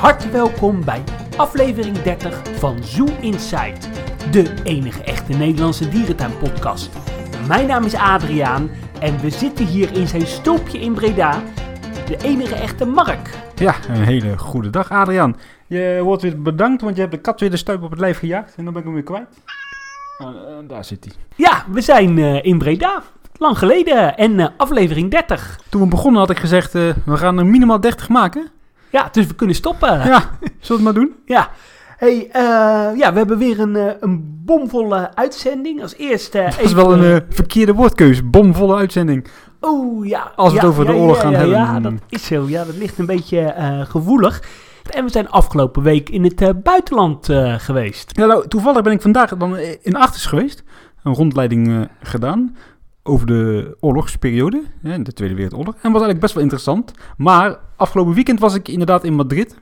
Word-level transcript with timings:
harte 0.00 0.30
welkom 0.30 0.84
bij 0.84 1.02
aflevering 1.36 2.02
30 2.02 2.42
van 2.58 2.84
Zoo 2.84 3.06
Insight, 3.20 3.88
de 4.30 4.54
enige 4.64 5.02
echte 5.02 5.32
Nederlandse 5.32 5.88
dierentuinpodcast. 5.88 6.90
Mijn 7.48 7.66
naam 7.66 7.84
is 7.84 7.94
Adriaan 7.94 8.70
en 9.00 9.20
we 9.20 9.30
zitten 9.30 9.66
hier 9.66 9.96
in 9.96 10.08
zijn 10.08 10.26
stulpje 10.26 10.80
in 10.80 10.94
Breda, 10.94 11.42
de 12.06 12.16
enige 12.16 12.54
echte 12.54 12.84
Mark. 12.84 13.30
Ja, 13.54 13.74
een 13.88 14.02
hele 14.02 14.38
goede 14.38 14.70
dag 14.70 14.90
Adriaan. 14.90 15.36
Je 15.66 16.00
wordt 16.02 16.22
weer 16.22 16.42
bedankt, 16.42 16.82
want 16.82 16.94
je 16.94 17.00
hebt 17.00 17.12
de 17.12 17.20
kat 17.20 17.40
weer 17.40 17.50
de 17.50 17.56
stuip 17.56 17.82
op 17.82 17.90
het 17.90 18.00
lijf 18.00 18.18
gejaagd 18.18 18.54
en 18.56 18.64
dan 18.64 18.72
ben 18.72 18.82
ik 18.82 18.88
hem 18.88 18.94
weer 18.94 19.04
kwijt. 19.04 19.28
Ah, 20.18 20.28
eh, 20.28 20.68
daar 20.68 20.84
zit 20.84 21.04
hij. 21.04 21.14
Ja, 21.34 21.64
we 21.70 21.80
zijn 21.80 22.18
eh, 22.18 22.44
in 22.44 22.58
Breda. 22.58 23.02
Lang 23.36 23.58
geleden 23.58 24.16
en 24.16 24.40
eh, 24.40 24.48
aflevering 24.56 25.10
30. 25.10 25.60
Toen 25.68 25.80
we 25.80 25.88
begonnen 25.88 26.20
had 26.20 26.30
ik 26.30 26.38
gezegd, 26.38 26.72
we 26.72 26.94
gaan 27.16 27.38
er 27.38 27.46
minimaal 27.46 27.80
30 27.80 28.08
maken. 28.08 28.50
Ja, 28.90 29.08
dus 29.12 29.26
we 29.26 29.34
kunnen 29.34 29.56
stoppen. 29.56 29.88
Ja, 29.88 30.20
zullen 30.40 30.58
we 30.60 30.74
het 30.74 30.82
maar 30.82 30.94
doen? 30.94 31.14
Ja. 31.24 31.50
Hey, 31.98 32.28
eh, 32.32 32.98
ja, 32.98 33.12
we 33.12 33.18
hebben 33.18 33.38
weer 33.38 33.60
een, 33.60 33.76
eh, 33.76 33.92
een 34.00 34.42
bomvolle 34.44 35.14
uitzending. 35.14 35.82
Als 35.82 35.96
eerste. 35.96 36.42
Dat 36.44 36.60
is 36.60 36.72
wel 36.72 36.92
een 36.92 37.14
eh, 37.14 37.20
verkeerde 37.28 37.74
woordkeuze. 37.74 38.24
Bomvolle 38.24 38.76
uitzending. 38.76 39.26
Oh 39.60 40.06
ja. 40.06 40.32
Als 40.36 40.52
we 40.52 40.54
ja, 40.54 40.60
het 40.60 40.70
over 40.70 40.86
de 40.86 40.92
oorlog 40.92 41.16
ja, 41.16 41.22
gaan 41.22 41.32
hebben. 41.32 41.56
Ja, 41.56 41.80
dat 41.80 41.92
is 42.08 42.26
zo. 42.26 42.48
Ja, 42.48 42.64
dat 42.64 42.76
ligt 42.76 42.98
een 42.98 43.06
beetje 43.06 43.54
gevoelig. 43.88 44.42
En 44.90 45.04
we 45.04 45.10
zijn 45.10 45.28
afgelopen 45.28 45.82
week 45.82 46.08
in 46.08 46.24
het 46.24 46.62
buitenland 46.62 47.28
geweest. 47.56 48.10
Ja, 48.16 48.26
nou, 48.26 48.48
toevallig 48.48 48.82
ben 48.82 48.92
ik 48.92 49.02
vandaag 49.02 49.36
dan 49.36 49.56
in 49.58 49.96
Achters 49.96 50.26
geweest. 50.26 50.62
Een 51.02 51.14
rondleiding 51.14 51.88
gedaan 52.02 52.56
over 53.08 53.26
de 53.26 53.76
oorlogsperiode, 53.80 54.62
hè, 54.82 55.02
de 55.02 55.12
Tweede 55.12 55.34
Wereldoorlog. 55.34 55.74
En 55.74 55.80
was 55.80 55.90
eigenlijk 55.90 56.20
best 56.20 56.34
wel 56.34 56.42
interessant. 56.42 56.92
Maar 57.16 57.58
afgelopen 57.76 58.14
weekend 58.14 58.40
was 58.40 58.54
ik 58.54 58.68
inderdaad 58.68 59.04
in 59.04 59.14
Madrid 59.14 59.56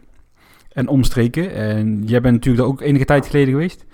en 0.73 0.89
omstreken. 0.89 1.55
En 1.55 2.03
jij 2.05 2.21
bent 2.21 2.35
natuurlijk 2.35 2.63
daar 2.65 2.73
ook 2.73 2.81
enige 2.81 3.05
tijd 3.05 3.27
geleden 3.27 3.53
geweest. 3.53 3.85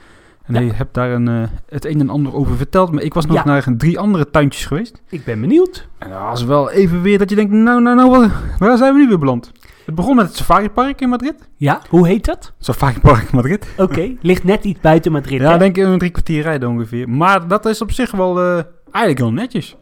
En 0.43 0.55
Ja. 0.55 0.61
je 0.61 0.73
hebt 0.73 0.95
daar 0.95 1.11
een, 1.11 1.29
eh, 1.29 1.43
het 1.69 1.85
een 1.85 2.01
en 2.01 2.09
ander 2.11 2.35
over 2.35 2.57
verteld. 2.57 2.93
Maar 2.93 3.03
ik 3.03 3.15
was 3.15 3.27
nog 3.27 3.37
Ja. 3.37 3.45
naar 3.45 3.67
drie 3.77 3.99
andere 3.99 4.31
tuintjes 4.31 4.65
geweest. 4.67 5.03
Ik 5.09 5.25
ben 5.25 5.41
benieuwd. 5.41 5.89
En 5.99 6.11
dat 6.11 6.19
was 6.21 6.45
wel 6.45 6.71
even 6.71 7.03
weer 7.03 7.19
dat 7.19 7.31
je 7.31 7.37
denkt, 7.37 7.53
nou, 7.53 7.83
nou, 7.83 7.97
nou, 7.97 8.31
waar 8.59 8.77
zijn 8.77 8.95
we 8.95 9.01
nu 9.01 9.09
weer 9.09 9.19
beland? 9.19 9.53
Het 9.85 9.95
begon 9.95 10.17
met 10.17 10.27
het 10.27 10.37
Safari 10.37 10.71
Park 10.71 11.01
in 11.01 11.09
Madrid. 11.09 11.35
Ja, 11.57 11.81
hoe 11.89 12.07
heet 12.07 12.25
dat? 12.25 12.53
Safari 12.59 13.01
Park 13.01 13.31
Madrid. 13.33 13.75
Oké, 13.77 14.13
ligt 14.21 14.45
net 14.45 14.65
iets 14.65 14.81
buiten 14.81 15.13
Madrid. 15.13 15.41
Ja, 15.41 15.53
hè? 15.53 15.59
denk 15.59 15.77
ik 15.77 15.85
een 15.85 15.99
drie 15.99 16.11
kwartier 16.11 16.43
rijden 16.43 16.69
ongeveer. 16.69 17.09
Maar 17.09 17.49
dat 17.49 17.67
is 17.67 17.83
op 17.83 17.91
zich 17.93 18.11
wel 18.11 18.41
eh, 18.41 18.63
eigenlijk 18.93 19.19
heel 19.19 19.33
netjes. 19.33 19.77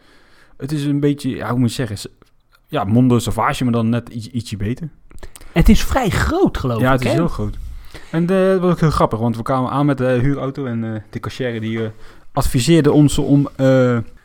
Het 0.57 0.73
is 0.73 0.85
een 0.85 1.01
beetje, 1.01 1.31
ja, 1.31 1.51
hoe 1.51 1.59
moet 1.59 1.75
je 1.75 1.87
zeggen, 1.87 2.11
ja, 2.69 2.85
Mondo 2.85 3.19
Savage, 3.19 3.65
maar 3.65 3.73
dan 3.73 3.89
net 3.89 4.09
iets, 4.09 4.27
ietsje 4.27 4.57
beter. 4.57 4.89
Het 5.53 5.69
is 5.69 5.85
vrij 5.85 6.09
groot, 6.09 6.59
geloof 6.59 6.81
ja, 6.81 6.93
ik. 6.93 6.99
het 6.99 7.03
is 7.03 7.09
hè? 7.09 7.15
heel 7.15 7.29
groot. 7.29 7.59
En 8.11 8.23
eh, 8.23 8.29
dat 8.29 8.61
was 8.61 8.73
ook 8.73 8.81
heel 8.81 8.91
grappig, 8.91 9.19
want 9.19 9.37
we 9.37 9.43
kwamen 9.43 9.71
aan 9.71 9.87
met 9.87 9.99
de 9.99 10.19
huurauto 10.23 10.67
en 10.67 10.85
eh, 10.85 11.01
de 11.11 11.21
cashier 11.21 11.61
die 11.61 11.85
eh, 11.85 11.91
adviseerde 12.33 12.93
ons 12.93 13.19
om 13.19 13.49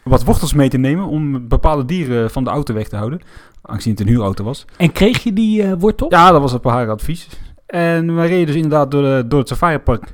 wat 0.03 0.23
wortels 0.23 0.53
mee 0.53 0.69
te 0.69 0.77
nemen 0.77 1.05
om 1.05 1.47
bepaalde 1.47 1.85
dieren 1.85 2.31
van 2.31 2.43
de 2.43 2.49
auto 2.49 2.73
weg 2.73 2.87
te 2.87 2.95
houden. 2.95 3.21
Aangezien 3.61 3.91
het 3.91 4.01
een 4.01 4.07
huurauto 4.07 4.43
was. 4.43 4.65
En 4.77 4.91
kreeg 4.91 5.23
je 5.23 5.33
die 5.33 5.75
wortel? 5.75 6.07
Ja, 6.09 6.31
dat 6.31 6.41
was 6.41 6.53
op 6.53 6.63
haar 6.63 6.89
advies. 6.89 7.27
En 7.65 8.15
we 8.15 8.25
reden 8.25 8.45
dus 8.45 8.55
inderdaad 8.55 8.91
door, 8.91 9.01
de, 9.01 9.23
door 9.27 9.39
het 9.39 9.47
safaripark. 9.47 10.13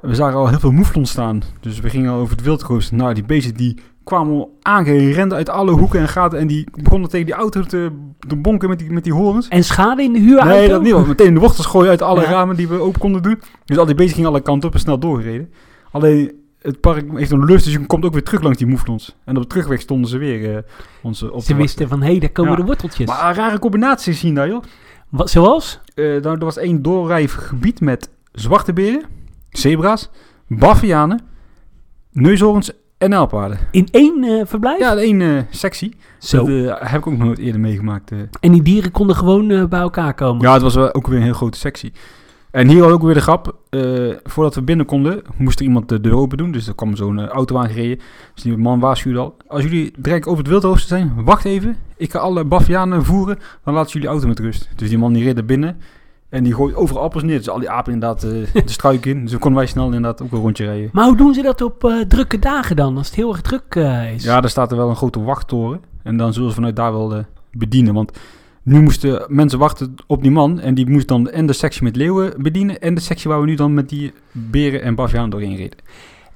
We 0.00 0.14
zagen 0.14 0.38
al 0.38 0.48
heel 0.48 0.58
veel 0.58 0.72
moeflons 0.72 1.10
staan. 1.10 1.42
Dus 1.60 1.80
we 1.80 1.90
gingen 1.90 2.12
al 2.12 2.18
over 2.18 2.36
het 2.36 2.44
wildroos. 2.44 2.90
Nou, 2.90 3.14
die 3.14 3.24
beesten 3.24 3.54
die 3.54 3.78
kwamen 4.06 4.34
al 4.34 4.58
aangerend 4.62 5.32
uit 5.32 5.48
alle 5.48 5.70
hoeken 5.72 6.00
en 6.00 6.08
gaten. 6.08 6.38
En 6.38 6.46
die 6.46 6.66
begonnen 6.82 7.08
tegen 7.10 7.26
die 7.26 7.34
auto 7.34 7.62
te, 7.62 7.90
te 8.28 8.36
bonken 8.36 8.68
met 8.68 8.78
die, 8.78 8.90
met 8.90 9.04
die 9.04 9.12
horens. 9.12 9.48
En 9.48 9.64
schade 9.64 10.02
in 10.02 10.12
de 10.12 10.18
huurauto? 10.18 10.54
Nee, 10.54 10.68
dat 10.68 10.82
niet. 10.82 10.92
Want 10.92 11.06
meteen 11.06 11.34
de 11.34 11.40
wortels 11.40 11.66
gooien 11.66 11.90
uit 11.90 12.02
alle 12.02 12.20
Ja. 12.20 12.30
ramen 12.30 12.56
die 12.56 12.68
we 12.68 12.80
open 12.80 13.00
konden 13.00 13.22
doen. 13.22 13.40
Dus 13.64 13.78
al 13.78 13.86
die 13.86 13.94
beesten 13.94 14.14
gingen 14.14 14.30
alle 14.30 14.40
kanten 14.40 14.68
op 14.68 14.74
en 14.74 14.80
snel 14.80 14.98
doorgereden. 14.98 15.52
Alleen, 15.90 16.32
het 16.58 16.80
park 16.80 17.04
heeft 17.18 17.30
een 17.30 17.44
lust, 17.44 17.64
dus 17.64 17.72
je 17.72 17.86
komt 17.86 18.04
ook 18.04 18.12
weer 18.12 18.22
terug 18.22 18.42
langs 18.42 18.58
die 18.58 18.66
moeflons. 18.66 19.16
En 19.24 19.36
op 19.36 19.42
de 19.42 19.48
terugweg 19.48 19.80
stonden 19.80 20.10
ze 20.10 20.18
weer 20.18 20.56
eh, 20.56 20.62
onze 21.02 21.32
op 21.32 21.42
Ze 21.42 21.54
wisten 21.54 21.88
van, 21.88 22.02
hé, 22.02 22.10
hey, 22.10 22.18
daar 22.18 22.30
komen 22.30 22.52
Ja. 22.52 22.56
de 22.58 22.64
worteltjes. 22.64 23.06
Maar 23.06 23.34
rare 23.36 23.58
combinaties 23.58 24.20
zien 24.20 24.34
daar, 24.34 24.48
joh. 24.48 24.62
Wat, 25.08 25.30
zoals? 25.30 25.80
Eh, 25.94 26.04
nou, 26.04 26.22
er 26.38 26.44
was 26.44 26.56
één 26.56 26.82
doorrijgebied 26.82 27.80
met 27.80 28.10
zwarte 28.32 28.72
beren, 28.72 29.02
zebra's, 29.50 30.10
bavianen, 30.48 31.20
neushoorns 32.12 32.72
en 32.98 33.10
nijlpaarden. 33.10 33.58
In 33.70 33.88
één 33.90 34.24
eh, 34.24 34.46
verblijf? 34.46 34.78
Ja, 34.78 34.96
één 34.96 35.20
eh 35.20 35.42
sectie. 35.50 35.96
Zo. 36.18 36.36
Dat 36.36 36.78
eh, 36.78 36.90
heb 36.90 37.00
ik 37.00 37.06
ook 37.06 37.16
nog 37.16 37.26
nooit 37.26 37.38
eerder 37.38 37.60
meegemaakt. 37.60 38.12
En 38.40 38.52
die 38.52 38.62
dieren 38.62 38.90
konden 38.90 39.16
gewoon 39.16 39.68
bij 39.68 39.80
elkaar 39.80 40.14
komen? 40.14 40.42
Ja, 40.42 40.52
het 40.52 40.62
was 40.62 40.74
wel 40.74 40.94
ook 40.94 41.06
weer 41.06 41.16
een 41.16 41.22
heel 41.22 41.32
grote 41.32 41.58
sectie. 41.58 41.92
En 42.50 42.68
hier 42.68 42.82
was 42.82 42.92
ook 42.92 43.02
weer 43.02 43.14
de 43.14 43.20
grap. 43.20 43.56
voordat 44.24 44.54
we 44.54 44.62
binnen 44.62 44.86
konden, 44.86 45.22
moest 45.36 45.58
er 45.58 45.64
iemand 45.64 45.88
de 45.88 46.00
deur 46.00 46.14
open 46.14 46.38
doen. 46.38 46.50
Dus 46.50 46.66
er 46.66 46.74
kwam 46.74 46.96
zo'n 46.96 47.28
auto 47.28 47.56
aangereden. 47.56 47.98
Dus 48.34 48.42
die 48.42 48.56
man 48.56 48.80
waarschuwde 48.80 49.18
al. 49.18 49.36
Als 49.46 49.62
jullie 49.62 49.92
direct 49.98 50.26
over 50.26 50.38
het 50.38 50.48
wildrooster 50.48 50.88
zijn, 50.88 51.24
wacht 51.24 51.44
even. 51.44 51.76
Ik 51.96 52.10
ga 52.10 52.18
alle 52.18 52.44
bavianen 52.44 53.04
voeren. 53.04 53.38
Dan 53.64 53.74
laten 53.74 53.92
jullie 53.92 54.08
auto 54.08 54.26
met 54.28 54.38
rust. 54.38 54.68
Dus 54.76 54.88
die 54.88 54.98
man 54.98 55.12
die 55.12 55.24
reed 55.24 55.36
er 55.36 55.44
binnen. 55.44 55.76
En 56.36 56.42
die 56.42 56.54
gooit 56.54 56.74
overal 56.74 57.02
appels 57.02 57.22
neer. 57.22 57.38
Dus 57.38 57.48
al 57.48 57.58
die 57.58 57.70
apen 57.70 57.92
inderdaad 57.92 58.22
eh, 58.22 58.30
de 58.64 58.72
struik 58.72 59.06
in. 59.06 59.20
Dus 59.22 59.30
dan 59.30 59.40
konden 59.40 59.58
wij 59.58 59.68
snel 59.68 59.84
inderdaad 59.84 60.22
ook 60.22 60.32
een 60.32 60.38
rondje 60.38 60.64
rijden. 60.64 60.90
Maar 60.92 61.06
hoe 61.06 61.16
doen 61.16 61.34
ze 61.34 61.42
dat 61.42 61.60
op 61.60 61.84
eh, 61.84 62.00
drukke 62.00 62.38
dagen 62.38 62.76
dan, 62.76 62.96
als 62.96 63.06
het 63.06 63.16
heel 63.16 63.32
erg 63.32 63.40
druk 63.40 63.74
eh, 63.74 64.12
is? 64.12 64.24
Ja, 64.24 64.40
daar 64.40 64.50
staat 64.50 64.70
er 64.70 64.76
wel 64.76 64.88
een 64.88 64.96
grote 64.96 65.22
wachttoren. 65.22 65.80
En 66.02 66.16
dan 66.16 66.32
zullen 66.32 66.48
ze 66.48 66.54
vanuit 66.54 66.76
daar 66.76 66.92
wel 66.92 67.24
bedienen. 67.50 67.94
Want 67.94 68.12
nu 68.62 68.80
moesten 68.80 69.24
mensen 69.28 69.58
wachten 69.58 69.94
op 70.06 70.22
die 70.22 70.30
man. 70.30 70.60
En 70.60 70.74
die 70.74 70.90
moest 70.90 71.08
dan 71.08 71.30
en 71.30 71.46
de 71.46 71.52
sectie 71.52 71.82
met 71.82 71.96
leeuwen 71.96 72.42
bedienen. 72.42 72.80
En 72.80 72.94
de 72.94 73.00
sectie 73.00 73.30
waar 73.30 73.40
we 73.40 73.46
nu 73.46 73.54
dan 73.54 73.74
met 73.74 73.88
die 73.88 74.12
beren 74.32 74.82
en 74.82 74.94
bavianen 74.94 75.30
doorheen 75.30 75.56
reden. 75.56 75.78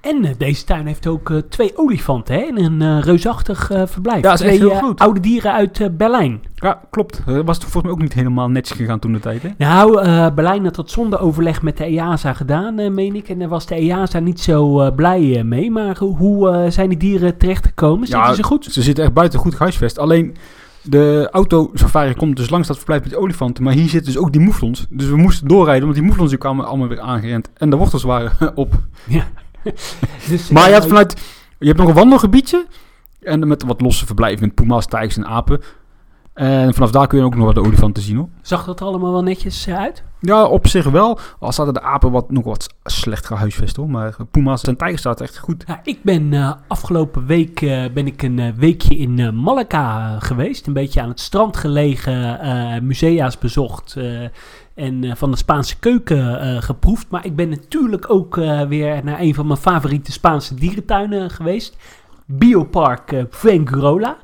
En 0.00 0.24
eh, 0.24 0.30
deze 0.38 0.64
tuin 0.64 0.86
heeft 0.86 1.06
ook 1.06 1.30
eh, 1.30 1.36
twee 1.48 1.72
olifanten 1.78 2.34
hè, 2.34 2.40
in 2.40 2.56
een 2.56 2.82
eh, 2.82 3.02
reusachtig 3.04 3.66
verblijf. 3.84 4.22
Ja, 4.22 4.30
dat 4.30 4.40
is 4.40 4.46
echt 4.46 4.58
heel 4.58 4.70
groot. 4.74 5.00
oude 5.00 5.20
dieren 5.20 5.52
uit 5.52 5.96
Berlijn. 5.96 6.40
Ja, 6.54 6.80
klopt. 6.90 7.22
Dat 7.26 7.44
was 7.44 7.58
volgens 7.58 7.82
mij 7.82 7.92
ook 7.92 8.02
niet 8.02 8.12
helemaal 8.12 8.48
netjes 8.48 8.76
gegaan 8.76 8.98
toen 8.98 9.12
de 9.12 9.18
tijd. 9.20 9.42
Hè? 9.42 9.48
Nou, 9.58 9.92
Berlijn 10.32 10.64
had 10.64 10.74
dat 10.74 10.90
zonder 10.90 11.20
overleg 11.20 11.62
met 11.62 11.76
de 11.76 11.84
EASA 11.84 12.32
gedaan, 12.32 12.94
meen 12.94 13.14
ik. 13.16 13.28
En 13.28 13.38
daar 13.38 13.48
was 13.48 13.66
de 13.66 13.74
EASA 13.74 14.18
niet 14.18 14.40
zo 14.40 14.90
blij 14.92 15.42
mee. 15.44 15.70
Maar 15.70 15.98
hoe- 15.98 16.66
zijn 16.68 16.88
die 16.88 16.98
dieren 16.98 17.36
terechtgekomen? 17.36 18.06
Zitten 18.06 18.26
Ja, 18.28 18.34
ze 18.34 18.42
goed? 18.42 18.64
Ze 18.64 18.82
zitten 18.82 19.04
echt 19.04 19.12
buiten 19.12 19.38
goed 19.38 19.54
gehuisvest. 19.54 19.98
Alleen 19.98 20.36
de 20.82 21.28
auto 21.32 21.70
safari 21.74 22.14
komt 22.14 22.36
dus 22.36 22.50
langs 22.50 22.66
dat 22.68 22.76
verblijf 22.76 23.00
met 23.00 23.10
die 23.10 23.18
olifanten. 23.20 23.64
Maar 23.64 23.72
hier 23.72 23.88
zitten 23.88 24.12
dus 24.12 24.22
ook 24.22 24.32
die 24.32 24.40
moeflons. 24.40 24.86
Dus 24.90 25.08
we 25.08 25.16
moesten 25.16 25.48
doorrijden, 25.48 25.82
want 25.84 25.94
die 25.94 26.04
moeflons 26.06 26.30
die 26.30 26.38
kwamen 26.38 26.66
allemaal 26.66 26.88
weer 26.88 27.00
aangerend. 27.00 27.50
En 27.56 27.70
de 27.70 27.76
wortels 27.76 28.02
waren 28.02 28.32
op. 28.56 28.72
Ja. 29.06 29.24
dus, 30.28 30.48
Maar 30.48 30.68
je 30.68 30.74
eh, 30.74 30.78
had 30.78 30.86
vanuit... 30.86 31.20
Je 31.58 31.66
hebt 31.66 31.78
nog 31.78 31.88
een 31.88 31.94
wandelgebiedje. 31.94 32.66
En 33.22 33.48
met 33.48 33.62
wat 33.62 33.80
losse 33.80 34.06
verblijven 34.06 34.46
met 34.46 34.54
puma's, 34.54 34.86
tijgers 34.86 35.16
en 35.16 35.26
apen. 35.26 35.60
En 36.34 36.74
vanaf 36.74 36.90
daar 36.90 37.06
kun 37.06 37.18
je 37.18 37.24
ook 37.24 37.34
nog 37.34 37.44
wat 37.44 37.54
de 37.54 37.60
olifanten 37.60 38.02
zien 38.02 38.16
hoor. 38.16 38.28
Zag 38.42 38.64
dat 38.64 38.80
er 38.80 38.86
allemaal 38.86 39.12
wel 39.12 39.22
netjes 39.22 39.66
eh, 39.66 39.76
uit? 39.76 40.02
Ja, 40.20 40.44
op 40.44 40.66
zich 40.66 40.84
wel. 40.84 41.18
Al 41.38 41.52
zaten 41.52 41.74
de 41.74 41.82
apen 41.82 42.10
wat, 42.10 42.30
nog 42.30 42.44
wat 42.44 42.74
slecht 42.84 43.26
gehuisvest 43.26 43.76
hoor. 43.76 43.90
Maar 43.90 44.16
puma's 44.30 44.62
en 44.62 44.76
tijgers 44.76 45.00
staat 45.00 45.20
echt 45.20 45.38
goed. 45.38 45.64
Ja, 45.66 45.80
ik 45.84 46.02
ben 46.02 46.32
eh, 46.32 46.52
afgelopen 46.68 47.26
week 47.26 47.60
eh, 47.62 47.84
ben 47.94 48.06
ik 48.06 48.22
een 48.22 48.38
eh, 48.38 48.52
weekje 48.56 48.96
in 48.96 49.18
eh, 49.18 49.64
eh, 49.68 50.14
geweest. 50.18 50.66
Een 50.66 50.72
beetje 50.72 51.00
aan 51.00 51.08
het 51.08 51.20
strand 51.20 51.56
gelegen, 51.56 52.40
eh, 52.40 52.80
musea's 52.80 53.38
bezocht 53.38 53.96
eh, 53.96 54.28
en 54.80 55.04
eh, 55.04 55.14
van 55.14 55.30
de 55.30 55.36
Spaanse 55.36 55.78
keuken 55.78 56.40
eh, 56.40 56.62
geproefd. 56.62 57.06
Maar 57.08 57.26
ik 57.26 57.36
ben 57.36 57.48
natuurlijk 57.48 58.10
ook 58.10 58.36
eh, 58.36 58.62
weer 58.62 59.00
naar 59.04 59.20
een 59.20 59.34
van 59.34 59.46
mijn 59.46 59.58
favoriete 59.58 60.12
Spaanse 60.12 60.54
dierentuinen 60.54 61.30
geweest. 61.30 61.76
Biopark 62.26 63.24
Fuengirola. 63.30 64.16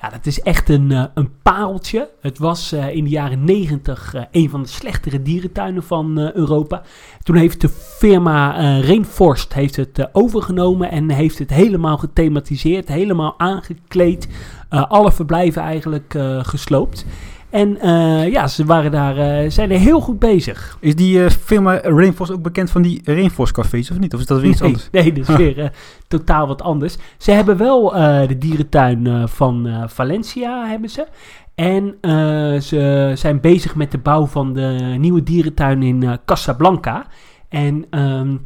Ja, 0.00 0.08
dat 0.08 0.26
is 0.26 0.40
echt 0.40 0.68
een, 0.68 1.10
een 1.14 1.30
pareltje. 1.42 2.08
Het 2.20 2.38
was 2.38 2.72
in 2.72 3.04
de 3.04 3.10
jaren 3.10 3.44
negentig 3.44 4.14
eh, 4.14 4.22
een 4.30 4.50
van 4.50 4.62
de 4.62 4.68
slechtere 4.68 5.22
dierentuinen 5.22 5.82
van 5.82 6.18
Europa. 6.18 6.82
Toen 7.22 7.36
heeft 7.36 7.60
de 7.60 7.68
firma 7.98 8.50
Rainforst 8.80 9.52
heeft 9.52 9.76
het 9.76 10.08
overgenomen 10.12 10.90
en 10.90 11.10
heeft 11.10 11.38
het 11.38 11.50
helemaal 11.50 11.98
gethematiseerd, 11.98 12.88
helemaal 12.88 13.34
aangekleed. 13.38 14.28
Alle 14.68 15.12
verblijven 15.12 15.62
eigenlijk 15.62 16.14
gesloopt. 16.42 17.06
En 17.52 17.80
eh, 17.80 18.32
ja, 18.32 18.46
ze 18.46 18.64
waren 18.64 18.90
daar, 18.90 19.16
eh, 19.16 19.50
zijn 19.50 19.70
er 19.70 19.78
heel 19.78 20.00
goed 20.00 20.18
bezig. 20.18 20.76
Is 20.80 20.96
die 20.96 21.24
eh, 21.24 21.30
firma 21.30 21.80
Rainforest 21.80 22.32
ook 22.32 22.42
bekend 22.42 22.70
van 22.70 22.82
die 22.82 23.00
Rainforest 23.04 23.54
cafés 23.54 23.90
of 23.90 23.98
niet? 23.98 24.14
Of 24.14 24.20
is 24.20 24.26
dat 24.26 24.40
weer 24.40 24.50
iets 24.50 24.60
nee, 24.60 24.68
anders? 24.68 24.88
nee, 24.92 25.12
dat 25.12 25.28
is 25.28 25.36
weer 25.54 25.72
totaal 26.08 26.46
wat 26.46 26.62
anders. 26.62 26.96
Ze 27.16 27.30
hebben 27.30 27.56
wel 27.56 27.90
de 28.26 28.38
dierentuin 28.38 29.28
van 29.28 29.68
Valencia, 29.86 30.66
hebben 30.66 30.90
ze. 30.90 31.06
En 31.54 31.94
ze 32.62 33.12
zijn 33.14 33.40
bezig 33.40 33.74
met 33.74 33.90
de 33.90 33.98
bouw 33.98 34.26
van 34.26 34.52
de 34.52 34.94
nieuwe 34.98 35.22
dierentuin 35.22 35.82
in 35.82 36.18
Casablanca. 36.24 37.06
En 37.48 37.84
ehm, 37.90 38.36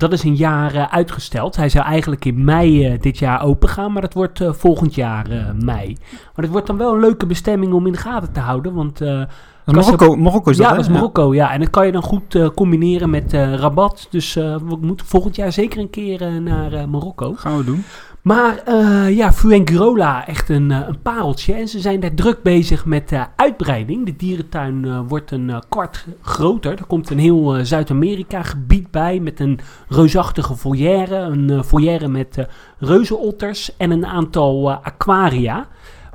dat 0.00 0.12
is 0.12 0.22
een 0.22 0.36
jaar 0.36 0.74
eh, 0.74 0.92
uitgesteld. 0.92 1.56
Hij 1.56 1.68
zou 1.68 1.84
eigenlijk 1.84 2.24
in 2.24 2.44
mei 2.44 2.86
eh, 2.86 3.00
dit 3.00 3.18
jaar 3.18 3.42
open 3.42 3.68
gaan, 3.68 3.92
maar 3.92 4.02
dat 4.02 4.14
wordt 4.14 4.40
eh, 4.40 4.52
volgend 4.52 4.94
jaar 4.94 5.30
eh, 5.30 5.44
mei. 5.64 5.96
Maar 6.34 6.44
het 6.44 6.48
wordt 6.50 6.66
dan 6.66 6.76
wel 6.76 6.94
een 6.94 7.00
leuke 7.00 7.26
bestemming 7.26 7.72
om 7.72 7.86
in 7.86 7.92
de 7.92 7.98
gaten 7.98 8.32
te 8.32 8.40
houden, 8.40 8.74
want... 8.74 9.00
eh, 9.00 9.22
Marokko, 9.64 10.16
Marokko 10.16 10.50
is 10.50 10.56
dat, 10.56 10.66
ja, 10.66 10.72
hè? 10.72 10.78
dat 10.78 10.88
is 10.88 10.92
Marokko, 10.94 11.34
ja. 11.34 11.52
En 11.52 11.60
dat 11.60 11.70
kan 11.70 11.86
je 11.86 11.92
dan 11.92 12.02
goed 12.02 12.34
eh, 12.34 12.48
combineren 12.54 13.10
met 13.10 13.32
eh, 13.32 13.54
rabat. 13.54 14.06
Dus 14.10 14.36
eh, 14.36 14.56
we 14.56 14.76
moeten 14.80 15.06
volgend 15.06 15.36
jaar 15.36 15.52
zeker 15.52 15.80
een 15.80 15.90
keer 15.90 16.22
eh, 16.22 16.36
naar 16.36 16.72
eh, 16.72 16.84
Marokko. 16.84 17.34
Gaan 17.36 17.56
we 17.56 17.64
doen. 17.64 17.84
Maar 18.22 18.62
eh 18.64 19.16
ja, 19.16 19.32
Fuengirola, 19.32 20.26
echt 20.26 20.48
een, 20.48 20.70
eh, 20.70 20.80
een 20.86 21.02
pareltje. 21.02 21.54
En 21.54 21.68
ze 21.68 21.80
zijn 21.80 22.00
daar 22.00 22.14
druk 22.14 22.42
bezig 22.42 22.84
met 22.84 23.12
eh, 23.12 23.22
uitbreiding. 23.36 24.06
De 24.06 24.16
dierentuin 24.16 25.06
wordt 25.06 25.30
een 25.30 25.62
kwart 25.68 26.06
groter. 26.22 26.72
Er 26.78 26.86
komt 26.86 27.10
een 27.10 27.18
heel 27.18 27.64
Zuid-Amerika 27.64 28.42
gebied 28.42 28.90
bij 28.90 29.20
met 29.20 29.40
een 29.40 29.58
reusachtige 29.88 30.56
foyer. 30.56 31.12
Een 31.12 31.64
foyer 31.64 32.10
met 32.10 32.46
reuzenotters 32.78 33.76
en 33.76 33.90
een 33.90 34.06
aantal 34.06 34.72
aquaria. 34.72 35.66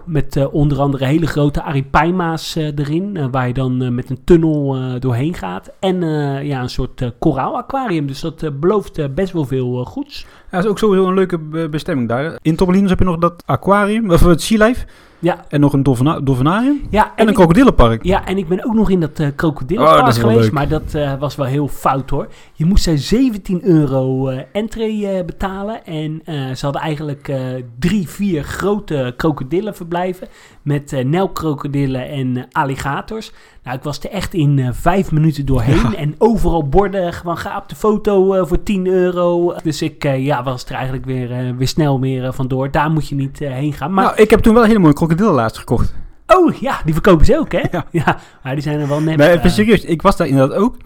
Met 0.06 0.36
eh, 0.36 0.54
onder 0.54 0.80
andere 0.80 1.06
hele 1.06 1.28
grote 1.28 1.62
aripaima's 1.62 2.56
eh, 2.56 2.66
erin, 2.66 3.18
eh, 3.18 3.26
waar 3.32 3.48
je 3.48 3.54
dan 3.54 3.96
met 3.96 4.10
een 4.10 4.24
tunnel 4.24 4.78
doorheen 5.00 5.34
gaat. 5.34 5.72
En 5.80 6.02
ja, 6.46 6.62
een 6.62 6.70
soort 6.70 7.12
koraalaquarium. 7.20 8.08
Dus 8.08 8.20
dat 8.20 8.60
belooft 8.60 9.16
best 9.16 9.34
wel 9.34 9.46
veel 9.46 9.86
goeds. 9.86 10.26
Dat 10.52 10.64
is 10.64 10.70
ook 10.70 10.80
sowieso 10.80 11.08
een 11.08 11.14
leuke 11.14 11.38
be- 11.38 11.70
bestemming 11.70 12.08
daar. 12.08 12.38
In 12.42 12.56
Torbellino 12.56 12.88
heb 12.88 13.00
je 13.00 13.06
nog 13.06 13.18
dat 13.18 13.44
aquarium, 13.46 14.12
of 14.12 14.22
het 14.26 14.42
Sea 14.42 14.66
Life. 14.66 14.86
Ja, 15.20 15.46
En 15.50 15.60
nog 15.60 15.74
een 15.74 15.84
dolfina- 15.84 16.20
dolfinarium. 16.20 16.82
ja 16.90 17.06
En 17.16 17.22
een 17.24 17.28
ik- 17.28 17.34
krokodillenpark. 17.36 18.04
Ja, 18.04 18.26
en 18.26 18.38
ik 18.38 18.48
ben 18.48 18.66
ook 18.66 18.74
nog 18.74 18.90
in 18.90 19.00
dat 19.00 19.20
uh, 19.20 19.28
Oh, 19.28 19.36
krokodillenpark 19.36 20.06
dat 20.06 20.16
wel 20.18 20.24
geweest, 20.30 20.42
leuk. 20.44 20.52
maar 20.52 20.68
dat 20.68 20.94
eh, 20.94 21.14
was 21.20 21.36
wel 21.36 21.46
heel 21.46 21.68
fout 21.68 22.10
hoor. 22.10 22.28
Je 22.54 22.66
moest 22.66 22.86
daar 22.86 22.98
17 22.98 23.66
euro 23.66 24.28
eh 24.30 24.40
entree 24.52 25.24
betalen 25.26 25.86
en 25.86 26.22
ze 26.58 26.66
hadden 26.66 26.82
eigenlijk 26.82 27.34
drie, 27.80 28.10
vier 28.10 28.44
grote 28.44 29.14
krokodillenverblijven 29.18 30.28
met 30.66 30.94
eh 30.94 31.06
nelkrokodillen 31.06 32.10
en 32.10 32.38
eh, 32.38 32.44
alligators. 32.52 33.32
Nou, 33.64 33.78
ik 33.78 33.84
was 33.84 34.00
er 34.00 34.10
echt 34.10 34.34
in 34.34 34.60
eh, 34.60 34.70
vijf 34.72 35.12
minuten 35.12 35.46
doorheen 35.46 35.76
Ja. 35.92 35.96
en 35.96 36.16
overal 36.18 36.68
borden 36.70 37.14
gewoon 37.14 37.38
ga 37.38 37.58
op 37.58 37.70
de 37.70 37.76
foto 37.76 38.46
voor 38.46 38.64
10 38.64 38.88
euro. 38.88 39.54
Dus 39.64 39.82
ik 39.82 40.04
ja, 40.18 40.44
was 40.44 40.66
er 40.66 40.74
eigenlijk 40.76 41.06
weer, 41.06 41.56
weer 41.58 41.68
snel 41.68 42.00
meer 42.00 42.34
vandoor. 42.34 42.72
Daar 42.72 42.92
moet 42.92 43.08
je 43.08 43.16
niet 43.16 43.40
heen 43.40 43.74
gaan. 43.74 43.94
Maar 43.94 44.04
Nou, 44.06 44.18
ik 44.18 44.30
heb 44.30 44.40
toen 44.40 44.54
wel 44.54 44.62
een 44.62 44.68
hele 44.68 44.80
mooie 44.82 44.94
krokodillen 44.94 45.34
laatst 45.34 45.58
gekocht. 45.58 45.94
oh 46.28 46.54
ja, 46.54 46.82
die 46.86 46.94
verkopen 46.94 47.26
ze 47.26 47.38
ook 47.38 47.52
hè? 47.52 47.62
Ja. 47.72 47.86
Ja, 47.92 48.18
maar 48.44 48.54
die 48.54 48.64
zijn 48.64 48.80
er 48.80 48.88
wel 48.88 49.02
net. 49.02 49.18
Nee, 49.18 49.50
serieus. 49.50 49.84
Ik 49.86 50.02
was 50.02 50.18
daar 50.18 50.28
inderdaad 50.28 50.58
ook. 50.58 50.78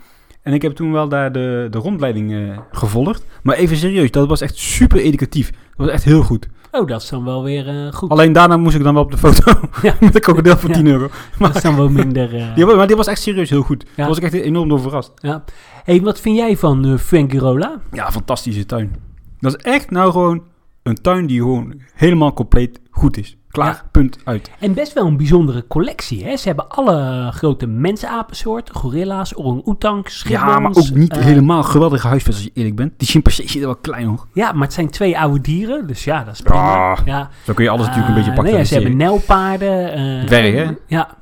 En 0.41 0.53
ik 0.53 0.61
heb 0.61 0.71
toen 0.75 0.91
wel 0.91 1.09
daar 1.09 1.31
de, 1.31 1.67
de 1.69 1.77
rondleiding 1.77 2.59
gevolgd. 2.71 3.25
Maar 3.43 3.55
even 3.55 3.77
serieus, 3.77 4.11
dat 4.11 4.27
was 4.27 4.41
echt 4.41 4.57
super 4.57 4.99
educatief. 4.99 5.49
Dat 5.51 5.85
was 5.85 5.89
echt 5.89 6.03
heel 6.03 6.23
goed. 6.23 6.47
Oh, 6.71 6.87
dat 6.87 7.01
is 7.01 7.09
dan 7.09 7.23
wel 7.25 7.43
weer 7.43 7.67
eh, 7.67 7.93
goed. 7.93 8.09
Alleen 8.09 8.33
daarna 8.33 8.57
moest 8.57 8.75
ik 8.75 8.83
dan 8.83 8.93
wel 8.93 9.03
op 9.03 9.11
de 9.11 9.17
foto 9.17 9.51
Ja. 9.81 9.95
met 10.01 10.15
een 10.15 10.21
krokodil 10.21 10.57
voor 10.57 10.69
Ja. 10.69 10.75
10 10.75 10.87
euro. 10.87 11.09
Dat 11.39 11.55
is 11.55 11.61
dan 11.61 11.75
wel 11.75 11.89
minder... 11.89 12.35
eh, 12.35 12.55
Ja, 12.57 12.75
maar 12.75 12.87
die 12.87 12.95
was 12.95 13.07
echt 13.07 13.21
serieus 13.21 13.49
heel 13.49 13.61
goed. 13.61 13.83
Ja. 13.87 13.89
Daar 13.95 14.07
was 14.07 14.17
ik 14.17 14.23
echt 14.23 14.33
enorm 14.33 14.69
door 14.69 14.79
verrast. 14.81 15.11
ja. 15.15 15.43
hey, 15.83 16.01
wat 16.01 16.19
vind 16.19 16.35
jij 16.37 16.57
van 16.57 16.85
eh 16.85 16.97
Fuengirola? 16.97 17.79
Ja, 17.91 18.11
fantastische 18.11 18.65
tuin. 18.65 18.95
Dat 19.39 19.55
is 19.57 19.63
echt 19.63 19.89
nou 19.91 20.11
gewoon 20.11 20.43
een 20.83 20.95
tuin 21.01 21.25
die 21.27 21.39
gewoon 21.39 21.81
helemaal 21.93 22.33
compleet 22.33 22.79
goed 22.91 23.17
is. 23.17 23.37
Klaar, 23.51 23.67
Ja. 23.73 23.81
punt, 23.91 24.17
uit. 24.23 24.51
En 24.59 24.73
best 24.73 24.93
wel 24.93 25.05
een 25.05 25.17
bijzondere 25.17 25.67
collectie, 25.67 26.25
hè? 26.25 26.37
Ze 26.37 26.47
hebben 26.47 26.67
alle 26.69 27.29
grote 27.33 27.67
mensapensoorten, 27.67 28.75
gorilla's, 28.75 29.37
orang-oetangs, 29.37 30.23
Ja, 30.27 30.59
maar 30.59 30.69
ook 30.71 30.89
niet 30.93 31.17
eh, 31.17 31.23
helemaal 31.23 31.63
geweldige 31.63 32.07
huisvest 32.07 32.35
als 32.37 32.45
je 32.45 32.51
eerlijk 32.53 32.75
bent. 32.75 32.93
Die 32.97 33.07
chimpansee 33.07 33.49
zit 33.49 33.61
er 33.61 33.67
wel 33.67 33.75
klein 33.75 34.07
hoor. 34.07 34.25
Ja, 34.33 34.51
maar 34.51 34.63
het 34.63 34.73
zijn 34.73 34.89
twee 34.89 35.19
oude 35.19 35.41
dieren, 35.41 35.87
dus 35.87 36.03
ja, 36.03 36.23
dat 36.23 36.33
is 36.33 36.41
prima. 36.41 36.63
Ja, 36.63 36.97
Ja, 37.05 37.29
Zo 37.45 37.53
kun 37.53 37.63
je 37.63 37.69
alles 37.69 37.85
natuurlijk 37.87 38.07
een 38.09 38.15
beetje 38.15 38.29
Eh, 38.29 38.35
pakken. 38.35 38.53
nee, 38.53 38.63
ja, 38.63 38.67
ze 38.67 38.73
hebben 38.73 38.97
nijlpaarden. 38.97 39.93
eh, 39.93 40.25
Dwergen, 40.25 40.77
Ja. 40.87 41.17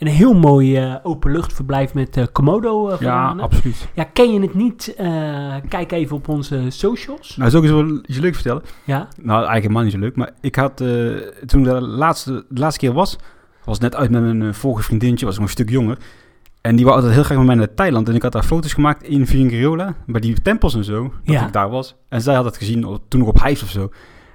En 0.00 0.06
een 0.06 0.12
heel 0.12 0.34
mooi 0.34 0.76
eh, 0.76 0.94
openluchtverblijf 1.02 1.94
met 1.94 2.16
eh 2.16 2.24
Komodo 2.32 2.88
eh 2.88 3.00
Ja, 3.00 3.34
absoluut. 3.38 3.88
Ja, 3.94 4.04
ken 4.12 4.32
je 4.32 4.40
het 4.40 4.54
niet? 4.54 4.94
eh, 4.96 5.54
kijk 5.68 5.92
even 5.92 6.16
op 6.16 6.28
onze 6.28 6.64
socials. 6.68 7.36
Nou, 7.36 7.50
zou 7.50 7.64
ik 7.66 7.70
eens 7.70 7.80
wel 7.82 7.98
iets 8.06 8.18
leuks 8.18 8.34
vertellen? 8.36 8.62
Ja, 8.84 8.96
Nou, 9.22 9.30
eigenlijk 9.36 9.62
helemaal 9.62 9.82
niet 9.82 9.92
zo 9.92 9.98
leuk. 9.98 10.16
Maar 10.16 10.30
ik 10.40 10.54
had, 10.56 10.80
eh, 10.80 10.88
toen 11.46 11.60
ik 11.60 11.66
de 11.66 11.80
laatste, 11.80 12.44
de 12.48 12.60
laatste 12.60 12.80
keer 12.86 12.92
was, 12.94 13.18
was 13.64 13.78
net 13.78 13.94
uit 13.96 14.10
met 14.10 14.22
mijn 14.22 14.54
vorige 14.54 14.82
vriendinnetje, 14.82 15.26
was 15.26 15.34
nog 15.34 15.44
een 15.44 15.50
stuk 15.50 15.70
jonger. 15.70 15.98
En 16.60 16.76
die 16.76 16.84
wou 16.84 16.96
altijd 16.96 17.14
heel 17.14 17.24
graag 17.24 17.36
met 17.38 17.46
mij 17.46 17.54
naar 17.56 17.74
Thailand. 17.74 18.08
En 18.08 18.14
ik 18.14 18.22
had 18.22 18.32
daar 18.32 18.42
foto's 18.42 18.72
gemaakt 18.72 19.02
in 19.02 19.26
Vingiriola, 19.26 19.94
bij 20.06 20.20
die 20.20 20.42
tempels 20.42 20.74
en 20.74 20.84
zo, 20.84 21.02
dat 21.02 21.34
Ja. 21.34 21.46
ik 21.46 21.52
daar 21.52 21.70
was. 21.70 21.96
En 22.08 22.20
zij 22.20 22.34
had 22.34 22.44
het 22.44 22.56
gezien, 22.56 22.84
op- 22.84 23.02
toen 23.08 23.20
nog 23.20 23.28
op 23.28 23.42
Hives 23.42 23.62
of 23.62 23.68
zo. 23.70 23.90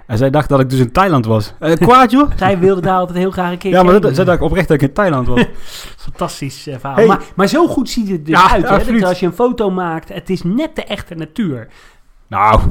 En 0.08 0.18
zij 0.18 0.30
dacht 0.30 0.50
dat 0.50 0.60
ik 0.60 0.70
dus 0.70 0.80
in 0.80 0.92
Thailand 0.92 1.26
was. 1.26 1.54
Eh, 1.60 1.74
kwaad 1.74 2.12
joh! 2.12 2.32
zij 2.36 2.60
wilde 2.60 2.82
daar 2.82 2.98
altijd 2.98 3.18
heel 3.18 3.32
graag 3.32 3.52
een 3.52 3.58
keer 3.58 3.72
Ja, 3.72 3.84
maar 3.84 3.92
heen. 3.92 4.02
dat, 4.02 4.16
zij 4.16 4.26
dacht 4.26 4.42
oprecht 4.42 4.68
dat 4.68 4.82
ik 4.82 4.88
in 4.88 4.94
Thailand 4.94 5.28
was. 5.28 5.46
Fantastisch 5.98 6.68
eh, 6.68 6.76
verhaal. 6.80 6.96
Hey. 6.96 7.06
Maar, 7.08 7.22
maar 7.36 7.48
zo 7.48 7.68
goed 7.68 7.90
ziet 7.90 8.10
het 8.10 8.26
dus 8.26 8.36
Ja, 8.36 8.52
uit. 8.52 8.64
Hè? 8.64 8.70
absoluut. 8.70 9.00
Dat 9.00 9.10
als 9.10 9.20
je 9.20 9.26
een 9.26 9.34
foto 9.34 9.70
maakt, 9.70 10.10
het 10.10 10.30
is 10.30 10.44
net 10.44 10.76
de 10.76 10.84
echte 10.84 11.16
natuur. 11.16 11.68
nou, 12.28 12.62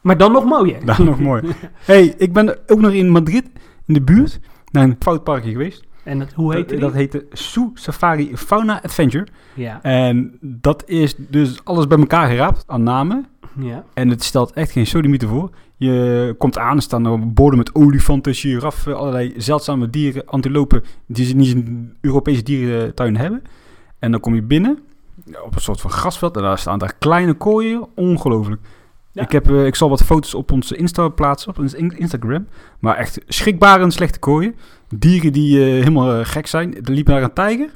Maar 0.00 0.16
dan 0.16 0.32
nog 0.32 0.44
mooier. 0.44 0.84
dat 0.84 0.98
is 0.98 1.04
nog 1.04 1.20
mooi. 1.20 1.42
hey, 1.84 2.14
ik 2.18 2.32
ben 2.32 2.56
ook 2.66 2.80
nog 2.80 2.92
in 2.92 3.08
Madrid, 3.10 3.44
in 3.86 3.94
de 3.94 4.02
buurt, 4.02 4.40
naar 4.70 4.82
een 4.84 4.96
foutparkje 4.98 5.50
geweest. 5.50 5.82
En 6.02 6.18
dat, 6.18 6.32
hoe 6.32 6.54
heet 6.54 6.68
dat, 6.68 6.80
dat 6.80 6.92
heette 6.92 7.26
Sue 7.32 7.70
Safari 7.74 8.36
Fauna 8.36 8.82
Adventure. 8.82 9.26
ja. 9.54 9.82
En 9.82 10.38
dat 10.40 10.88
is 10.88 11.14
dus 11.16 11.64
alles 11.64 11.86
bij 11.86 11.98
elkaar 11.98 12.28
geraapt 12.28 12.64
aan 12.66 12.82
namen. 12.82 13.26
ja. 13.58 13.84
En 13.94 14.08
het 14.08 14.22
stelt 14.24 14.52
echt 14.52 14.70
geen 14.70 14.86
sodemieter 14.86 15.28
voor. 15.28 15.50
Je 15.76 16.34
komt 16.38 16.58
aan, 16.58 16.76
er 16.76 16.82
staan 16.82 17.32
borden 17.34 17.58
met 17.58 17.74
olifanten, 17.74 18.34
giraffen, 18.34 18.96
allerlei 18.96 19.34
zeldzame 19.36 19.90
dieren, 19.90 20.26
antilopen 20.26 20.82
die 21.06 21.26
ze 21.26 21.36
niet 21.36 21.54
in 21.54 21.66
een 21.66 21.96
Europese 22.00 22.42
dierentuin 22.42 23.16
hebben. 23.16 23.42
En 23.98 24.10
dan 24.10 24.20
kom 24.20 24.34
je 24.34 24.42
binnen 24.42 24.78
op 25.44 25.54
een 25.54 25.60
soort 25.60 25.80
van 25.80 25.90
grasveld 25.90 26.36
en 26.36 26.42
daar 26.42 26.58
staan 26.58 26.78
daar 26.78 26.94
kleine 26.98 27.34
kooien. 27.34 27.86
Ongelooflijk. 27.94 28.60
Ja. 29.18 29.24
Ik, 29.24 29.32
heb, 29.32 29.50
eh, 29.50 29.66
ik 29.66 29.74
zal 29.74 29.88
wat 29.88 30.02
foto's 30.02 30.34
op 30.34 30.52
onze 30.52 30.76
Insta 30.76 31.08
plaatsen, 31.08 31.50
op 31.50 31.58
ons 31.58 31.74
in- 31.74 31.98
Instagram. 31.98 32.46
Maar 32.78 32.96
echt 32.96 33.20
schrikbarend 33.28 33.92
slechte 33.92 34.18
kooien. 34.18 34.54
Dieren 34.94 35.32
die 35.32 35.58
eh, 35.58 35.64
helemaal 35.66 36.12
eh, 36.14 36.24
gek 36.24 36.46
zijn. 36.46 36.74
Er 36.74 36.92
liep 36.92 37.06
daar 37.06 37.22
een 37.22 37.32
tijger. 37.32 37.70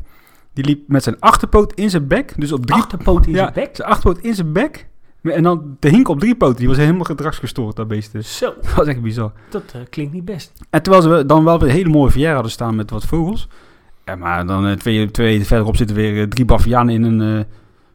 Die 0.54 0.64
liep 0.64 0.88
met 0.88 1.02
zijn 1.02 1.16
achterpoot 1.20 1.72
in 1.74 1.90
zijn 1.90 2.06
bek. 2.06 2.32
Dus 2.36 2.52
op 2.52 2.66
drie 2.66 2.80
Achterpoot 2.80 3.26
in 3.26 3.32
ja, 3.32 3.38
zijn 3.38 3.52
bek. 3.54 3.68
zijn 3.76 3.88
achterpoot 3.88 4.18
in 4.24 4.34
zijn 4.34 4.52
bek. 4.52 4.87
En 5.22 5.42
dan 5.42 5.76
de 5.78 5.88
hink 5.88 6.08
op 6.08 6.18
drie 6.20 6.34
poten. 6.34 6.56
Die 6.56 6.68
was 6.68 6.76
helemaal 6.76 7.04
gedragsgestoord, 7.04 7.76
dat 7.76 7.88
beest. 7.88 8.12
Dus 8.12 8.37
Zo, 8.38 8.54
dat 8.62 8.75
was 8.75 8.87
echt 8.87 9.02
bizar. 9.02 9.32
dat 9.50 9.75
klinkt 9.90 10.12
niet 10.12 10.25
best. 10.25 10.52
En 10.70 10.82
terwijl 10.82 11.02
ze 11.18 11.26
dan 11.26 11.44
wel 11.44 11.58
weer 11.58 11.68
een 11.68 11.75
hele 11.75 11.88
mooie 11.88 12.11
verjaar 12.11 12.34
hadden 12.34 12.52
staan 12.52 12.75
met 12.76 12.90
wat 12.90 13.04
vogels. 13.04 13.49
Ja, 14.04 14.16
maar 14.16 14.46
dan 14.46 14.76
twee, 14.76 15.11
twee 15.11 15.44
verderop 15.46 15.76
zitten 15.76 15.96
weer 15.96 16.28
drie 16.28 16.44
bavianen 16.44 16.94
in 16.94 17.02
een... 17.02 17.46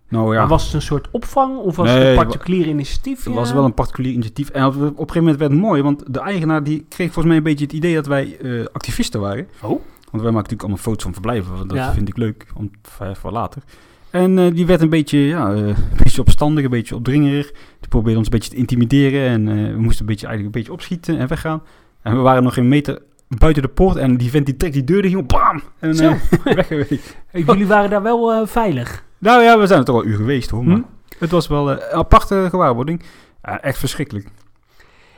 nou 0.10 0.34
ja, 0.34 0.40
Maar 0.40 0.48
was 0.48 0.64
het 0.66 0.74
een 0.74 0.82
soort 0.82 1.08
opvang 1.12 1.58
of 1.58 1.76
was 1.76 1.88
Nee, 1.88 1.98
het 1.98 2.08
een 2.08 2.16
particulier 2.28 2.68
initiatief? 2.68 3.24
het 3.24 3.34
Ja. 3.34 3.40
was 3.40 3.54
wel 3.54 3.64
een 3.66 3.74
particulier 3.74 4.12
initiatief. 4.12 4.50
En 4.50 4.66
op, 4.66 4.74
een 4.74 4.82
gegeven 4.90 5.06
moment 5.22 5.38
werd 5.40 5.52
het 5.52 5.60
mooi, 5.62 5.82
want 5.82 6.04
de 6.14 6.20
eigenaar 6.20 6.64
die 6.64 6.86
kreeg 6.90 7.06
volgens 7.06 7.26
mij 7.26 7.36
een 7.38 7.44
beetje 7.44 7.66
het 7.66 7.74
idee 7.74 7.96
dat 7.96 8.06
wij 8.08 8.38
eh, 8.42 8.66
activisten 8.72 9.20
waren. 9.22 9.48
Oh. 9.62 9.70
Want 10.12 10.24
wij 10.24 10.32
maken 10.32 10.34
natuurlijk 10.34 10.62
allemaal 10.62 10.78
foto's 10.84 11.04
van 11.04 11.14
verblijven. 11.14 11.56
want 11.58 11.70
Dat 11.70 11.78
Ja. 11.78 11.94
vind 11.94 12.10
ik 12.10 12.18
leuk, 12.18 12.46
om, 12.56 12.72
voor, 12.82 13.16
voor 13.16 13.32
later. 13.32 13.62
En 14.10 14.40
eh, 14.40 14.54
die 14.54 14.66
werd 14.66 14.82
een 14.82 14.90
beetje, 14.90 15.18
ja, 15.20 15.54
eh, 15.54 15.58
een 15.68 15.76
beetje 16.04 16.22
opstandig, 16.22 16.64
een 16.64 16.70
beetje 16.70 16.96
opdringerig. 16.96 17.52
Die 17.80 17.90
probeerde 17.90 18.18
ons 18.18 18.28
een 18.28 18.34
beetje 18.34 18.50
te 18.50 18.56
intimideren. 18.56 19.30
En 19.30 19.46
we 19.74 19.80
moesten 19.82 20.02
een 20.02 20.12
beetje, 20.12 20.28
eigenlijk 20.28 20.56
een 20.56 20.62
beetje 20.62 20.72
opschieten 20.74 21.18
en 21.20 21.28
weggaan. 21.28 21.62
En 22.02 22.16
we 22.16 22.22
waren 22.22 22.44
nog 22.44 22.58
een 22.58 22.68
meter 22.68 23.02
buiten 23.28 23.62
de 23.62 23.68
poort. 23.70 23.96
En 23.96 24.18
die 24.18 24.30
vent 24.30 24.46
die 24.46 24.58
trekt 24.58 24.74
die 24.74 24.84
deur 24.84 25.02
dicht, 25.02 25.28
bam! 25.28 25.62
En 25.80 25.96
Zo. 25.96 26.14
weg 26.44 26.68
geweest. 26.68 27.18
Jullie 27.46 27.68
waren 27.68 27.90
daar 27.90 28.04
wel 28.04 28.48
veilig. 28.48 29.06
Nou 29.18 29.44
ja, 29.44 29.60
we 29.60 29.68
zijn 29.68 29.80
er 29.80 29.86
toch 29.86 29.96
al 29.96 30.02
een 30.04 30.08
uur 30.10 30.16
geweest 30.16 30.50
hoor. 30.50 30.64
Maar 30.66 30.76
Hm? 30.78 30.84
het 31.20 31.32
was 31.32 31.48
wel 31.48 31.72
eh, 31.72 31.78
een 31.92 31.98
aparte 31.98 32.46
gewaarwording. 32.50 33.04
Ja, 33.44 33.62
echt 33.62 33.78
verschrikkelijk. 33.80 34.28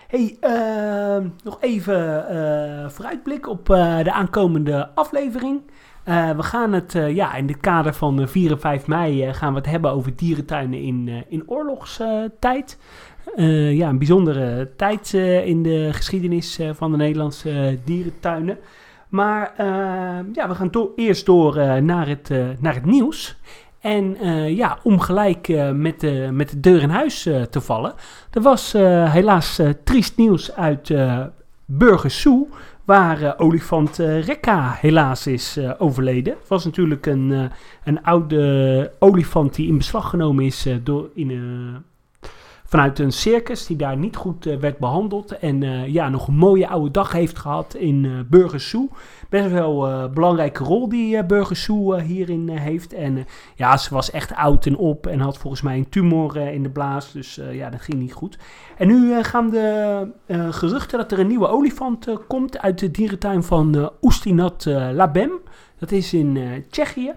Hey, 0.07 0.37
ehm, 0.39 1.27
nog 1.43 1.57
even 1.61 2.27
eh 2.29 2.89
vooruitblik 2.89 3.47
op 3.49 3.69
eh, 3.69 4.03
de 4.03 4.11
aankomende 4.13 4.89
aflevering. 4.95 5.61
Eh, 6.03 6.29
we 6.31 6.43
gaan 6.43 6.73
het, 6.73 6.95
eh, 6.95 7.15
ja, 7.15 7.35
in 7.35 7.47
het 7.47 7.57
kader 7.59 7.93
van 7.93 8.21
eh, 8.21 8.27
4 8.27 8.51
en 8.51 8.59
5 8.59 8.87
mei 8.87 9.33
gaan 9.33 9.51
we 9.53 9.57
het 9.59 9.69
hebben 9.69 9.91
over 9.91 10.15
dierentuinen 10.15 10.81
in, 10.81 11.05
eh, 11.07 11.15
in 11.27 11.43
oorlogstijd. 11.45 12.77
Eh, 13.35 13.73
ja, 13.73 13.89
een 13.89 13.97
bijzondere 13.97 14.69
tijd 14.77 15.13
eh, 15.13 15.45
in 15.47 15.63
de 15.63 15.89
geschiedenis 15.91 16.59
eh, 16.59 16.69
van 16.73 16.91
de 16.91 16.97
Nederlandse 16.97 17.79
dierentuinen. 17.85 18.57
Maar 19.09 19.53
eh, 19.57 19.65
ja, 20.33 20.47
we 20.47 20.55
gaan 20.55 20.71
do- 20.71 20.93
eerst 20.95 21.25
door 21.25 21.57
eh, 21.57 21.75
naar, 21.81 22.07
het, 22.07 22.29
eh, 22.31 22.45
naar 22.59 22.73
het 22.73 22.85
nieuws. 22.85 23.37
En 23.79 24.17
eh, 24.17 24.57
ja, 24.57 24.79
om 24.83 24.99
gelijk 24.99 25.47
eh, 25.47 25.71
met, 25.71 25.99
de, 25.99 26.29
met 26.31 26.49
de 26.49 26.59
deur 26.59 26.81
in 26.81 26.89
huis 26.89 27.25
eh, 27.25 27.41
te 27.41 27.61
vallen. 27.61 27.93
Er 28.31 28.41
was 28.41 28.71
helaas 28.71 29.61
triest 29.83 30.17
nieuws 30.17 30.55
uit 30.55 30.89
uh, 30.89 31.23
Burgersoe, 31.65 32.47
waar 32.85 33.39
olifant 33.39 33.97
Rekka 33.97 34.77
helaas 34.79 35.27
is 35.27 35.59
overleden. 35.77 36.33
Het 36.39 36.47
was 36.47 36.65
natuurlijk 36.65 37.05
een, 37.05 37.51
een 37.83 38.03
oude 38.03 38.91
olifant 38.99 39.55
die 39.55 39.67
in 39.67 39.77
beslag 39.77 40.09
genomen 40.09 40.45
is 40.45 40.67
door 40.83 41.09
in, 41.13 41.31
vanuit 42.69 42.99
een 42.99 43.11
circus 43.11 43.65
die 43.65 43.77
daar 43.77 43.97
niet 43.97 44.15
goed 44.15 44.45
eh, 44.45 44.57
werd 44.57 44.77
behandeld. 44.77 45.37
En 45.37 45.63
eh, 45.63 45.87
ja, 45.87 46.09
nog 46.09 46.27
een 46.27 46.35
mooie 46.35 46.67
oude 46.67 46.91
dag 46.91 47.11
heeft 47.11 47.37
gehad 47.37 47.75
in 47.75 48.03
uh, 48.03 48.19
Burgers 48.29 48.69
Zoo. 48.69 48.87
Best 49.29 49.51
wel 49.51 49.87
een 49.87 50.13
belangrijke 50.13 50.63
rol 50.63 50.89
die 50.89 51.15
uh, 51.15 51.23
Burgers 51.23 51.63
Zoo 51.63 51.95
hierin 51.95 52.49
heeft. 52.49 52.93
En 52.93 53.25
ja, 53.55 53.77
ze 53.77 53.93
was 53.93 54.11
echt 54.11 54.35
oud 54.35 54.65
en 54.65 54.77
op 54.77 55.07
en 55.07 55.19
had 55.19 55.37
volgens 55.37 55.61
mij 55.61 55.77
een 55.77 55.89
tumor 55.89 56.37
in 56.37 56.63
de 56.63 56.69
blaas. 56.69 57.11
Dus 57.11 57.41
ja, 57.51 57.69
dat 57.69 57.81
ging 57.81 57.99
niet 57.99 58.13
goed. 58.13 58.37
En 58.77 58.87
nu 58.87 59.23
gaan 59.23 59.49
de 59.49 60.11
geruchten 60.49 60.97
dat 60.97 61.11
er 61.11 61.19
een 61.19 61.27
nieuwe 61.27 61.47
olifant 61.47 62.07
komt 62.27 62.59
uit 62.59 62.79
de 62.79 62.91
dierentuin 62.91 63.43
van 63.43 63.91
Oestinat 64.01 64.65
Labem. 64.93 65.31
Dat 65.79 65.91
is 65.91 66.13
in 66.13 66.63
Tsjechië. 66.69 67.13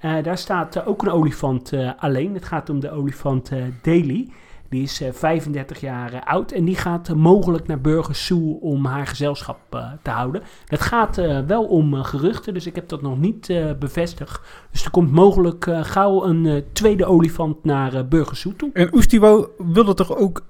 daar 0.00 0.38
staat 0.38 0.86
ook 0.86 1.02
een 1.02 1.10
olifant 1.10 1.72
alleen. 1.98 2.34
Het 2.34 2.44
gaat 2.44 2.70
om 2.70 2.80
de 2.80 2.90
olifant 2.90 3.50
Daly. 3.82 4.28
Die 4.74 4.82
is 4.82 5.02
35 5.12 5.76
eh, 5.76 5.82
jaar 5.82 6.12
eh, 6.12 6.20
oud 6.24 6.52
en 6.52 6.64
die 6.64 6.76
gaat 6.76 7.08
eh, 7.08 7.14
mogelijk 7.14 7.66
naar 7.66 7.80
Burgers 7.80 8.30
om 8.60 8.84
haar 8.84 9.06
gezelschap 9.06 9.58
te 10.02 10.10
houden. 10.10 10.42
Het 10.66 10.80
gaat 10.80 11.16
wel 11.46 11.64
om 11.64 11.94
geruchten, 12.02 12.54
dus 12.54 12.66
ik 12.66 12.74
heb 12.74 12.88
dat 12.88 13.02
nog 13.02 13.18
niet 13.18 13.52
bevestigd. 13.78 14.40
Dus 14.70 14.84
er 14.84 14.90
komt 14.90 15.12
mogelijk 15.12 15.66
gauw 15.82 16.24
een 16.24 16.64
tweede 16.72 17.04
olifant 17.04 17.64
naar 17.64 18.08
Burgers 18.08 18.46
toe. 18.56 18.70
En 18.72 18.94
Oesti 18.94 19.20
wil 19.56 19.94
toch 19.94 20.16
ook 20.16 20.44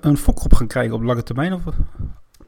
een 0.00 0.16
fokgroep 0.16 0.54
gaan 0.54 0.66
krijgen 0.66 0.94
op 0.94 1.02
lange 1.02 1.22
termijn? 1.22 1.52
Of? 1.52 1.62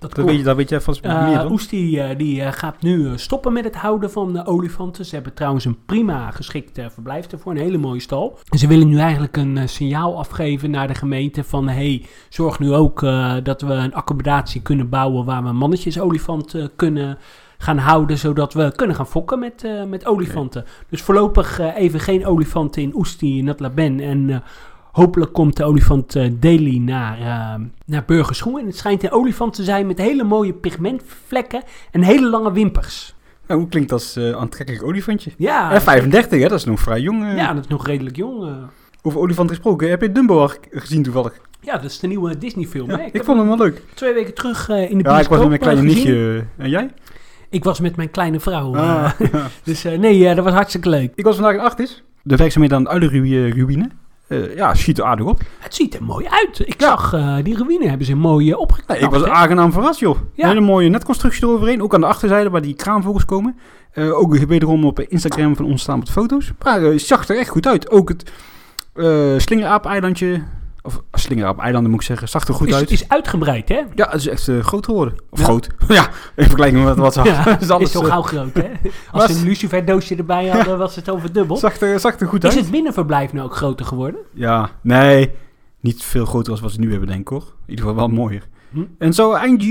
Dat, 0.01 0.15
dat, 0.15 0.25
weet 0.25 0.45
dat 0.45 0.57
weet 0.57 0.69
jij 0.69 0.81
vast 0.81 1.05
uh, 1.05 1.29
meer 1.29 1.51
Oesti 1.51 2.11
uh, 2.11 2.19
die, 2.19 2.41
uh, 2.41 2.53
gaat 2.53 2.83
nu 2.83 3.19
stoppen 3.19 3.53
met 3.53 3.65
het 3.65 3.77
houden 3.77 4.11
van 4.11 4.47
olifanten. 4.47 5.05
Ze 5.05 5.15
hebben 5.15 5.35
trouwens 5.35 5.65
een 5.65 5.79
prima 5.87 6.31
geschikt 6.31 6.81
verblijf 6.93 7.27
ervoor, 7.27 7.53
een 7.53 7.59
hele 7.59 7.79
mooie 7.79 8.01
stal. 8.01 8.39
Ze 8.51 8.67
willen 8.67 8.89
nu 8.89 8.99
eigenlijk 8.99 9.37
een 9.37 9.69
signaal 9.69 10.19
afgeven 10.19 10.71
naar 10.71 10.87
de 10.87 10.95
gemeente 10.95 11.45
van... 11.45 11.69
hey, 11.69 12.07
zorg 12.29 12.59
nu 12.59 12.73
ook 12.73 13.01
dat 13.43 13.61
we 13.61 13.73
een 13.73 13.95
accommodatie 13.95 14.63
kunnen 14.63 14.89
bouwen 14.89 15.25
waar 15.25 15.45
we 15.45 15.53
mannetjes 15.53 16.01
olifanten 16.01 16.71
kunnen 16.77 17.19
gaan 17.59 17.79
houden, 17.79 18.19
zodat 18.19 18.55
we 18.55 18.73
kunnen 18.77 18.97
gaan 18.97 19.07
fokken 19.07 19.39
met, 19.39 19.69
met 19.89 20.07
olifanten. 20.07 20.65
Dus 20.89 21.03
voorlopig 21.03 21.59
even 21.59 22.01
geen 22.01 22.27
olifanten 22.27 22.83
in 22.83 22.95
Oesti, 22.95 23.39
in 23.39 23.45
Natlaben 23.45 24.01
en 24.01 24.43
Hopelijk 24.93 25.33
komt 25.33 25.57
de 25.57 25.65
olifant 25.65 26.17
uh, 26.17 26.31
Daily 26.33 26.79
naar, 26.79 27.19
uh, 27.21 27.67
naar 27.87 28.05
Burgerschoen. 28.07 28.59
En 28.59 28.67
het 28.67 28.77
schijnt 28.77 29.03
een 29.03 29.11
olifant 29.11 29.55
te 29.55 29.65
zijn 29.65 29.87
met 29.87 29.99
hele 29.99 30.25
mooie 30.25 30.53
pigmentvlekken 30.53 31.63
en 31.91 32.03
hele 32.03 32.29
lange 32.29 32.53
wimpers. 32.53 33.15
Nou, 33.47 33.61
hoe 33.61 33.69
klinkt 33.69 33.93
als 33.93 34.17
uh, 34.17 34.37
aantrekkelijk 34.37 34.85
olifantje? 34.85 35.31
Ja. 35.37 35.73
En 35.73 35.83
35, 35.83 36.41
hè? 36.41 36.49
Dat 36.49 36.59
is 36.59 36.65
nog 36.65 36.81
vrij 36.81 37.01
jong. 37.01 37.35
Ja, 37.37 37.55
dat 37.55 37.65
is 37.65 37.71
nog 37.71 37.87
redelijk 37.87 38.17
jong. 38.17 38.57
Over 39.03 39.21
olifant 39.21 39.49
gesproken, 39.49 39.91
heb 39.91 40.01
je 40.01 40.13
Dumbo 40.13 40.41
al 40.41 40.51
gezien 40.71 41.03
toevallig? 41.03 41.33
Ja, 41.61 41.73
dat 41.73 41.85
is 41.85 41.99
de 41.99 42.07
nieuwe 42.07 42.39
Disney-film. 42.39 42.91
Ja, 42.91 43.01
ik, 43.01 43.15
ik 43.15 43.25
vond 43.25 43.39
hem 43.39 43.47
wel 43.47 43.57
leuk. 43.57 43.83
Twee 43.95 44.15
weken 44.15 44.35
terug 44.35 44.69
in 44.69 44.77
de 44.77 45.03
bioscoop 45.03 45.13
Ja, 45.13 45.19
ik 45.21 45.29
was 45.29 45.39
met 45.39 45.49
mijn 45.49 45.61
kleine 45.61 45.83
nichtje. 45.83 46.45
En 46.57 46.69
jij? 46.69 46.91
Ik 47.51 47.65
was 47.65 47.81
met 47.81 47.97
mijn 47.97 48.11
kleine 48.11 48.41
vrouw. 48.41 48.77
Ah, 48.77 49.11
dus 49.65 49.83
nee, 49.83 50.35
dat 50.35 50.45
was 50.45 50.55
hartstikke 50.55 50.89
leuk. 50.89 51.13
Ik 51.15 51.25
was 51.25 51.35
vandaag 51.35 51.55
in 51.55 51.61
Achtis. 51.61 52.03
De 52.23 52.37
werkzaamheden 52.37 52.77
aan 52.77 52.85
de 52.85 52.91
Uilenruïne. 52.91 53.91
Uh, 54.31 54.57
ja, 54.57 54.75
ziet 54.75 54.99
er 54.99 55.05
aardig 55.05 55.27
op. 55.27 55.41
Het 55.59 55.75
ziet 55.75 55.95
er 55.95 56.05
mooi 56.05 56.27
uit. 56.29 56.59
Ik 56.65 56.75
zag 56.79 57.15
uh, 57.15 57.37
die 57.43 57.57
ruïne 57.57 57.89
hebben 57.89 58.07
ze 58.07 58.15
mooi 58.15 58.51
uh, 58.51 58.59
opgeknapt. 58.59 59.01
ik 59.01 59.11
was 59.11 59.25
aangenaam 59.25 59.73
verrast, 59.73 60.01
joh. 60.01 60.17
Ja. 60.35 60.43
Een 60.43 60.49
hele 60.49 60.61
mooie 60.61 60.89
netconstructie 60.89 61.45
eroverheen. 61.45 61.83
Ook 61.83 61.95
aan 61.95 62.01
de 62.01 62.07
achterzijde 62.07 62.51
waar 62.51 62.63
die 62.63 62.75
kraanvogels 62.75 63.25
komen. 63.25 63.59
Ook 63.95 64.37
wederom 64.37 64.85
op 64.85 65.01
Instagram 65.01 65.57
van 65.57 65.65
ons 65.65 65.83
staan 65.83 65.99
met 65.99 66.11
foto's. 66.11 66.53
Maar 66.65 66.81
het 66.81 67.03
zag 67.03 67.29
er 67.29 67.39
echt 67.39 67.49
goed 67.49 67.67
uit. 67.67 67.91
Ook 67.91 68.09
het 68.09 68.33
slingeraap-eilandje 69.43 70.43
of 70.83 71.03
Slingeraap-eilanden 71.13 71.91
moet 71.91 72.01
ik 72.01 72.07
zeggen. 72.07 72.29
Zag 72.29 72.49
er 72.49 72.55
goed 72.55 72.69
is, 72.69 72.75
uit. 72.75 72.91
is 72.91 73.09
uitgebreid, 73.09 73.69
hè? 73.69 73.81
Ja, 73.95 74.09
het 74.11 74.21
is 74.21 74.27
echt 74.27 74.49
uh, 74.49 74.65
groot 74.65 74.85
geworden. 74.85 75.15
Of 75.31 75.39
ja. 75.41 75.45
groot. 75.45 75.69
ja, 75.89 76.11
in 76.37 76.45
vergelijking 76.45 76.85
met 76.85 76.97
wat 76.97 77.13
ze 77.13 77.23
ja, 77.25 77.61
is, 77.61 77.71
alles, 77.71 77.87
is 77.87 77.93
zo 77.93 78.01
gauw 78.01 78.23
groot, 78.23 78.55
hè? 78.55 78.71
Als 79.13 79.33
ze 79.33 79.39
een 79.39 79.45
luciferdoosje 79.45 80.17
erbij 80.17 80.49
hadden, 80.49 80.79
was 80.79 80.97
het 80.97 81.11
overdubbeld. 81.11 81.59
Zag 81.59 81.81
er, 81.81 82.01
zag 82.01 82.21
er 82.21 82.29
goed 82.29 82.45
uit. 82.45 82.55
Is 82.55 82.61
het 82.61 82.71
binnenverblijf 82.71 83.33
nou 83.33 83.47
ook 83.47 83.57
groter 83.57 83.87
geworden? 83.87 84.21
Ja, 84.35 84.71
nee. 84.81 85.31
Niet 85.81 86.03
veel 86.03 86.27
groter 86.27 86.53
als 86.53 86.61
wat 86.61 86.73
ze 86.73 86.81
nu 86.81 86.91
hebben, 86.91 87.09
denk 87.09 87.21
ik, 87.21 87.29
hoor. 87.29 87.43
In 87.43 87.71
ieder 87.71 87.85
geval 87.85 88.01
wel 88.01 88.09
mooier. 88.09 88.49
Hm? 88.71 88.85
En 88.99 89.13
zo 89.15 89.33
eind 89.33 89.63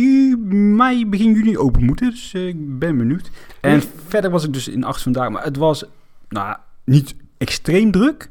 mei, 0.51 1.07
begin 1.07 1.33
juni 1.33 1.57
open 1.57 1.85
moeten. 1.85 2.09
Dus 2.09 2.33
uh, 2.33 2.47
ik 2.47 2.79
ben 2.79 2.97
benieuwd. 2.97 3.29
En 3.61 3.83
verder 4.07 4.31
was 4.31 4.43
ik 4.43 4.53
dus 4.53 4.67
in 4.67 4.83
acht 4.83 5.01
vandaag. 5.01 5.29
Maar 5.29 5.43
het 5.43 5.57
was, 5.57 5.85
nou, 6.29 6.55
niet 6.85 7.15
extreem 7.37 7.91
druk. 7.91 8.29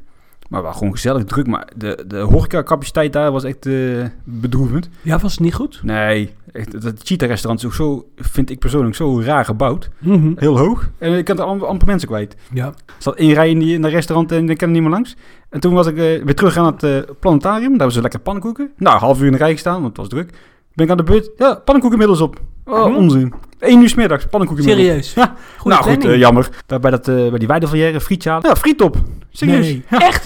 Maar 0.49 0.61
wel 0.61 0.73
gewoon 0.73 0.91
gezellig 0.91 1.23
druk. 1.23 1.47
Maar 1.47 1.67
de, 1.75 2.03
de 2.07 2.17
horecacapaciteit 2.17 3.13
daar 3.13 3.31
was 3.31 3.43
echt 3.43 3.65
uh, 3.65 4.05
bedroevend. 4.23 4.89
Ja, 5.01 5.19
was 5.19 5.31
het 5.31 5.41
niet 5.41 5.53
goed? 5.53 5.79
Nee. 5.83 6.33
Echt, 6.51 6.73
het 6.73 7.01
Cheetah-restaurant 7.03 7.59
is 7.59 7.65
ook 7.65 7.73
zo, 7.73 8.07
vind 8.15 8.49
ik 8.49 8.59
persoonlijk, 8.59 8.95
zo 8.95 9.21
raar 9.21 9.45
gebouwd. 9.45 9.89
Mm 9.99 10.33
Heel 10.35 10.57
hoog. 10.57 10.89
En 10.97 11.13
ik 11.13 11.25
kan 11.25 11.39
er 11.39 11.65
amper 11.65 11.87
mensen 11.87 12.07
kwijt. 12.07 12.35
Ja. 12.53 12.65
Er 12.65 12.73
zat 12.97 13.15
één 13.15 13.33
rij 13.33 13.49
in, 13.49 13.59
die, 13.59 13.73
in 13.73 13.81
dat 13.81 13.91
restaurant 13.91 14.31
en 14.31 14.49
ik 14.49 14.57
ken 14.57 14.67
er 14.67 14.73
niet 14.73 14.81
meer 14.81 14.91
langs. 14.91 15.15
En 15.49 15.59
toen 15.59 15.73
was 15.73 15.87
ik 15.87 15.95
uh, 15.95 15.99
weer 15.99 16.35
terug 16.35 16.57
aan 16.57 16.65
het 16.65 16.83
uh, 16.83 16.97
planetarium. 17.19 17.69
Daar 17.69 17.77
hebben 17.77 17.91
ze 17.91 18.01
lekker 18.01 18.19
pannenkoeken. 18.19 18.71
Nou, 18.77 18.99
half 18.99 19.19
uur 19.19 19.25
in 19.25 19.31
de 19.31 19.37
rij 19.37 19.51
gestaan, 19.51 19.81
want 19.81 19.87
het 19.87 19.97
was 19.97 20.07
druk. 20.07 20.29
Ben 20.73 20.85
ik 20.85 20.91
aan 20.91 20.97
de 20.97 21.03
beurt. 21.03 21.31
Ja, 21.37 21.53
pannenkoeken 21.53 21.99
inmiddels 21.99 22.21
op. 22.21 22.41
Oh, 22.65 22.95
onzin. 22.95 23.33
1 23.59 23.81
uur 23.81 23.89
s 23.89 23.93
middags, 23.95 24.25
pannenkoeken 24.25 24.65
Serieus? 24.65 25.13
Ja. 25.13 25.35
nou 25.63 25.83
goed, 25.83 26.05
uh, 26.05 26.17
jammer. 26.17 26.49
Daar 26.65 26.79
bij, 26.79 26.91
dat, 26.91 27.07
uh, 27.07 27.29
bij 27.29 27.39
die 27.39 27.47
weidevallière, 27.47 28.01
frietje 28.01 28.29
halen. 28.29 28.49
Ja, 28.49 28.55
friet 28.55 28.81
op. 28.81 28.97
Serieus. 29.31 29.65
Nee, 29.65 29.83
echt? 29.89 30.25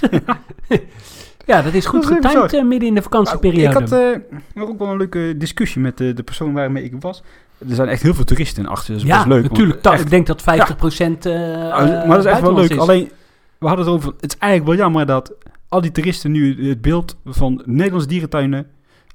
ja, 1.46 1.62
dat 1.62 1.74
is 1.74 1.86
goed 1.86 2.06
getimed 2.06 2.54
uh, 2.54 2.64
midden 2.64 2.88
in 2.88 2.96
de 2.96 3.02
vakantieperiode. 3.02 3.80
Nou, 3.90 4.12
ik 4.12 4.42
had 4.54 4.70
ook 4.70 4.80
wel 4.80 4.88
een 4.88 4.98
leuke 4.98 5.34
discussie 5.38 5.82
met 5.82 5.98
de 5.98 6.24
persoon 6.26 6.54
waarmee 6.54 6.84
ik 6.84 6.94
was. 7.00 7.24
Er 7.70 7.76
zijn 7.76 7.88
echt 7.88 8.02
heel 8.02 8.14
veel 8.14 8.24
toeristen 8.24 8.64
in 8.64 8.70
achter, 8.70 8.94
dus 8.94 9.04
ja, 9.04 9.18
dat 9.18 9.26
is 9.26 9.32
leuk. 9.32 9.44
natuurlijk. 9.44 9.86
Echt, 9.86 10.02
ik 10.02 10.10
denk 10.10 10.28
dat 10.28 10.42
50% 10.42 10.46
ja. 10.46 12.04
Maar 12.08 12.08
dat 12.08 12.26
is 12.26 12.32
echt 12.32 12.42
wel 12.42 12.54
leuk. 12.54 12.70
Is. 12.70 12.78
Alleen, 12.78 13.12
we 13.58 13.68
hadden 13.68 13.86
het 13.86 13.96
over... 13.96 14.14
Het 14.20 14.34
is 14.34 14.38
eigenlijk 14.40 14.72
wel 14.72 14.80
jammer 14.80 15.06
dat 15.06 15.34
al 15.70 15.82
die 15.82 15.92
toeristen 15.92 16.32
nu 16.32 16.70
het 16.70 16.82
beeld 16.82 17.18
van 17.26 17.62
Nederlandse 17.66 18.08
dierentuinen 18.08 18.68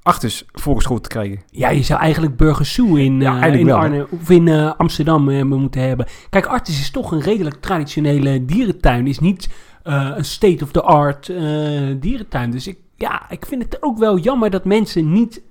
achters 0.09 0.45
voorgeschoten 0.53 1.03
te 1.03 1.09
krijgen. 1.09 1.41
Ja, 1.51 1.69
je 1.71 1.83
zou 1.83 2.01
eigenlijk 2.01 2.37
Burgers 2.37 2.73
Zoo 2.73 2.95
in, 2.95 3.21
ja, 3.21 3.49
uh, 3.49 3.55
in 3.55 3.67
wel, 3.67 3.77
Arnhem 3.77 4.07
of 4.11 4.31
in 4.31 4.47
uh, 4.47 4.73
Amsterdam 4.77 5.29
uh, 5.29 5.43
moeten 5.43 5.81
hebben. 5.81 6.07
Kijk, 6.31 6.47
Artis 6.47 6.81
is 6.81 6.91
toch 6.91 7.13
een 7.13 7.21
redelijk 7.21 7.57
traditionele 7.61 8.45
dierentuin. 8.45 9.07
Is 9.07 9.19
niet 9.19 9.49
een 9.83 10.25
state-of-the-art 10.25 11.27
dierentuin. 12.01 12.51
Dus 12.51 12.67
ik, 12.67 12.79
ja, 12.97 13.31
ik 13.31 13.47
vind 13.47 13.63
het 13.63 13.83
ook 13.83 13.99
wel 13.99 14.19
jammer 14.19 14.51
dat 14.51 14.65
mensen 14.65 15.13
niet... 15.13 15.43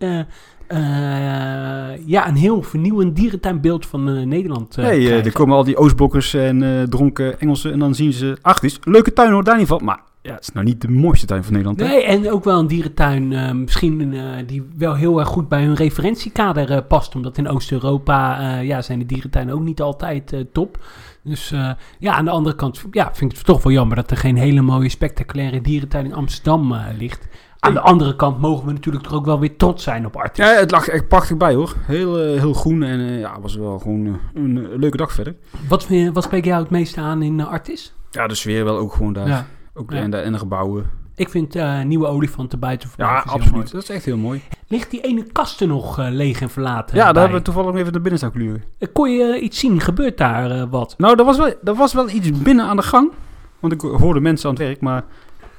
ja, 2.05 2.27
een 2.27 2.35
heel 2.35 2.61
vernieuwend 2.61 3.15
dierentuinbeeld 3.15 3.85
van 3.85 4.27
Nederland 4.27 4.77
Nee, 4.77 5.21
er 5.21 5.31
komen 5.31 5.55
al 5.55 5.63
die 5.63 5.77
Oostblokkers 5.77 6.33
en 6.33 6.87
dronken 6.89 7.39
Engelsen 7.39 7.71
en 7.71 7.79
dan 7.79 7.95
zien 7.95 8.13
ze... 8.13 8.37
Ach, 8.41 8.61
is 8.61 8.79
leuke 8.83 9.13
tuin 9.13 9.31
hoor, 9.31 9.43
daar 9.43 9.57
niet 9.57 9.67
van. 9.67 9.83
Maar 9.83 9.99
ja, 10.27 10.33
het 10.33 10.43
is 10.43 10.51
nou 10.51 10.65
niet 10.65 10.81
de 10.81 10.89
mooiste 10.89 11.25
tuin 11.25 11.43
van 11.43 11.53
Nederland. 11.53 11.79
Nee, 11.79 12.03
en 12.03 12.31
ook 12.31 12.43
wel 12.43 12.59
een 12.59 12.67
dierentuin 12.67 13.31
uh, 13.31 13.51
misschien 13.51 14.13
uh, 14.13 14.23
die 14.45 14.67
wel 14.77 14.95
heel 14.95 15.19
erg 15.19 15.27
goed 15.27 15.47
bij 15.49 15.63
hun 15.63 15.75
referentiekader 15.75 16.71
uh, 16.71 16.77
past. 16.87 17.15
Omdat 17.15 17.37
in 17.37 17.47
Oost-Europa 17.47 18.59
ja, 18.59 18.81
zijn 18.81 18.99
de 18.99 19.05
dierentuinen 19.05 19.55
ook 19.55 19.61
niet 19.61 19.81
altijd 19.81 20.45
top. 20.51 20.85
Dus 21.23 21.53
ja, 21.99 22.13
aan 22.13 22.25
de 22.25 22.31
andere 22.31 22.55
kant 22.55 22.83
ja, 22.91 23.09
vind 23.13 23.31
ik 23.31 23.37
het 23.37 23.45
toch 23.45 23.63
wel 23.63 23.73
jammer 23.73 23.95
dat 23.95 24.11
er 24.11 24.17
geen 24.17 24.37
hele 24.37 24.61
mooie 24.61 24.89
spectaculaire 24.89 25.61
dierentuin 25.61 26.05
in 26.05 26.13
Amsterdam 26.13 26.75
ligt. 26.97 27.27
Aan 27.59 27.73
de 27.73 27.79
andere 27.79 28.15
kant 28.15 28.39
mogen 28.39 28.65
we 28.65 28.71
natuurlijk 28.71 29.03
toch 29.03 29.13
ook 29.13 29.25
wel 29.25 29.39
weer 29.39 29.57
trots 29.57 29.83
zijn 29.83 30.05
op 30.05 30.15
Artis. 30.15 30.45
Ja, 30.45 30.53
het 30.53 30.71
lag 30.71 30.87
echt 30.87 31.07
prachtig 31.07 31.37
bij 31.37 31.53
hoor. 31.53 31.75
Heel, 31.79 32.15
heel 32.15 32.53
groen 32.53 32.83
en 32.83 32.99
ja, 32.99 33.39
was 33.39 33.55
wel 33.55 33.79
gewoon 33.79 34.19
een 34.33 34.69
leuke 34.75 34.97
dag 34.97 35.11
verder. 35.11 35.35
Wat, 35.67 35.87
wat 36.13 36.23
spreek 36.23 36.45
jou 36.45 36.61
het 36.61 36.71
meeste 36.71 37.01
aan 37.01 37.21
in 37.21 37.41
Artis? 37.41 37.93
Ja, 38.11 38.27
de 38.27 38.35
sfeer 38.35 38.63
wel 38.63 38.77
ook 38.77 38.93
gewoon 38.93 39.13
daar. 39.13 39.27
Ja. 39.27 39.47
Ook 39.77 39.91
ja. 39.91 39.97
en, 39.97 40.11
de, 40.11 40.17
en 40.17 40.39
gebouwen. 40.39 40.89
Ik 41.15 41.29
vind 41.29 41.55
uh, 41.55 41.81
nieuwe 41.81 42.07
olifanten 42.07 42.59
buiten 42.59 42.89
Ja, 42.97 43.23
absoluut. 43.27 43.71
Dat 43.71 43.81
is 43.83 43.89
echt 43.89 44.05
heel 44.05 44.17
mooi. 44.17 44.41
Ligt 44.67 44.91
die 44.91 45.01
ene 45.01 45.23
kast 45.23 45.61
er 45.61 45.67
nog 45.67 45.99
uh, 45.99 46.07
leeg 46.09 46.41
en 46.41 46.49
verlaten? 46.49 46.95
Ja, 46.95 47.11
daar 47.11 47.21
hebben 47.21 47.37
we 47.37 47.45
toevallig 47.45 47.75
even 47.75 47.91
naar 47.91 48.01
binnen 48.01 48.19
staan 48.19 48.31
kluren. 48.31 48.63
Uh, 48.79 48.87
kon 48.93 49.11
je 49.11 49.39
iets 49.39 49.59
zien? 49.59 49.81
Gebeurt 49.81 50.17
daar 50.17 50.69
wat? 50.69 50.95
Nou, 50.97 51.19
er 51.19 51.25
was, 51.25 51.37
wel, 51.37 51.53
er 51.63 51.75
was 51.75 51.93
wel 51.93 52.09
iets 52.09 52.31
binnen 52.31 52.65
aan 52.65 52.75
de 52.75 52.81
gang. 52.81 53.11
Want 53.59 53.73
ik 53.73 53.81
hoorde 53.81 54.19
mensen 54.19 54.49
aan 54.49 54.55
het 54.55 54.63
werk, 54.63 54.81
maar... 54.81 55.03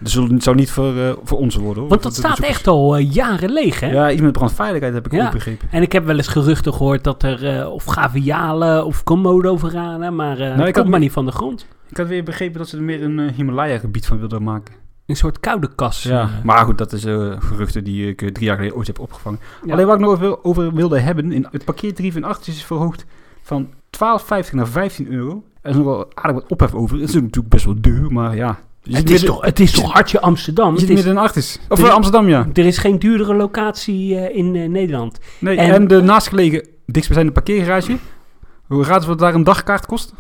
Zullen, 0.03 0.41
zou 0.41 0.57
niet 0.57 0.71
voor, 0.71 0.95
uh, 0.95 1.13
voor 1.23 1.39
ons 1.39 1.57
worden. 1.57 1.81
Hoor. 1.81 1.89
Want 1.89 2.03
dat, 2.03 2.15
staat 2.15 2.39
echt 2.39 2.67
al 2.67 2.99
uh, 2.99 3.13
jaren 3.13 3.51
leeg, 3.51 3.81
hè? 3.81 3.91
Ja, 3.91 4.11
iets 4.11 4.21
met 4.21 4.33
brandveiligheid 4.33 4.95
heb 4.95 5.07
ik 5.07 5.13
ja. 5.13 5.27
ook 5.27 5.33
begrepen. 5.33 5.69
En 5.71 5.83
ik 5.83 5.93
heb 5.93 6.05
wel 6.05 6.17
eens 6.17 6.29
geruchten 6.29 6.73
gehoord 6.73 7.05
dat 7.05 7.23
er 7.23 7.59
uh, 7.59 7.73
of 7.73 7.85
gavialen 7.85 8.85
of 8.85 9.05
komodo-veranen, 9.05 10.15
maar 10.17 10.39
nou, 10.39 10.65
ik 10.65 10.77
had 10.77 10.87
maar 10.87 11.01
niet 11.01 11.13
van 11.13 11.27
de 11.27 11.33
grond. 11.33 11.67
Ik 11.91 11.97
had 11.97 12.07
weer 12.07 12.25
begrepen 12.25 12.59
dat 12.59 12.69
ze 12.69 12.77
er 12.77 12.83
meer 12.83 13.03
een 13.03 13.31
Himalaya-gebied 13.31 14.07
van 14.07 14.19
wilden 14.19 14.43
maken. 14.43 14.75
Een 15.07 15.17
soort 15.17 15.41
koude 15.41 15.75
kas. 15.75 16.03
Ja, 16.03 16.29
maar 16.45 16.65
goed, 16.65 16.79
dat 16.79 16.93
is 16.93 17.03
geruchten 17.39 17.85
die 17.85 18.09
ik 18.09 18.19
drie 18.19 18.47
jaar 18.47 18.57
geleden 18.57 18.77
ooit 18.77 18.87
heb 18.87 18.99
opgevangen. 18.99 19.39
Ja. 19.65 19.73
Alleen 19.73 19.87
wat 19.87 19.95
ik 19.95 20.01
nog 20.01 20.11
over, 20.11 20.45
over 20.45 20.75
wilde 20.75 20.99
hebben, 21.01 21.33
in, 21.33 21.47
het 21.51 21.65
parkeertarief 21.65 22.17
in 22.17 22.25
8 22.25 22.47
is 22.47 22.65
verhoogd 22.65 23.05
van 23.43 23.69
12,50 23.69 24.51
naar 24.53 24.67
15 24.69 25.13
euro. 25.13 25.43
Er 25.63 25.71
is 25.71 25.77
nog 25.77 25.85
wel 25.85 26.11
aardig 26.15 26.35
wat 26.43 26.51
ophef 26.51 26.75
over. 26.75 26.99
Het 27.01 27.09
is 27.09 27.15
natuurlijk 27.15 27.49
best 27.49 27.65
wel 27.65 27.75
duur, 27.81 28.13
maar 28.13 28.37
ja, 28.37 28.59
Het 28.83 29.11
is, 29.11 29.23
toch, 29.25 29.45
het 29.45 29.61
is 29.61 29.73
toch 29.73 29.93
hartje 29.93 30.21
Amsterdam? 30.21 30.67
Je 30.67 30.71
Het 30.73 30.81
zit 30.81 30.89
is, 30.89 30.95
midden 30.95 31.13
in 31.13 31.19
Artis. 31.21 31.59
Of 31.69 31.79
Er- 31.79 31.87
eh, 31.87 31.93
Amsterdam, 31.95 32.29
ja. 32.29 32.47
er 32.53 32.67
is 32.67 32.79
geen 32.79 32.99
duurdere 32.99 33.35
locatie 33.35 34.17
eh, 34.19 34.37
in 34.37 34.57
eh, 34.57 34.69
Nederland. 34.69 35.19
Nee, 35.39 35.57
En- 35.57 35.73
en, 35.75 35.89
de 35.89 36.01
naastgelegen 36.03 36.67
dichtstbijzijnde 36.87 37.33
parkeergarage. 37.33 37.97
Hoe 38.67 38.85
gaat 38.85 38.97
het 38.99 39.07
wat 39.07 39.19
daar 39.19 39.35
een 39.35 39.45
dagkaart 39.45 39.87
kost? 39.87 40.15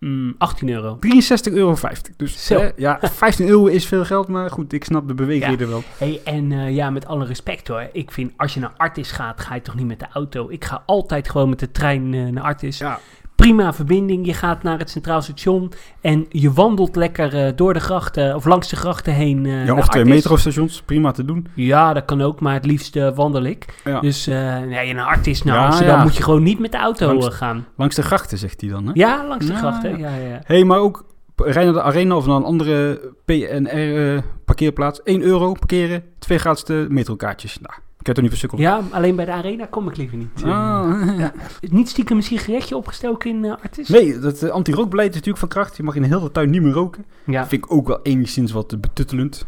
Mm, 0.00 0.34
18 0.38 0.68
euro. 0.68 0.98
63,50 1.00 1.52
euro. 1.52 1.76
Dus 2.16 2.46
Zo. 2.46 2.70
ja, 2.76 2.98
15 3.12 3.48
euro 3.48 3.66
is 3.66 3.86
veel 3.86 4.04
geld, 4.04 4.28
maar 4.28 4.50
goed, 4.50 4.72
ik 4.72 4.84
snap 4.84 5.08
de 5.08 5.14
beweegreden 5.14 5.68
wel. 5.68 5.82
Hey, 5.98 6.20
en 6.24 6.52
eh, 6.52 6.74
ja, 6.74 6.90
met 6.90 7.06
alle 7.06 7.24
respect 7.26 7.68
hoor. 7.68 7.88
Ik 7.92 8.10
vind, 8.10 8.32
als 8.36 8.54
je 8.54 8.60
naar 8.60 8.72
Artis 8.76 9.10
gaat, 9.12 9.40
ga 9.40 9.54
je 9.54 9.62
toch 9.62 9.74
niet 9.74 9.86
met 9.86 9.98
de 9.98 10.06
auto. 10.12 10.48
Ik 10.50 10.64
ga 10.64 10.82
altijd 10.86 11.30
gewoon 11.30 11.48
met 11.48 11.58
de 11.58 11.70
trein 11.70 12.14
eh, 12.14 12.26
naar 12.26 12.42
Artis. 12.42 12.78
Ja. 12.78 12.98
Prima 13.40 13.72
verbinding. 13.72 14.26
Je 14.26 14.34
gaat 14.34 14.62
naar 14.62 14.78
het 14.78 14.90
Centraal 14.90 15.22
Station 15.22 15.72
en 16.00 16.26
je 16.28 16.52
wandelt 16.52 16.96
lekker 16.96 17.46
eh, 17.46 17.52
door 17.56 17.72
de 17.74 17.80
grachten 17.80 18.34
of 18.34 18.44
langs 18.44 18.68
de 18.68 18.76
grachten 18.76 19.12
heen. 19.14 19.46
eh, 19.46 19.66
Ja, 19.66 19.74
of 19.74 19.88
twee 19.88 20.04
metrostations, 20.04 20.82
prima 20.82 21.10
te 21.10 21.24
doen. 21.24 21.46
Ja, 21.54 21.92
dat 21.92 22.04
kan 22.04 22.20
ook, 22.22 22.40
maar 22.40 22.54
het 22.54 22.64
liefst 22.64 22.96
eh, 22.96 23.14
wandel 23.14 23.42
ik. 23.42 23.80
Ja. 23.84 24.00
Dus 24.00 24.26
nee, 24.26 24.94
naar 24.94 25.06
Artis, 25.06 25.42
naar 25.42 25.56
Ja, 25.56 25.64
Amsterdam 25.66 25.96
ja. 25.96 26.02
moet 26.02 26.16
je 26.16 26.22
gewoon 26.22 26.42
niet 26.42 26.58
met 26.58 26.72
de 26.72 26.78
auto 26.78 27.06
Langs- 27.14 27.36
gaan. 27.36 27.66
Langs 27.76 27.96
de 27.96 28.02
grachten, 28.02 28.38
zegt 28.38 28.60
hij 28.60 28.70
dan. 28.70 28.84
Hè? 28.86 28.90
Ja, 28.94 29.26
langs 29.28 29.46
de 29.46 29.54
grachten. 29.54 29.98
ja. 29.98 30.14
Ja, 30.16 30.40
hey, 30.44 30.64
maar 30.64 30.78
ook 30.78 31.04
rij 31.36 31.64
naar 31.64 31.72
de 31.72 31.82
arena 31.82 32.16
of 32.16 32.26
naar 32.26 32.36
een 32.36 32.44
andere 32.44 33.00
PNR 33.24 34.22
parkeerplaats. 34.44 35.02
1 35.02 35.22
euro 35.22 35.52
parkeren, 35.52 36.02
twee 36.18 36.38
gratis 36.38 36.86
metrokaartjes. 36.88 37.58
Nou, 37.60 37.74
ik 38.00 38.06
heb 38.06 38.16
er 38.16 38.22
niet 38.22 38.30
versukkeld. 38.30 38.60
Ja, 38.60 38.80
alleen 38.90 39.16
bij 39.16 39.24
de 39.24 39.32
arena 39.32 39.66
kom 39.66 39.88
ik 39.88 39.96
liever 39.96 40.16
niet. 40.16 40.28
Ah, 40.44 41.18
Ja. 41.18 41.32
Niet 41.60 41.88
stiekem 41.88 42.16
een 42.16 42.22
sigaretje 42.22 42.76
opgestoken 42.76 43.30
in 43.30 43.44
eh, 43.44 43.50
Artis? 43.62 43.88
Nee, 43.88 44.18
dat 44.18 44.42
eh, 44.42 44.50
anti-rookbeleid 44.50 45.08
is 45.08 45.14
natuurlijk 45.14 45.38
van 45.40 45.48
kracht. 45.48 45.76
Je 45.76 45.82
mag 45.82 45.94
in 45.94 46.02
heel 46.02 46.20
de 46.20 46.30
tuin 46.30 46.50
niet 46.50 46.62
meer 46.62 46.72
roken. 46.72 47.04
Ja. 47.24 47.46
Vind 47.46 47.64
ik 47.64 47.72
ook 47.72 47.86
wel 47.88 48.00
enigszins 48.02 48.52
wat 48.52 48.72
eh, 48.72 48.78
betuttelend. 48.78 49.46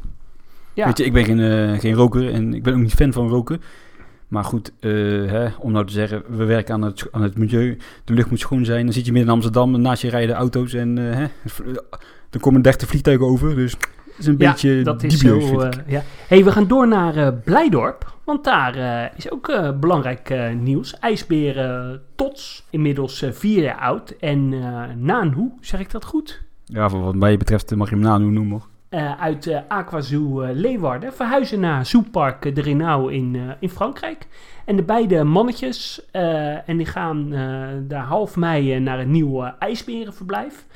ja. 0.75 0.87
Weet 0.87 0.99
je, 0.99 1.04
ik 1.04 1.12
ben 1.12 1.25
geen, 1.25 1.80
geen 1.80 1.94
roker 1.94 2.32
en 2.32 2.54
ik 2.54 2.62
ben 2.62 2.75
ook 2.75 2.80
niet 2.80 2.94
fan 2.94 3.12
van 3.12 3.28
roken. 3.28 3.61
Maar 4.28 4.44
goed, 4.44 4.73
eh, 4.80 4.90
hè, 5.30 5.47
om 5.59 5.73
nou 5.73 5.87
te 5.87 5.92
zeggen, 5.92 6.23
we 6.28 6.44
werken 6.44 6.75
aan 6.75 6.82
het, 6.82 7.09
aan 7.11 7.23
het 7.23 7.38
milieu. 7.38 7.76
De 8.04 8.12
lucht 8.14 8.30
moet 8.30 8.38
schoon 8.40 8.64
zijn. 8.64 8.85
Dan 8.85 8.92
zit 8.94 9.04
je 9.06 9.12
midden 9.12 9.28
in 9.28 9.35
Amsterdam 9.35 9.75
en 9.75 9.80
naast 9.80 10.02
je 10.02 10.11
rijden 10.11 10.35
auto's 10.37 10.73
en 10.73 10.99
eh, 10.99 11.16
hè, 11.16 11.26
er 12.30 12.40
komen 12.40 12.62
30 12.62 12.88
vliegtuigen 12.88 13.26
over. 13.26 13.54
Dus 13.54 13.76
is 14.19 14.26
een 14.26 14.35
Ja, 14.38 14.50
beetje 14.50 14.83
dat 14.83 15.02
is 15.02 15.19
dubieus, 15.19 15.49
zo. 15.49 15.61
eh, 15.61 15.71
ja. 15.87 16.02
hey, 16.28 16.45
we 16.45 16.52
gaan 16.52 16.66
door 16.66 16.88
naar 16.88 17.16
eh, 17.16 17.28
Blijdorp. 17.45 18.11
Want 18.25 18.45
daar 18.45 18.75
eh, 18.75 19.16
is 19.16 19.31
ook 19.31 19.52
belangrijk 19.81 20.35
nieuws. 20.61 20.99
IJsberen 20.99 22.02
Tots, 22.16 22.66
inmiddels 22.71 23.25
vier 23.31 23.62
jaar 23.62 23.78
oud. 23.78 24.11
En 24.21 24.49
Naanhu, 25.04 25.50
zeg 25.61 25.81
ik 25.81 25.90
dat 25.90 26.04
goed? 26.04 26.42
Ja, 26.64 26.88
voor 26.88 27.00
wat 27.02 27.14
mij 27.14 27.37
betreft 27.37 27.76
mag 27.76 27.90
je 27.90 27.97
hem 27.97 28.33
noemen. 28.33 28.62
Eh, 28.92 29.21
uit 29.21 29.47
eh 29.47 29.59
Aquazoo 29.69 30.40
eh, 30.42 30.54
Leeuwarden 30.54 31.12
verhuizen 31.12 31.61
naar 31.61 31.87
Zoopark 31.87 32.54
de 32.54 32.61
Renau 32.61 33.12
in, 33.12 33.37
in 33.61 33.69
Frankrijk. 33.69 34.26
En 34.64 34.76
de 34.76 34.83
beide 34.83 35.25
mannetjes, 35.25 36.07
en 36.66 36.76
die 36.76 36.87
gaan 36.87 37.31
daar 37.88 38.04
half 38.04 38.37
mei 38.37 38.81
naar 38.81 38.99
een 38.99 39.11
nieuw 39.11 39.42
ijsberenverblijf 39.59 40.66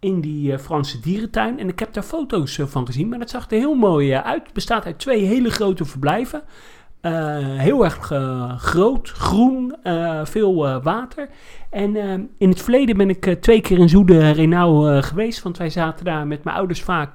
in 0.00 0.20
die 0.20 0.52
eh, 0.52 0.58
Franse 0.58 1.00
dierentuin. 1.00 1.58
En 1.58 1.68
ik 1.68 1.78
heb 1.78 1.92
daar 1.92 2.02
foto's 2.02 2.58
eh, 2.58 2.66
van 2.66 2.86
gezien, 2.86 3.08
maar 3.08 3.18
dat 3.18 3.30
zag 3.30 3.50
er 3.50 3.58
heel 3.58 3.74
mooi 3.74 4.12
eh, 4.12 4.26
uit. 4.26 4.42
Het 4.42 4.52
bestaat 4.52 4.84
uit 4.84 4.98
twee 4.98 5.24
hele 5.24 5.50
grote 5.50 5.84
verblijven. 5.84 6.42
Heel 7.00 7.84
erg 7.84 8.10
groot, 8.58 9.08
groen, 9.08 9.74
veel 10.24 10.80
water. 10.82 11.28
En 11.70 11.96
in 12.38 12.48
het 12.48 12.62
verleden 12.62 12.96
ben 12.96 13.08
ik 13.08 13.36
twee 13.40 13.60
keer 13.60 13.78
in 13.78 13.88
Zoede 13.88 14.30
Renau 14.30 15.02
geweest. 15.02 15.42
Want 15.42 15.58
wij 15.58 15.70
zaten 15.70 16.04
daar 16.04 16.26
met 16.26 16.44
mijn 16.44 16.56
ouders 16.56 16.82
vaak 16.82 17.14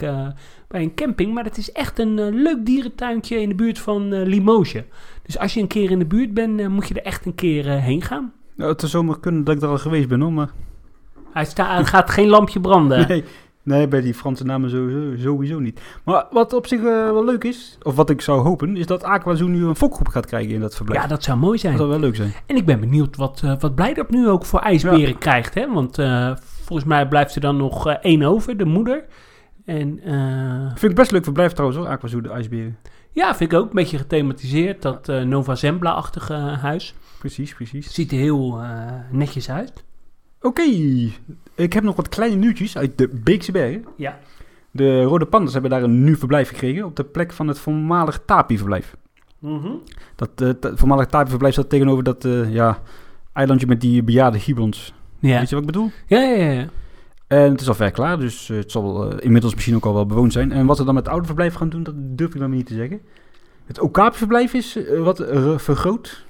bij 0.68 0.82
een 0.82 0.96
camping. 0.96 1.34
Maar 1.34 1.44
het 1.44 1.58
is 1.58 1.72
echt 1.72 2.00
een 2.00 2.42
leuk 2.42 2.66
dierentuintje 2.66 3.42
in 3.42 3.50
de 3.50 3.56
buurt 3.56 3.80
van 3.80 4.24
Limoges. 4.24 4.84
Dus 5.24 5.38
als 5.38 5.54
je 5.54 5.62
een 5.62 5.68
keer 5.68 5.92
in 5.92 6.00
de 6.00 6.06
buurt 6.06 6.34
bent, 6.34 6.68
moet 6.70 6.88
je 6.88 6.94
er 6.94 7.06
echt 7.06 7.26
een 7.26 7.36
keer 7.36 7.70
heen 7.70 8.02
gaan. 8.02 8.34
Ja, 8.58 8.68
het 8.68 8.80
zou 8.80 8.92
zomaar 8.92 9.20
kunnen 9.20 9.44
dat 9.44 9.56
ik 9.56 9.62
er 9.62 9.68
al 9.68 9.78
geweest 9.78 10.08
ben 10.08 10.22
hoor, 10.22 10.34
maar... 10.34 10.52
Hij 11.34 11.46
gaat 11.86 12.10
geen 12.10 12.28
lampje 12.28 12.60
branden. 12.60 13.08
Nee, 13.08 13.24
nee, 13.64 13.88
bij 13.88 14.02
die 14.02 14.14
Franse 14.14 14.44
namen 14.46 14.70
sowieso, 14.70 15.22
sowieso 15.22 15.60
niet. 15.60 15.82
Maar 16.04 16.26
wat 16.32 16.54
op 16.54 16.68
zich 16.68 16.80
eh, 16.80 16.86
wel 16.86 17.26
leuk 17.26 17.44
is, 17.44 17.78
of 17.84 17.96
wat 17.96 18.10
ik 18.10 18.22
zou 18.22 18.42
hopen, 18.42 18.78
is 18.78 18.86
dat 18.86 19.04
Aquazoo 19.04 19.48
nu 19.48 19.66
een 19.66 19.76
fokgroep 19.76 20.08
gaat 20.08 20.26
krijgen 20.26 20.52
in 20.54 20.60
dat 20.62 20.76
verblijf. 20.76 21.02
Ja, 21.02 21.08
dat 21.08 21.24
zou 21.24 21.38
mooi 21.38 21.52
dat 21.52 21.62
zijn. 21.62 21.78
zou 21.78 21.90
wel 21.90 22.00
leuk 22.00 22.16
zijn. 22.16 22.34
En 22.46 22.56
ik 22.56 22.66
ben 22.66 22.80
benieuwd 22.80 23.16
wat, 23.16 23.42
eh 23.44 23.54
wat 23.60 23.76
Blijdorp 23.76 24.10
nu 24.10 24.30
ook 24.30 24.46
voor 24.46 24.60
ijsberen 24.60 25.18
krijgt. 25.18 25.54
Hè? 25.54 25.74
Want 25.74 25.98
eh, 26.00 26.32
volgens 26.38 26.88
mij 26.88 27.08
blijft 27.08 27.36
er 27.36 27.42
dan 27.42 27.58
nog 27.58 27.88
één 27.88 28.24
over, 28.24 28.58
de 28.58 28.66
moeder. 28.66 29.04
En 29.66 30.00
Vind 30.76 30.92
ik 30.92 30.96
best 30.98 31.12
leuk 31.12 31.24
verblijf 31.24 31.52
trouwens 31.52 31.80
hoor, 31.82 31.90
Aquazoo, 31.90 32.22
de 32.22 32.30
ijsberen. 32.30 32.78
ja, 33.12 33.36
vind 33.36 33.52
ik 33.52 33.58
ook 33.60 33.68
een 33.70 33.76
beetje 33.76 33.98
gethematiseerd. 33.98 34.82
Dat 34.82 35.08
Nova 35.08 35.56
Zembla-achtige 35.56 36.34
huis. 36.34 36.96
Precies, 37.20 37.54
precies. 37.54 37.94
Ziet 37.94 38.12
er 38.12 38.18
heel 38.18 38.62
netjes 39.12 39.50
uit. 39.50 39.84
Oké, 40.44 40.62
ik 41.56 41.74
heb 41.74 41.84
nog 41.84 41.96
wat 41.96 42.10
kleine 42.10 42.36
nieuwtjes 42.36 42.78
uit 42.78 42.98
de 42.98 43.10
Beekse 43.24 43.52
Bergen. 43.52 43.86
Ja. 43.96 44.20
De 44.72 45.04
Rode 45.04 45.26
Pandas 45.26 45.54
hebben 45.54 45.72
daar 45.72 45.84
een 45.84 46.04
nieuw 46.04 46.16
verblijf 46.16 46.48
gekregen 46.48 46.86
op 46.86 46.96
de 46.96 47.04
plek 47.04 47.32
van 47.32 47.48
het 47.48 47.60
voormalig 47.60 48.22
Tapi-verblijf. 48.26 48.96
Mhm. 49.40 49.72
Dat 50.16 50.30
eh, 50.36 50.72
voormalig 50.76 51.06
Tapi-verblijf 51.06 51.54
staat 51.54 51.70
tegenover 51.70 52.04
dat 52.04 52.26
eh, 52.26 52.54
ja, 52.54 52.80
eilandje 53.34 53.68
met 53.68 53.82
die 53.82 54.04
bejaarde 54.04 54.40
gibbons. 54.40 54.94
Ja. 55.20 55.40
Weet 55.40 55.50
je 55.50 55.56
wat 55.56 55.64
ik 55.64 55.72
bedoel? 55.72 55.92
Ja, 56.08 56.22
ja, 56.22 56.52
ja. 56.52 56.68
En 57.28 57.52
het 57.52 57.62
is 57.62 57.68
al 57.68 57.74
ver 57.74 57.92
klaar, 57.92 58.20
dus 58.20 58.50
eh, 58.50 58.58
het 58.58 58.72
zal 58.72 59.20
inmiddels 59.20 59.54
misschien 59.54 59.76
ook 59.76 59.86
al 59.86 59.94
wel 59.94 60.06
bewoond 60.06 60.34
zijn. 60.34 60.52
En 60.52 60.66
wat 60.66 60.78
ze 60.78 60.84
dan 60.84 60.94
met 60.94 61.04
het 61.04 61.12
oude 61.12 61.28
verblijf 61.28 61.54
gaan 61.54 61.70
doen, 61.70 61.84
dat 61.84 61.96
durf 61.98 62.34
ik 62.34 62.40
dan 62.40 62.50
niet 62.50 62.66
te 62.66 62.74
zeggen. 62.74 63.02
Het 63.66 63.80
Okapi-verblijf 63.80 64.54
is 64.54 64.80
wat 64.98 65.26
vergroot. 65.56 66.26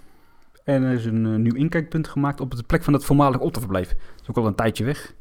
En 0.63 0.84
er 0.84 0.93
is 0.93 1.06
een 1.06 1.26
eh, 1.26 1.36
nieuw 1.36 1.56
inkijkpunt 1.56 2.08
gemaakt 2.08 2.41
op 2.41 2.56
de 2.56 2.63
plek 2.63 2.84
van 2.84 2.93
het 2.93 3.06
voormalig 3.06 3.39
Otterverblijf. 3.39 3.88
Dat 3.89 4.21
is 4.21 4.30
ook 4.30 4.38
al 4.38 4.47
een 4.47 4.56
tijdje 4.56 4.84
weg. 4.84 5.13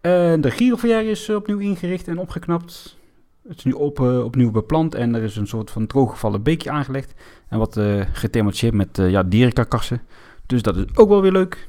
En 0.00 0.40
de 0.40 0.50
Gieroverjaar 0.50 1.04
is 1.04 1.28
eh, 1.28 1.36
opnieuw 1.36 1.58
ingericht 1.58 2.08
en 2.08 2.18
opgeknapt. 2.18 2.96
Het 3.48 3.58
is 3.58 3.64
nu 3.64 3.72
op, 3.72 4.00
eh, 4.00 4.24
opnieuw 4.24 4.50
beplant 4.50 4.94
en 4.94 5.14
er 5.14 5.22
is 5.22 5.36
een 5.36 5.46
soort 5.46 5.70
van 5.70 5.86
drooggevallen 5.86 6.42
beekje 6.42 6.70
aangelegd. 6.70 7.14
En 7.48 7.58
wat 7.58 7.76
eh 7.76 8.00
gethematiseerd 8.12 8.74
met 8.74 8.98
eh, 8.98 9.10
ja, 9.10 9.22
dierenkarkassen. 9.22 10.02
Dus 10.46 10.62
dat 10.62 10.76
is 10.76 10.84
ook 10.94 11.08
wel 11.08 11.22
weer 11.22 11.32
leuk. 11.32 11.68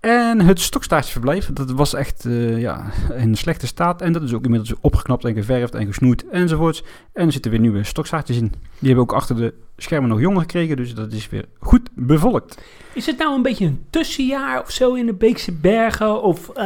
En 0.00 0.40
het 0.40 0.60
stokstaartverblijf, 0.60 1.50
dat 1.52 1.70
was 1.70 1.94
echt 1.94 2.24
eh, 2.24 2.58
ja, 2.60 2.84
in 3.16 3.28
een 3.28 3.34
slechte 3.36 3.66
staat. 3.66 4.02
En 4.02 4.12
dat 4.12 4.22
is 4.22 4.32
ook 4.34 4.44
inmiddels 4.44 4.74
opgeknapt 4.80 5.24
en 5.24 5.34
geverfd 5.34 5.74
en 5.74 5.86
gesnoeid 5.86 6.28
enzovoorts. 6.28 6.82
En 7.12 7.26
er 7.26 7.32
zitten 7.32 7.50
weer 7.50 7.60
nieuwe 7.60 7.84
stokstaartjes 7.84 8.36
in. 8.36 8.52
Die 8.78 8.88
hebben 8.88 9.02
ook 9.02 9.12
achter 9.12 9.36
de 9.36 9.54
schermen 9.76 10.08
nog 10.10 10.20
jonger 10.20 10.40
gekregen, 10.40 10.76
dus 10.76 10.94
dat 10.94 11.12
is 11.12 11.28
weer 11.28 11.44
goed 11.58 11.88
bevolkt. 11.94 12.62
Is 12.92 13.06
het 13.06 13.18
nou 13.18 13.34
een 13.34 13.42
beetje 13.42 13.66
een 13.66 13.80
tussenjaar 13.90 14.60
of 14.62 14.70
zo 14.70 14.94
in 14.94 15.06
de 15.06 15.14
Beekse 15.14 15.52
Bergen? 15.52 16.22
Of, 16.22 16.48
eh, 16.48 16.64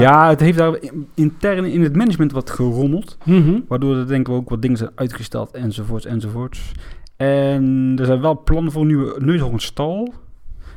ja, 0.00 0.28
het 0.28 0.40
heeft 0.40 0.58
daar 0.58 0.82
in- 0.82 1.08
intern 1.14 1.64
in 1.64 1.82
het 1.82 1.96
management 1.96 2.32
wat 2.32 2.50
gerommeld. 2.50 3.18
mhm. 3.24 3.60
Waardoor 3.68 3.96
er 3.96 4.06
denk 4.08 4.28
ik 4.28 4.34
ook 4.34 4.48
wat 4.48 4.62
dingen 4.62 4.76
zijn 4.76 4.90
uitgesteld 4.94 5.50
enzovoorts 5.50 6.04
enzovoorts. 6.06 6.72
En 7.16 7.94
er 7.98 8.04
zijn 8.04 8.20
wel 8.20 8.42
plannen 8.42 8.72
voor 8.72 8.80
een 8.80 8.86
nieuwe 8.86 9.14
neushoornstal. 9.18 10.12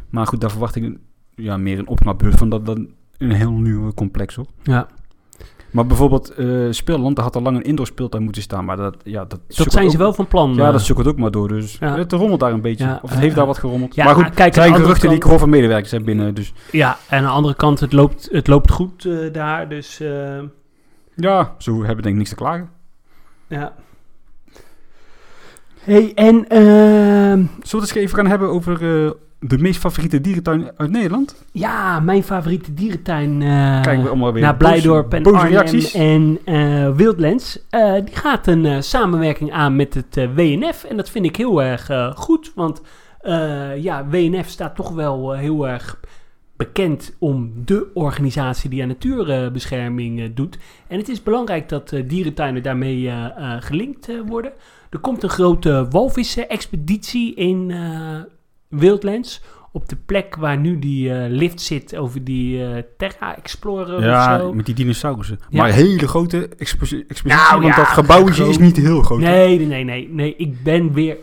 Maar 0.09 0.27
goed, 0.27 0.41
daar 0.41 0.49
verwacht 0.51 0.75
ik 0.75 0.83
een, 0.83 0.99
ja, 1.41 1.58
meer 1.58 1.80
een 1.80 1.88
opknapbeurt 1.88 2.36
van 2.36 2.49
dat 2.49 2.65
dan 2.65 2.88
een 3.17 3.32
heel 3.32 3.51
nieuw 3.51 3.93
complex 3.93 4.36
hoor. 4.36 4.45
Ja. 4.63 4.88
Maar 5.71 5.86
bijvoorbeeld 5.86 6.30
eh 6.30 6.47
Speelland, 6.69 7.15
daar 7.15 7.25
had 7.25 7.36
al 7.36 7.41
lang 7.41 7.58
een 7.58 7.63
indoor 7.63 7.86
speeltuin 7.86 8.23
moeten 8.23 8.41
staan. 8.41 8.65
Maar 8.65 8.77
dat, 8.77 8.95
ja, 9.04 9.25
dat, 9.25 9.39
zijn 9.47 9.89
ze 9.89 9.97
wel 9.97 10.13
van 10.13 10.27
plan. 10.27 10.54
Ja, 10.56 10.65
eh. 10.65 10.71
dat 10.71 10.82
sukkelt 10.82 11.08
ook 11.08 11.17
maar 11.17 11.32
door. 11.32 11.47
Dus 11.47 11.77
Ja. 11.80 11.97
het 11.97 12.12
rommelt 12.12 12.39
daar 12.39 12.51
een 12.51 12.62
beetje. 12.62 12.84
Ja, 12.86 12.99
of 13.01 13.10
het 13.10 13.19
heeft 13.19 13.34
daar 13.36 13.43
eh. 13.43 13.49
wat 13.49 13.58
gerommeld. 13.60 13.95
Ja, 13.95 14.06
maar 14.06 14.15
goed, 14.15 14.23
kijk, 14.30 14.38
het 14.56 14.63
zijn 14.63 14.75
geruchten 14.75 15.08
die 15.08 15.13
ik 15.15 15.19
kant- 15.19 15.32
hoor 15.32 15.39
van 15.39 15.49
medewerkers 15.49 15.91
heb 15.91 16.04
binnen. 16.06 16.34
Dus 16.36 16.54
Ja, 16.71 16.97
en 17.10 17.17
aan 17.17 17.23
de 17.23 17.30
andere 17.30 17.56
kant, 17.56 17.80
het 17.80 17.93
loopt, 17.93 18.27
het 18.32 18.47
loopt 18.47 18.71
goed 18.71 19.10
daar. 19.34 19.69
Dus 19.69 19.97
ja, 21.15 21.56
zo 21.58 21.71
hebben 21.77 21.95
we 21.95 22.01
denk 22.01 22.06
ik 22.06 22.15
niks 22.15 22.30
te 22.30 22.36
klagen. 22.36 22.69
ja. 23.47 23.73
hey, 25.80 26.12
en 26.15 26.47
ehm, 26.47 27.38
Zullen 27.39 27.49
we 27.62 27.77
het 27.77 27.82
eens 27.82 27.93
even 27.93 28.15
gaan 28.15 28.27
hebben 28.27 28.49
over 28.49 29.15
de 29.47 29.58
meest 29.58 29.80
favoriete 29.80 30.21
dierentuin 30.21 30.71
uit 30.77 30.89
Nederland? 30.91 31.43
ja, 31.51 31.99
mijn 31.99 32.23
favoriete 32.23 32.73
dierentuin 32.73 33.41
eh, 33.41 33.82
Kijken 33.82 34.04
we 34.04 34.10
allemaal 34.10 34.34
weer 34.34 34.41
naar 34.41 34.58
Blijdorp 34.58 35.13
en 35.13 35.23
Arnhem 35.23 35.47
reacties. 35.47 35.93
en 35.93 36.39
eh, 36.45 36.95
Wildlands. 36.95 37.60
Eh, 37.69 37.93
die 37.93 38.15
gaat 38.15 38.47
een 38.47 38.65
eh, 38.65 38.82
samenwerking 38.82 39.51
aan 39.51 39.75
met 39.75 39.93
het 39.93 40.17
eh, 40.17 40.27
WNF. 40.36 40.84
En 40.84 40.97
dat 40.97 41.10
vind 41.10 41.25
ik 41.25 41.36
heel 41.36 41.63
erg 41.63 41.89
eh, 41.89 42.12
goed, 42.15 42.51
want 42.56 42.82
eh, 43.21 43.77
ja, 43.84 44.08
WNF 44.08 44.47
staat 44.47 44.75
toch 44.75 44.89
wel 44.91 45.34
eh, 45.34 45.39
heel 45.39 45.67
erg 45.67 45.99
bekend 46.56 47.15
om 47.19 47.51
de 47.65 47.88
organisatie 47.93 48.69
die 48.69 48.82
aan 48.82 48.88
natuurbescherming 48.88 50.19
eh, 50.19 50.30
doet. 50.34 50.58
En 50.88 50.97
het 50.97 51.10
is 51.10 51.23
belangrijk 51.23 51.69
dat 51.69 51.91
eh, 51.91 52.04
dierentuinen 52.08 52.63
daarmee 52.63 53.08
eh, 53.08 53.25
eh, 53.25 53.62
gelinkt 53.62 54.10
eh, 54.10 54.15
worden. 54.27 54.51
Er 54.89 54.99
komt 54.99 55.23
een 55.23 55.30
grote 55.30 55.88
walvissen-expeditie 55.89 57.36
in 57.36 57.71
eh, 57.71 58.19
Wildlands 58.71 59.41
op 59.73 59.89
de 59.89 59.95
plek 59.95 60.36
waar 60.36 60.57
nu 60.57 60.79
die 60.79 61.13
eh, 61.13 61.29
lift 61.29 61.62
zit 61.62 61.95
over 61.95 62.23
die 62.23 62.65
eh, 62.65 62.84
Terra 62.97 63.36
Explorer 63.38 63.95
of 63.97 64.03
Ja, 64.03 64.39
zo. 64.39 64.53
met 64.53 64.65
die 64.65 64.75
dinosaurussen. 64.75 65.39
Ja. 65.49 65.57
Maar 65.60 65.69
een 65.69 65.75
hele 65.75 66.07
grote 66.07 66.47
exposi- 66.57 67.03
expositie, 67.07 67.43
Nou, 67.49 67.62
want 67.62 67.75
ja, 67.75 67.81
dat 67.81 67.91
gebouwtje 67.91 68.47
is 68.47 68.57
niet 68.57 68.77
heel 68.77 69.01
groot. 69.01 69.19
Nee, 69.19 69.57
nee, 69.57 69.67
nee, 69.67 69.84
nee, 69.84 70.07
nee. 70.12 70.36
Ik 70.36 70.63
ben 70.63 70.93
weer 70.93 71.17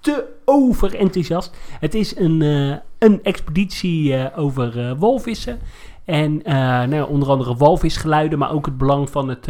te 0.00 0.24
overenthousiast. 0.44 1.56
Het 1.80 1.94
is 1.94 2.16
een, 2.16 2.42
eh, 2.42 2.76
een 3.08 3.22
expeditie 3.22 4.34
over 4.36 4.96
walvissen. 4.98 5.58
En 6.04 6.40
nou, 6.88 7.08
onder 7.08 7.28
andere 7.28 7.56
walvisgeluiden, 7.56 8.38
maar 8.38 8.52
ook 8.52 8.66
het 8.66 8.78
belang 8.78 9.10
van 9.10 9.28
het 9.28 9.48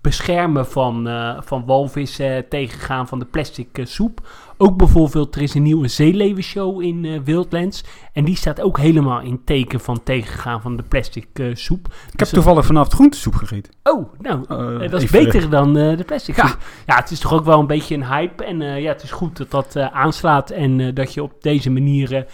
beschermen 0.00 0.66
van, 0.66 1.08
van 1.44 1.64
walvissen, 1.66 2.48
tegengaan 2.48 3.08
van 3.08 3.18
de 3.18 3.24
plastic 3.24 3.68
soep. 3.82 4.28
Ook 4.58 4.76
bijvoorbeeld, 4.76 5.34
er 5.34 5.42
is 5.42 5.54
een 5.54 5.62
nieuwe 5.62 5.88
zeeleeuwenshow 5.88 6.82
in 6.82 7.04
eh, 7.04 7.20
Wildlands. 7.24 7.84
En 8.12 8.24
die 8.24 8.36
staat 8.36 8.60
ook 8.60 8.78
helemaal 8.78 9.20
in 9.20 9.44
teken 9.44 9.80
van 9.80 10.02
tegengaan 10.02 10.60
van 10.60 10.76
de 10.76 10.82
plastic 10.82 11.26
eh, 11.32 11.46
soep. 11.54 11.94
Ik 12.12 12.18
heb 12.18 12.28
toevallig 12.28 12.66
vanavond 12.66 12.92
groentesoep 12.92 13.34
gegeten. 13.34 13.72
Oh, 13.82 14.12
nou, 14.20 14.44
Eh, 14.48 14.90
dat 14.90 15.02
is 15.02 15.10
beter 15.10 15.50
dan 15.50 15.72
de 15.72 16.04
plastic. 16.06 16.36
Ja. 16.36 16.44
Ja. 16.44 16.56
ja, 16.86 16.96
het 16.96 17.10
is 17.10 17.18
toch 17.18 17.32
ook 17.32 17.44
wel 17.44 17.60
een 17.60 17.66
beetje 17.66 17.94
een 17.94 18.06
hype. 18.06 18.44
En 18.44 18.80
ja, 18.80 18.92
het 18.92 19.02
is 19.02 19.10
goed 19.10 19.36
dat 19.36 19.50
dat 19.50 19.76
aanslaat. 19.76 20.50
En 20.50 20.94
dat 20.94 21.14
je 21.14 21.22
op 21.22 21.32
deze 21.40 21.70
manier 21.70 22.26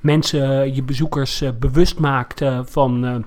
mensen, 0.00 0.74
je 0.74 0.82
bezoekers, 0.82 1.42
bewust 1.58 1.98
maakt 1.98 2.44
van. 2.64 3.24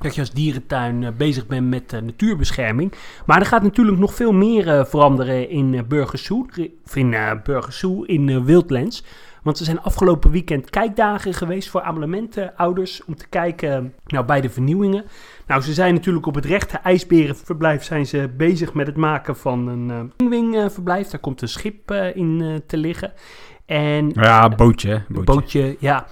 Dat 0.00 0.14
je 0.14 0.20
als 0.20 0.30
dierentuin 0.30 1.04
eh, 1.04 1.10
bezig 1.16 1.46
bent 1.46 1.68
met 1.68 1.92
eh, 1.92 2.00
natuurbescherming. 2.00 2.92
Maar 3.26 3.40
er 3.40 3.46
gaat 3.46 3.62
natuurlijk 3.62 3.98
nog 3.98 4.14
veel 4.14 4.32
meer 4.32 4.68
eh, 4.68 4.84
veranderen 4.84 5.50
in 5.50 5.84
Burgersoe. 5.88 6.46
Of 6.84 6.96
in 6.96 7.16
Burgersoe, 7.44 8.06
in 8.06 8.44
Wildlands. 8.44 9.04
Want 9.42 9.58
er 9.58 9.64
zijn 9.64 9.80
afgelopen 9.80 10.30
weekend 10.30 10.70
kijkdagen 10.70 11.34
geweest 11.34 11.68
voor 11.68 11.82
abonnementenouders. 11.82 13.04
Om 13.04 13.16
te 13.16 13.28
kijken 13.28 13.94
nou, 14.06 14.24
bij 14.24 14.40
de 14.40 14.50
vernieuwingen. 14.50 15.04
Nou, 15.46 15.62
ze 15.62 15.72
zijn 15.72 15.94
natuurlijk 15.94 16.26
op 16.26 16.34
het 16.34 16.44
rechte 16.44 16.76
ijsberenverblijf 16.76 17.82
zijn 17.82 18.06
ze 18.06 18.30
bezig 18.36 18.74
met 18.74 18.86
het 18.86 18.96
maken 18.96 19.36
van 19.36 19.68
een 19.68 20.12
pinguïnverblijf. 20.16 21.08
Daar 21.08 21.20
komt 21.20 21.42
een 21.42 21.48
schip 21.48 21.90
in 22.14 22.62
te 22.66 22.76
liggen. 22.76 23.12
En, 23.66 24.10
ja, 24.14 24.48
bootje? 24.48 25.02
Bootje. 25.08 25.34
bootje, 25.34 25.76
ja. 25.78 26.06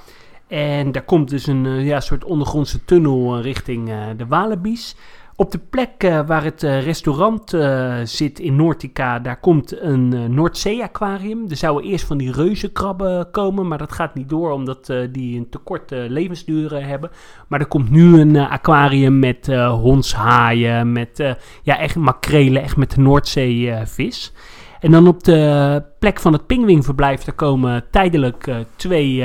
En 0.49 0.93
daar 0.93 1.05
komt 1.05 1.29
dus 1.29 1.47
een 1.47 1.65
uh, 1.65 1.87
ja, 1.87 2.01
soort 2.01 2.25
ondergrondse 2.25 2.85
tunnel 2.85 3.39
uh, 3.39 3.45
richting 3.45 3.89
uh, 3.89 3.97
de 4.17 4.27
Walibi's. 4.27 4.97
Op 5.37 5.51
de 5.51 5.59
plek 5.59 6.03
waar 6.27 6.45
het 6.45 6.63
restaurant 6.63 7.57
zit 8.05 8.39
in 8.39 8.57
Noordica, 8.57 9.19
daar 9.19 9.41
komt 9.41 9.81
een 9.81 10.35
Noordzee-aquarium. 10.35 11.45
Er 11.49 11.57
zouden 11.57 11.91
eerst 11.91 12.07
van 12.07 12.19
die 12.19 12.33
reuzenkrabben 12.33 13.31
komen, 13.31 13.69
maar 13.69 13.79
dat 13.79 13.93
gaat 13.93 14.15
niet 14.15 14.29
door 14.29 14.51
omdat 14.51 14.93
die 15.11 15.39
een 15.39 15.49
te 15.49 15.59
korte 15.59 16.07
levensduur 16.09 16.87
hebben. 16.87 17.11
Maar 17.49 17.61
er 17.61 17.67
komt 17.67 17.91
nu 17.91 18.21
een 18.21 18.37
aquarium 18.37 19.19
met 19.19 19.47
hondshaaien, 19.57 20.93
met 20.93 21.37
ja, 21.63 21.79
echt 21.79 21.97
makrelen, 21.97 22.63
echt 22.63 22.77
met 22.77 22.97
Noordzeevis. 22.97 24.33
En 24.81 24.91
dan 24.91 25.07
op 25.07 25.25
de 25.25 25.83
plek 25.99 26.21
van 26.21 26.33
het 26.33 26.47
pinguïnverblijf, 26.47 27.25
daar 27.25 27.35
komen 27.35 27.85
tijdelijk 27.91 28.51
twee 28.77 29.25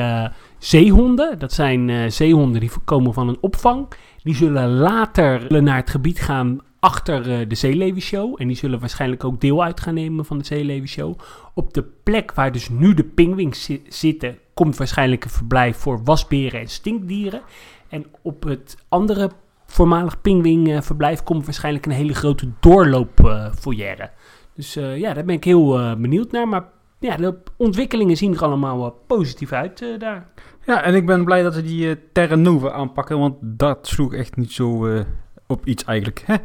zeehonden. 0.64 1.40
Dat 1.40 1.54
zijn 1.54 1.88
uh, 1.88 2.10
zeehonden 2.10 2.60
die 2.60 2.72
komen 2.86 3.14
van 3.14 3.28
een 3.28 3.38
opvang. 3.42 3.88
Die 4.24 4.36
zullen 4.36 4.70
later 4.70 5.62
naar 5.64 5.76
het 5.76 5.90
gebied 5.90 6.20
gaan 6.20 6.60
achter 6.80 7.40
uh, 7.40 7.50
de 7.50 7.56
Zeeleeuwenshow. 7.56 8.36
En 8.38 8.48
die 8.48 8.56
zullen 8.56 8.80
waarschijnlijk 8.80 9.24
ook 9.24 9.42
deel 9.42 9.64
uit 9.64 9.80
gaan 9.80 9.94
nemen 9.94 10.26
van 10.26 10.38
de 10.38 10.46
Zeeleeuwenshow. 10.46 11.20
Op 11.54 11.74
de 11.74 11.84
plek 12.04 12.34
waar 12.34 12.52
dus 12.52 12.70
nu 12.70 12.94
de 12.94 13.04
pinguïns 13.04 13.64
zi 13.64 13.82
zitten, 13.88 14.38
komt 14.54 14.78
waarschijnlijk 14.78 15.24
een 15.24 15.30
verblijf 15.30 15.78
voor 15.78 16.04
wasberen 16.04 16.60
en 16.60 16.68
stinkdieren. 16.68 17.42
En 17.90 18.06
op 18.22 18.44
het 18.44 18.78
andere 18.90 19.32
voormalig 19.66 20.22
pinguïnverblijf 20.22 21.24
komt 21.24 21.46
waarschijnlijk 21.46 21.86
een 21.86 21.92
hele 21.92 22.14
grote 22.14 22.50
doorloopfoyer. 22.60 24.12
Dus 24.56 24.74
ja, 24.74 25.14
daar 25.14 25.26
ben 25.26 25.36
ik 25.36 25.44
heel 25.44 25.96
benieuwd 25.98 26.32
naar. 26.32 26.48
Maar 26.48 26.66
ja, 27.00 27.16
de 27.16 27.38
ontwikkelingen 27.58 28.18
zien 28.18 28.34
er 28.34 28.44
allemaal 28.44 28.92
positief 29.08 29.52
uit 29.52 29.86
daar. 30.00 30.32
Ja, 30.66 30.84
en 30.84 30.96
ik 30.96 31.06
ben 31.06 31.26
blij 31.26 31.44
dat 31.44 31.54
ze 31.54 31.64
die 31.64 31.86
uh, 31.86 31.96
Terra 32.14 32.36
Nova 32.36 32.72
aanpakken, 32.72 33.20
want 33.20 33.36
dat 33.42 33.88
sloeg 33.88 34.14
echt 34.14 34.36
niet 34.36 34.52
zo 34.52 34.88
uh, 34.88 35.02
op 35.48 35.66
iets 35.66 35.84
eigenlijk. 35.84 36.24
Hè? 36.26 36.36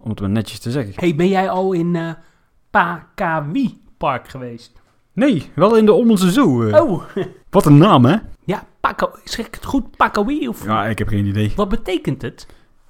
Om 0.00 0.10
het 0.10 0.20
maar 0.20 0.30
netjes 0.30 0.58
te 0.58 0.70
zeggen. 0.70 0.92
hey, 0.96 1.14
ben 1.14 1.28
jij 1.28 1.50
al 1.50 1.72
in 1.72 1.94
uh, 1.94 2.10
Pakawi 2.70 3.80
Park 3.96 4.28
geweest? 4.28 4.72
Nee, 5.12 5.50
wel 5.54 5.76
in 5.76 5.86
de 5.86 5.92
Olmense 5.92 6.30
Zoo. 6.30 6.70
oh. 6.70 7.02
Wat 7.50 7.66
een 7.66 7.78
naam, 7.78 8.04
hè? 8.04 8.16
Ja, 8.44 8.66
Paka, 8.80 9.10
zeg 9.24 9.46
ik 9.46 9.54
het 9.54 9.64
goed? 9.64 9.96
Pakawi? 9.96 10.48
Of 10.48 10.64
ja, 10.64 10.86
ik 10.86 10.98
heb 10.98 11.08
geen 11.08 11.26
idee. 11.26 11.52
Wat 11.56 11.68
betekent 11.68 12.22
het? 12.22 12.46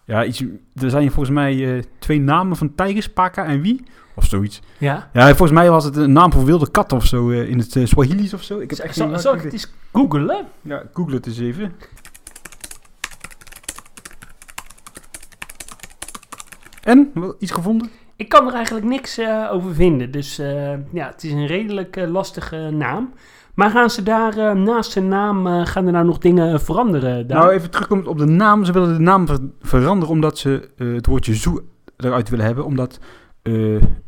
Ja, 0.06 0.24
iets, 0.24 0.40
er 0.74 0.90
zijn 0.90 1.10
volgens 1.10 1.34
mij 1.34 1.84
twee 1.98 2.20
namen 2.20 2.56
van 2.56 2.74
tijgers, 2.74 3.12
Paka 3.12 3.44
en 3.44 3.60
wie? 3.60 3.84
Of 4.14 4.24
zoiets. 4.24 4.60
Ja? 4.78 5.10
Ja, 5.12 5.26
volgens 5.26 5.50
mij 5.50 5.70
was 5.70 5.84
het 5.84 5.96
een 5.96 6.12
naam 6.12 6.32
voor 6.32 6.44
wilde 6.44 6.70
kat 6.70 6.92
of 6.92 7.06
zo 7.06 7.30
uh, 7.30 7.48
in 7.48 7.58
het 7.58 7.74
uh, 7.74 7.86
Swahili's 7.86 8.32
of 8.32 8.42
zo. 8.42 8.58
Ik 8.58 8.70
heb 8.70 8.78
echt 8.78 8.94
zal, 8.94 9.08
geen 9.08 9.18
zal 9.18 9.34
ik 9.34 9.42
het 9.42 9.52
eens 9.52 9.72
googlen? 9.92 10.46
Ja, 10.62 10.82
google 10.92 11.14
het 11.14 11.26
eens 11.26 11.38
even. 11.38 11.72
En? 16.82 17.12
Iets 17.38 17.52
gevonden? 17.52 17.90
Ik 18.16 18.28
kan 18.28 18.46
er 18.46 18.54
eigenlijk 18.54 18.86
niks 18.86 19.20
over 19.50 19.74
vinden. 19.74 20.10
Dus 20.10 20.36
ja, 20.92 21.06
het 21.10 21.24
is 21.24 21.32
een 21.32 21.46
redelijk 21.46 21.96
lastige 22.06 22.56
naam. 22.56 23.12
Maar 23.56 23.70
gaan 23.70 23.90
ze 23.90 24.02
daar 24.02 24.38
uh, 24.38 24.52
naast 24.52 24.90
zijn 24.90 25.08
naam, 25.08 25.46
uh, 25.46 25.66
gaan 25.66 25.86
er 25.86 25.92
nou 25.92 26.04
nog 26.04 26.18
dingen 26.18 26.60
veranderen? 26.60 27.26
Daar? 27.26 27.38
Nou, 27.38 27.52
even 27.52 27.70
terugkomen 27.70 28.06
op 28.06 28.18
de 28.18 28.24
naam. 28.24 28.64
Ze 28.64 28.72
willen 28.72 28.94
de 28.94 29.00
naam 29.00 29.26
ver 29.26 29.38
veranderen 29.60 30.14
omdat 30.14 30.38
ze 30.38 30.68
uh, 30.76 30.94
het 30.94 31.06
woordje 31.06 31.34
zoo 31.34 31.60
eruit 31.96 32.28
willen 32.28 32.44
hebben. 32.44 32.64
Omdat 32.64 33.00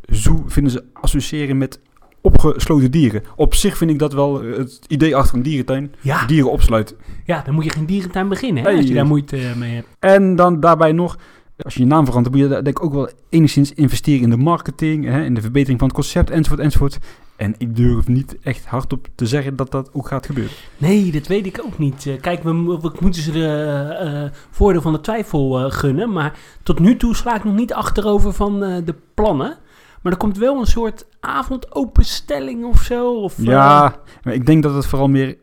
zoo 0.02 0.44
vinden 0.46 0.72
ze 0.72 0.84
associëren 0.92 1.58
met 1.58 1.80
opgesloten 2.20 2.90
dieren. 2.90 3.22
Op 3.36 3.54
zich 3.54 3.76
vind 3.76 3.90
ik 3.90 3.98
dat 3.98 4.12
wel 4.12 4.42
het 4.42 4.80
idee 4.88 5.16
achter 5.16 5.36
een 5.36 5.42
dierentuin. 5.42 5.94
Ja. 6.00 6.26
Dieren 6.26 6.50
opsluiten. 6.50 6.96
Ja, 7.24 7.42
dan 7.44 7.54
moet 7.54 7.64
je 7.64 7.70
geen 7.70 7.86
dierentuin 7.86 8.28
beginnen 8.28 8.64
hè, 8.64 8.76
als 8.76 8.86
je 8.86 8.94
daar 8.94 9.06
moeite 9.06 9.52
mee 9.56 9.74
hebt. 9.74 9.88
En 9.98 10.36
dan 10.36 10.60
daarbij 10.60 10.92
nog, 10.92 11.18
als 11.64 11.74
je 11.74 11.80
je 11.80 11.86
naam 11.86 12.04
verandert, 12.04 12.34
moet 12.34 12.44
je 12.44 12.50
daar 12.50 12.64
denk 12.64 12.78
ik 12.78 12.84
ook 12.84 12.92
wel 12.92 13.08
enigszins 13.28 13.72
investeren 13.72 14.22
in 14.22 14.30
de 14.30 14.36
marketing, 14.36 15.04
hè, 15.04 15.24
in 15.24 15.34
de 15.34 15.40
verbetering 15.40 15.78
van 15.78 15.88
het 15.88 15.96
concept, 15.96 16.30
enzovoort, 16.30 16.60
enzovoort. 16.60 16.98
En 17.36 17.54
ik 17.58 17.76
durf 17.76 18.08
niet 18.08 18.36
echt 18.42 18.66
hardop 18.66 19.08
te 19.14 19.26
zeggen 19.26 19.56
dat 19.56 19.70
dat 19.70 19.90
ook 19.92 20.06
gaat 20.06 20.26
gebeuren. 20.26 20.52
Nee, 20.76 21.12
dat 21.12 21.26
weet 21.26 21.46
ik 21.46 21.60
ook 21.64 21.78
niet. 21.78 22.04
Uh, 22.04 22.20
kijk, 22.20 22.42
we, 22.42 22.50
we, 22.52 22.92
moeten 23.00 23.22
ze 23.22 23.32
de 23.32 24.30
uh, 24.32 24.38
voordeel 24.50 24.82
van 24.82 24.92
de 24.92 25.00
twijfel 25.00 25.64
uh, 25.64 25.70
gunnen. 25.70 26.12
Maar 26.12 26.38
tot 26.62 26.78
nu 26.78 26.96
toe 26.96 27.16
sla 27.16 27.36
ik 27.36 27.44
nog 27.44 27.54
niet 27.54 27.72
achterover 27.72 28.32
van 28.32 28.64
uh, 28.64 28.76
de 28.84 28.94
plannen. 29.14 29.56
Maar 30.02 30.12
er 30.12 30.18
komt 30.18 30.38
wel 30.38 30.60
een 30.60 30.66
soort 30.66 31.06
avondopenstelling 31.20 32.64
of 32.64 32.82
zo. 32.82 33.14
Of, 33.14 33.34
ja, 33.36 33.96
maar 34.22 34.34
ik 34.34 34.46
denk 34.46 34.62
dat 34.62 34.74
het 34.74 34.86
vooral 34.86 35.08
meer 35.08 35.36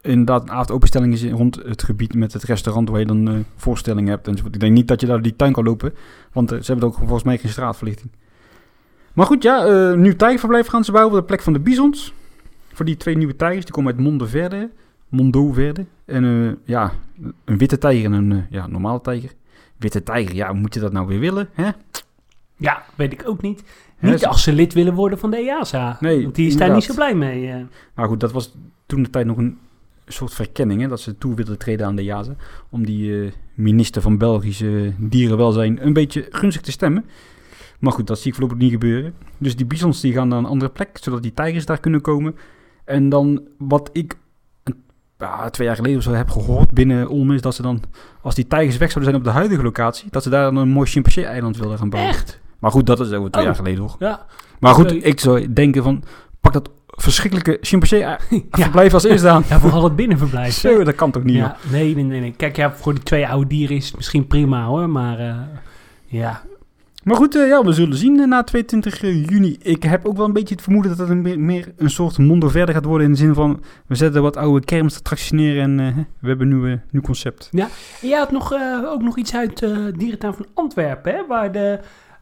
inderdaad 0.00 0.42
een 0.42 0.50
avondopenstelling 0.50 1.12
is 1.12 1.24
rond 1.24 1.54
het 1.54 1.82
gebied 1.82 2.14
met 2.14 2.32
het 2.32 2.42
restaurant 2.42 2.88
waar 2.88 2.98
je 3.00 3.06
dan 3.06 3.28
uh, 3.28 3.38
voorstellingen 3.56 4.10
hebt 4.10 4.28
enzovoort. 4.28 4.54
Ik 4.54 4.60
denk 4.60 4.72
niet 4.72 4.88
dat 4.88 5.00
je 5.00 5.06
daar 5.06 5.22
die 5.22 5.36
tuin 5.36 5.52
kan 5.52 5.64
lopen, 5.64 5.94
want 6.32 6.52
uh, 6.52 6.60
ze 6.60 6.70
hebben 6.70 6.88
ook 6.88 6.94
volgens 6.94 7.22
mij 7.22 7.38
geen 7.38 7.50
straatverlichting. 7.50 8.10
Maar 9.12 9.26
goed, 9.26 9.42
ja, 9.42 9.68
uh, 9.68 9.96
nieuw 9.96 10.16
tijgerverblijf 10.16 10.66
gaan 10.66 10.84
ze 10.84 10.92
bouwen 10.92 11.14
op 11.14 11.20
de 11.20 11.26
plek 11.26 11.42
van 11.42 11.52
de 11.52 11.58
bisons. 11.58 12.12
Voor 12.72 12.84
die 12.84 12.96
twee 12.96 13.16
nieuwe 13.16 13.36
tijgers, 13.36 13.64
die 13.64 13.74
komen 13.74 13.92
uit 13.92 14.02
Mondoverde, 14.02 14.70
Mondoverde. 15.08 15.84
En 16.04 16.58
ja, 16.64 16.92
een 17.44 17.58
witte 17.58 17.78
tijger 17.78 18.04
en 18.04 18.12
een 18.12 18.46
ja, 18.50 18.66
normale 18.66 19.00
tijger. 19.00 19.30
Witte 19.76 20.02
tijger, 20.02 20.34
ja, 20.34 20.52
moet 20.52 20.74
je 20.74 20.80
dat 20.80 20.92
nou 20.92 21.06
weer 21.06 21.20
willen, 21.20 21.48
hè? 21.52 21.70
Ja, 22.56 22.82
weet 22.94 23.12
ik 23.12 23.22
ook 23.26 23.42
niet. 23.42 23.62
Niet 23.98 24.26
als 24.26 24.42
ze 24.42 24.52
lid 24.52 24.74
willen 24.74 24.94
worden 24.94 25.18
van 25.18 25.30
de 25.30 25.36
EASA. 25.36 25.96
Nee, 26.00 26.22
want 26.22 26.34
die 26.34 26.46
is 26.46 26.56
daar 26.56 26.74
niet 26.74 26.84
zo 26.84 26.94
blij 26.94 27.14
mee. 27.14 27.66
Maar 27.94 28.08
goed, 28.08 28.20
dat 28.20 28.32
was 28.32 28.56
toen 28.86 29.02
de 29.02 29.10
tijd 29.10 29.26
nog 29.26 29.36
een 29.36 29.58
soort 30.08 30.34
verkenning, 30.34 30.80
hè, 30.80 30.88
dat 30.88 31.00
ze 31.00 31.18
toe 31.18 31.34
wilden 31.34 31.58
treden 31.58 31.86
aan 31.86 31.96
de 31.96 32.02
EASA. 32.02 32.34
Om 32.70 32.86
die 32.86 33.08
uh, 33.10 33.30
minister 33.54 34.02
van 34.02 34.18
Belgische 34.18 34.92
dierenwelzijn 34.98 35.86
een 35.86 35.92
beetje 35.92 36.26
gunstig 36.30 36.62
te 36.62 36.70
stemmen. 36.70 37.04
Maar 37.78 37.92
goed, 37.92 38.06
dat 38.06 38.18
zie 38.18 38.28
ik 38.28 38.34
voorlopig 38.34 38.58
niet 38.58 38.70
gebeuren. 38.70 39.14
Dus 39.38 39.56
die 39.56 39.66
bisons 39.66 40.00
die 40.00 40.12
gaan 40.12 40.28
naar 40.28 40.38
een 40.38 40.44
andere 40.44 40.70
plek, 40.70 40.98
zodat 41.00 41.22
die 41.22 41.34
tijgers 41.34 41.66
daar 41.66 41.80
kunnen 41.80 42.00
komen. 42.00 42.36
En 42.84 43.08
dan 43.08 43.42
wat 43.58 43.90
ik 43.92 44.16
ja, 45.18 45.50
twee 45.50 45.66
jaar 45.66 45.76
geleden 45.76 45.98
of 45.98 46.04
zo 46.04 46.12
heb 46.12 46.30
gehoord 46.30 46.70
binnen 46.70 47.08
Olm 47.08 47.32
is 47.32 47.40
dat 47.40 47.54
ze 47.54 47.62
dan, 47.62 47.82
als 48.22 48.34
die 48.34 48.46
tijgers 48.46 48.76
weg 48.76 48.90
zouden 48.90 49.12
zijn 49.12 49.24
op 49.24 49.32
de 49.32 49.38
huidige 49.38 49.62
locatie, 49.62 50.10
dat 50.10 50.22
ze 50.22 50.30
daar 50.30 50.42
dan 50.42 50.56
een 50.56 50.68
mooi 50.68 50.88
chimpansee-eiland 50.88 51.56
wilden 51.56 51.78
gaan 51.78 51.90
bouwen. 51.90 52.12
Echt? 52.12 52.40
Maar 52.58 52.70
goed, 52.70 52.86
dat 52.86 53.00
is 53.00 53.12
over 53.12 53.30
twee 53.30 53.44
Oh. 53.44 53.48
jaar 53.48 53.58
geleden 53.58 53.80
hoor. 53.80 53.96
Ja. 53.98 54.26
Maar 54.60 54.74
goed, 54.74 55.04
ik 55.04 55.20
zou 55.20 55.52
denken 55.52 55.82
van, 55.82 56.04
pak 56.40 56.52
dat 56.52 56.70
verschrikkelijke 57.02 57.58
chimpansee 57.60 57.98
Ja. 58.08 58.18
verblijf 58.50 58.94
als 58.94 59.04
eerste 59.04 59.28
aan. 59.28 59.44
ja, 59.48 59.60
vooral 59.60 59.84
het 59.84 59.96
binnenverblijf. 59.96 60.54
Zo, 60.68 60.84
dat 60.84 60.94
kan 60.94 61.10
toch 61.10 61.24
niet, 61.24 61.36
ja, 61.36 61.56
nee, 61.70 61.94
nee, 61.94 62.04
nee, 62.04 62.20
nee. 62.20 62.34
Kijk, 62.36 62.56
ja, 62.56 62.72
voor 62.74 62.94
die 62.94 63.02
twee 63.02 63.28
oude 63.28 63.46
dieren 63.48 63.76
is 63.76 63.86
het 63.86 63.96
misschien 63.96 64.26
prima 64.26 64.64
hoor. 64.64 64.88
Maar 64.90 65.20
uh, 65.20 65.34
ja, 66.06 66.42
Maar 67.02 67.16
goed, 67.16 67.36
eh, 67.36 67.48
ja, 67.48 67.64
we 67.64 67.72
zullen 67.72 67.96
zien 67.96 68.20
eh, 68.20 68.26
na 68.26 68.42
22 68.44 69.00
juni. 69.00 69.56
Ik 69.62 69.82
heb 69.82 70.06
ook 70.06 70.16
wel 70.16 70.26
een 70.26 70.32
beetje 70.32 70.54
het 70.54 70.62
vermoeden 70.62 70.90
dat 70.90 71.00
het 71.00 71.08
een 71.08 71.22
meer, 71.22 71.40
meer 71.40 71.72
een 71.76 71.90
soort 71.90 72.18
mondo 72.18 72.48
verder 72.48 72.74
gaat 72.74 72.84
worden. 72.84 73.06
In 73.06 73.12
de 73.12 73.18
zin 73.18 73.34
van, 73.34 73.62
we 73.86 73.94
zetten 73.94 74.22
wat 74.22 74.36
oude 74.36 74.64
kermisattracties 74.64 75.30
neer 75.30 75.60
en 75.60 75.80
eh, 75.80 75.86
we 76.18 76.28
hebben 76.28 76.50
een 76.50 76.80
nieuw, 76.90 77.02
concept. 77.02 77.48
En 77.52 77.68
jij 78.00 78.18
had 78.18 78.30
nog, 78.32 78.52
eh, 78.52 78.84
ook 78.84 79.02
nog 79.02 79.16
iets 79.16 79.34
uit 79.34 79.66
dierentuin 79.98 80.34
van 80.34 80.46
Antwerpen, 80.54 81.14
hè? 81.14 81.26
Waar 81.26 81.52
de 81.52 81.78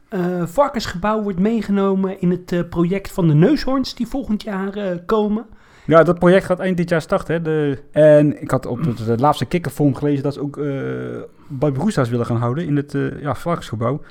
eh, 0.09 0.45
varkensgebouw 0.45 1.21
wordt 1.21 1.39
meegenomen 1.39 2.21
in 2.21 2.31
het 2.31 2.51
eh, 2.51 2.59
project 2.69 3.11
van 3.11 3.27
de 3.27 3.33
neushoorns 3.33 3.95
die 3.95 4.07
volgend 4.07 4.43
jaar 4.43 4.73
eh, 4.73 4.97
komen. 5.05 5.45
Ja, 5.85 6.03
dat 6.03 6.19
project 6.19 6.45
gaat 6.45 6.59
eind 6.59 6.77
dit 6.77 6.89
jaar 6.89 7.01
starten. 7.01 7.33
Hè. 7.35 7.41
De, 7.41 7.79
en 7.91 8.41
ik 8.41 8.51
had 8.51 8.65
op 8.65 8.85
het, 8.85 8.99
het 8.99 9.19
laatste 9.19 9.45
kikkervorm 9.45 9.95
gelezen 9.95 10.23
dat 10.23 10.33
ze 10.33 10.41
ook 10.41 10.57
uh, 10.57 12.09
willen 12.09 12.25
gaan 12.25 12.37
houden 12.37 12.65
in 12.65 12.75
het 12.75 12.93
uh, 12.93 13.21
ja, 13.21 13.35
varkensgebouw. 13.35 14.01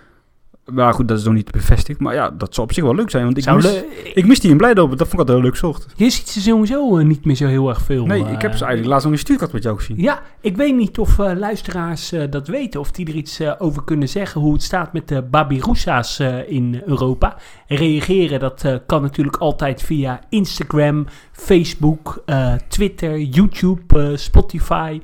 Maar 0.72 0.92
goed, 0.94 1.09
dat 1.09 1.18
is 1.18 1.24
nog 1.24 1.35
niet 1.35 1.50
bevestigd. 1.50 2.00
Maar 2.00 2.14
ja, 2.14 2.31
dat 2.31 2.55
zou 2.55 2.66
op 2.66 2.72
zich 2.72 2.85
wel 2.85 2.94
leuk 2.94 3.11
zijn. 3.11 3.24
Want 3.24 3.37
ik, 3.37 3.42
Zou 3.42 3.57
mis, 3.57 3.64
le- 3.64 3.85
ik 4.14 4.26
mis 4.26 4.40
die 4.40 4.50
in 4.50 4.57
Blijdorp. 4.57 4.88
Dat 4.90 4.98
vond 4.98 5.12
ik 5.12 5.18
altijd 5.18 5.38
een 5.38 5.44
leuk 5.44 5.57
soort. 5.57 5.87
Je 5.96 6.11
ziet 6.11 6.29
ze 6.29 6.40
sowieso 6.40 6.98
eh, 6.98 7.05
niet 7.05 7.24
meer 7.24 7.35
zo 7.37 7.46
heel 7.46 7.68
erg 7.68 7.81
veel. 7.83 8.07
Nee, 8.07 8.24
eh, 8.24 8.33
ik 8.33 8.42
heb 8.42 8.52
ze 8.55 8.59
eigenlijk 8.64 8.87
laatst 8.88 9.05
nog 9.05 9.12
een 9.14 9.18
stuurkat 9.20 9.52
met 9.52 9.62
jou 9.62 9.76
gezien. 9.76 9.96
Ja, 10.00 10.22
ik 10.40 10.57
weet 10.57 10.76
niet 10.76 10.98
of 10.98 11.18
eh, 11.18 11.33
luisteraars 11.37 12.12
eh, 12.12 12.22
dat 12.31 12.48
weten, 12.48 12.81
of 12.81 12.90
die 12.90 13.07
er 13.07 13.14
iets 13.14 13.40
eh, 13.40 13.52
over 13.59 13.85
kunnen 13.85 14.09
zeggen, 14.09 14.40
hoe 14.40 14.52
het 14.52 14.62
staat 14.62 14.92
met 14.92 15.09
de 15.09 15.22
Babirussa's 15.22 16.18
eh 16.18 16.50
in 16.50 16.83
Europa. 16.87 17.37
Reageren, 17.66 18.40
dat 18.40 18.64
eh, 18.64 18.74
kan 18.87 19.02
natuurlijk 19.02 19.37
altijd 19.37 19.83
via 19.83 20.20
Instagram, 20.29 21.07
Facebook, 21.33 22.22
eh, 22.26 22.52
Twitter, 22.68 23.18
YouTube, 23.20 24.00
eh, 24.11 24.16
Spotify, 24.16 25.00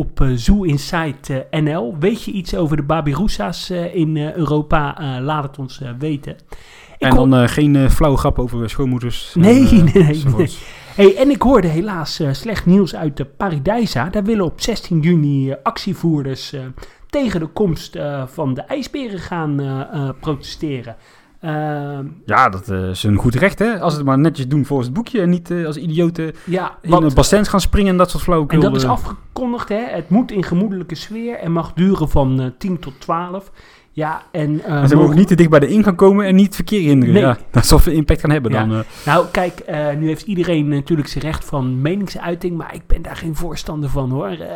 op 0.00 0.20
eh, 0.20 0.28
Zoo 0.34 0.62
Insight 0.62 1.30
eh, 1.30 1.60
NL. 1.60 1.96
Weet 1.98 2.22
je 2.22 2.30
iets 2.30 2.54
over 2.54 2.76
de 2.76 2.82
Babirussa's 2.82 3.70
eh, 3.70 3.94
in 3.94 4.16
Europa? 4.16 4.96
Laat 5.20 5.42
het 5.42 5.58
ons 5.58 5.80
weten. 5.98 6.36
Ik 6.98 7.06
en 7.06 7.14
dan 7.14 7.48
geen 7.48 7.90
flauwe 7.90 8.18
grap 8.18 8.38
over 8.38 8.70
schoonmoeders. 8.70 9.34
Nee, 9.34 9.68
en, 9.68 9.84
nee, 9.94 10.22
nee. 10.36 10.48
Hey, 10.94 11.16
en 11.16 11.30
ik 11.30 11.42
hoorde 11.42 11.68
helaas 11.68 12.22
slecht 12.30 12.66
nieuws 12.66 12.94
uit 12.94 13.16
de 13.16 13.24
Paradijsa. 13.24 14.08
Daar 14.08 14.24
willen 14.24 14.44
op 14.44 14.60
16 14.60 15.00
juni 15.00 15.54
actievoerders 15.62 16.54
tegen 17.06 17.40
de 17.40 17.46
komst 17.46 17.98
van 18.26 18.54
de 18.54 18.60
ijsberen 18.60 19.18
gaan 19.18 19.86
protesteren. 20.20 20.96
Ehm, 21.40 22.06
ja, 22.26 22.48
dat 22.48 22.70
uh, 22.70 22.88
is 22.88 23.02
een 23.02 23.16
goed 23.16 23.34
recht, 23.34 23.58
hè? 23.58 23.80
Als 23.80 23.92
ze 23.92 23.98
het 23.98 24.08
maar 24.08 24.18
netjes 24.18 24.48
doen 24.48 24.64
volgens 24.64 24.88
het 24.88 24.96
boekje 24.96 25.20
en 25.20 25.30
niet 25.30 25.50
uh, 25.50 25.66
als 25.66 25.76
idioten 25.76 26.32
ja, 26.44 26.78
in 26.82 26.92
een 26.92 27.14
bassins 27.14 27.48
gaan 27.48 27.60
springen 27.60 27.90
en 27.90 27.96
dat 27.96 28.10
soort 28.10 28.22
flauwekul. 28.22 28.62
En 28.62 28.64
dat 28.64 28.76
is 28.76 28.84
afgekondigd, 28.84 29.68
hè? 29.68 29.84
Het 29.90 30.08
moet 30.08 30.30
in 30.30 30.42
gemoedelijke 30.42 30.94
sfeer 30.94 31.38
en 31.38 31.52
mag 31.52 31.72
duren 31.72 32.08
van 32.08 32.40
uh, 32.40 32.46
10 32.58 32.78
tot 32.78 33.00
12. 33.00 33.50
Ja, 33.92 34.22
en, 34.32 34.50
uh, 34.52 34.66
en 34.70 34.88
ze 34.88 34.96
mogen 34.96 35.16
niet 35.16 35.28
te 35.28 35.34
dicht 35.34 35.50
bij 35.50 35.60
de 35.60 35.68
ingang 35.68 35.96
komen 35.96 36.26
en 36.26 36.34
niet 36.34 36.54
verkeer 36.54 36.80
hinderen. 36.80 37.14
Nee. 37.14 37.22
Ja, 37.22 37.36
dat 37.50 37.66
zal 37.66 37.78
veel 37.78 37.92
impact 37.92 38.20
gaan 38.20 38.30
hebben 38.30 38.52
Ja. 38.52 38.58
dan. 38.58 38.72
Uh. 38.72 38.78
Nou, 39.06 39.26
kijk, 39.30 39.62
uh, 39.70 39.90
nu 39.98 40.06
heeft 40.06 40.22
iedereen 40.26 40.68
natuurlijk 40.68 41.08
zijn 41.08 41.24
recht 41.24 41.44
van 41.44 41.80
meningsuiting, 41.80 42.56
maar 42.56 42.74
ik 42.74 42.86
ben 42.86 43.02
daar 43.02 43.16
geen 43.16 43.34
voorstander 43.36 43.90
van 43.90 44.10
hoor. 44.10 44.30
Uh, 44.30 44.46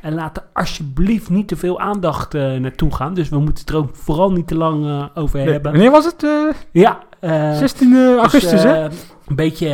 en 0.00 0.14
laat 0.14 0.36
er 0.36 0.42
alsjeblieft 0.52 1.30
niet 1.30 1.48
te 1.48 1.56
veel 1.56 1.80
aandacht 1.80 2.32
naartoe 2.32 2.94
gaan. 2.94 3.14
Dus 3.14 3.28
we 3.28 3.36
moeten 3.38 3.64
het 3.64 3.68
er 3.74 3.76
ook 3.76 3.96
vooral 3.96 4.32
niet 4.32 4.46
te 4.46 4.56
lang 4.56 5.10
over 5.14 5.38
Nee. 5.38 5.52
hebben. 5.52 5.72
Wanneer 5.72 5.90
was 5.90 6.04
het? 6.04 6.26
Ja. 6.72 6.98
16 7.20 8.16
augustus, 8.18 8.50
dus, 8.50 8.62
hè? 8.62 8.84
Een 9.26 9.36
beetje 9.36 9.68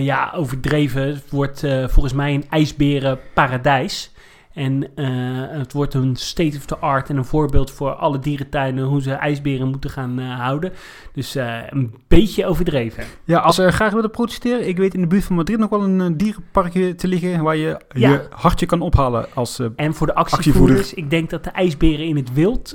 ja, 0.00 0.32
overdreven. 0.36 1.02
Het 1.06 1.30
wordt 1.30 1.60
volgens 1.86 2.12
mij 2.14 2.34
een 2.34 2.44
ijsberenparadijs. 2.50 4.12
En 4.54 4.86
uh, 4.96 5.06
het 5.48 5.72
wordt 5.72 5.94
een 5.94 6.16
state 6.16 6.56
of 6.56 6.64
the 6.64 6.76
art 6.76 7.08
en 7.08 7.16
een 7.16 7.24
voorbeeld 7.24 7.70
voor 7.70 7.92
alle 7.92 8.18
dierentuinen 8.18 8.84
hoe 8.84 9.02
ze 9.02 9.12
ijsberen 9.12 9.68
moeten 9.68 9.90
gaan 9.90 10.20
uh, 10.20 10.40
houden. 10.40 10.72
Dus 11.12 11.36
uh, 11.36 11.58
een 11.68 11.94
beetje 12.08 12.46
overdreven. 12.46 13.04
Ja, 13.24 13.38
als 13.38 13.56
ze 13.56 13.72
graag 13.72 13.92
willen 13.92 14.10
protesteren, 14.10 14.68
ik 14.68 14.76
weet 14.76 14.94
in 14.94 15.00
de 15.00 15.06
buurt 15.06 15.24
van 15.24 15.36
Madrid 15.36 15.58
nog 15.58 15.70
wel 15.70 15.82
een 15.82 16.16
dierenparkje 16.16 16.94
te 16.94 17.08
liggen 17.08 17.42
waar 17.42 17.56
je 17.56 17.80
Ja. 17.88 18.10
je 18.10 18.26
hartje 18.30 18.66
kan 18.66 18.80
ophalen 18.80 19.26
als 19.34 19.60
En 19.76 19.94
voor 19.94 20.06
de 20.06 20.14
actievoerders, 20.14 20.94
ik 20.94 21.10
denk 21.10 21.30
dat 21.30 21.44
de 21.44 21.50
ijsberen 21.50 22.06
in 22.06 22.16
het 22.16 22.32
wild 22.32 22.74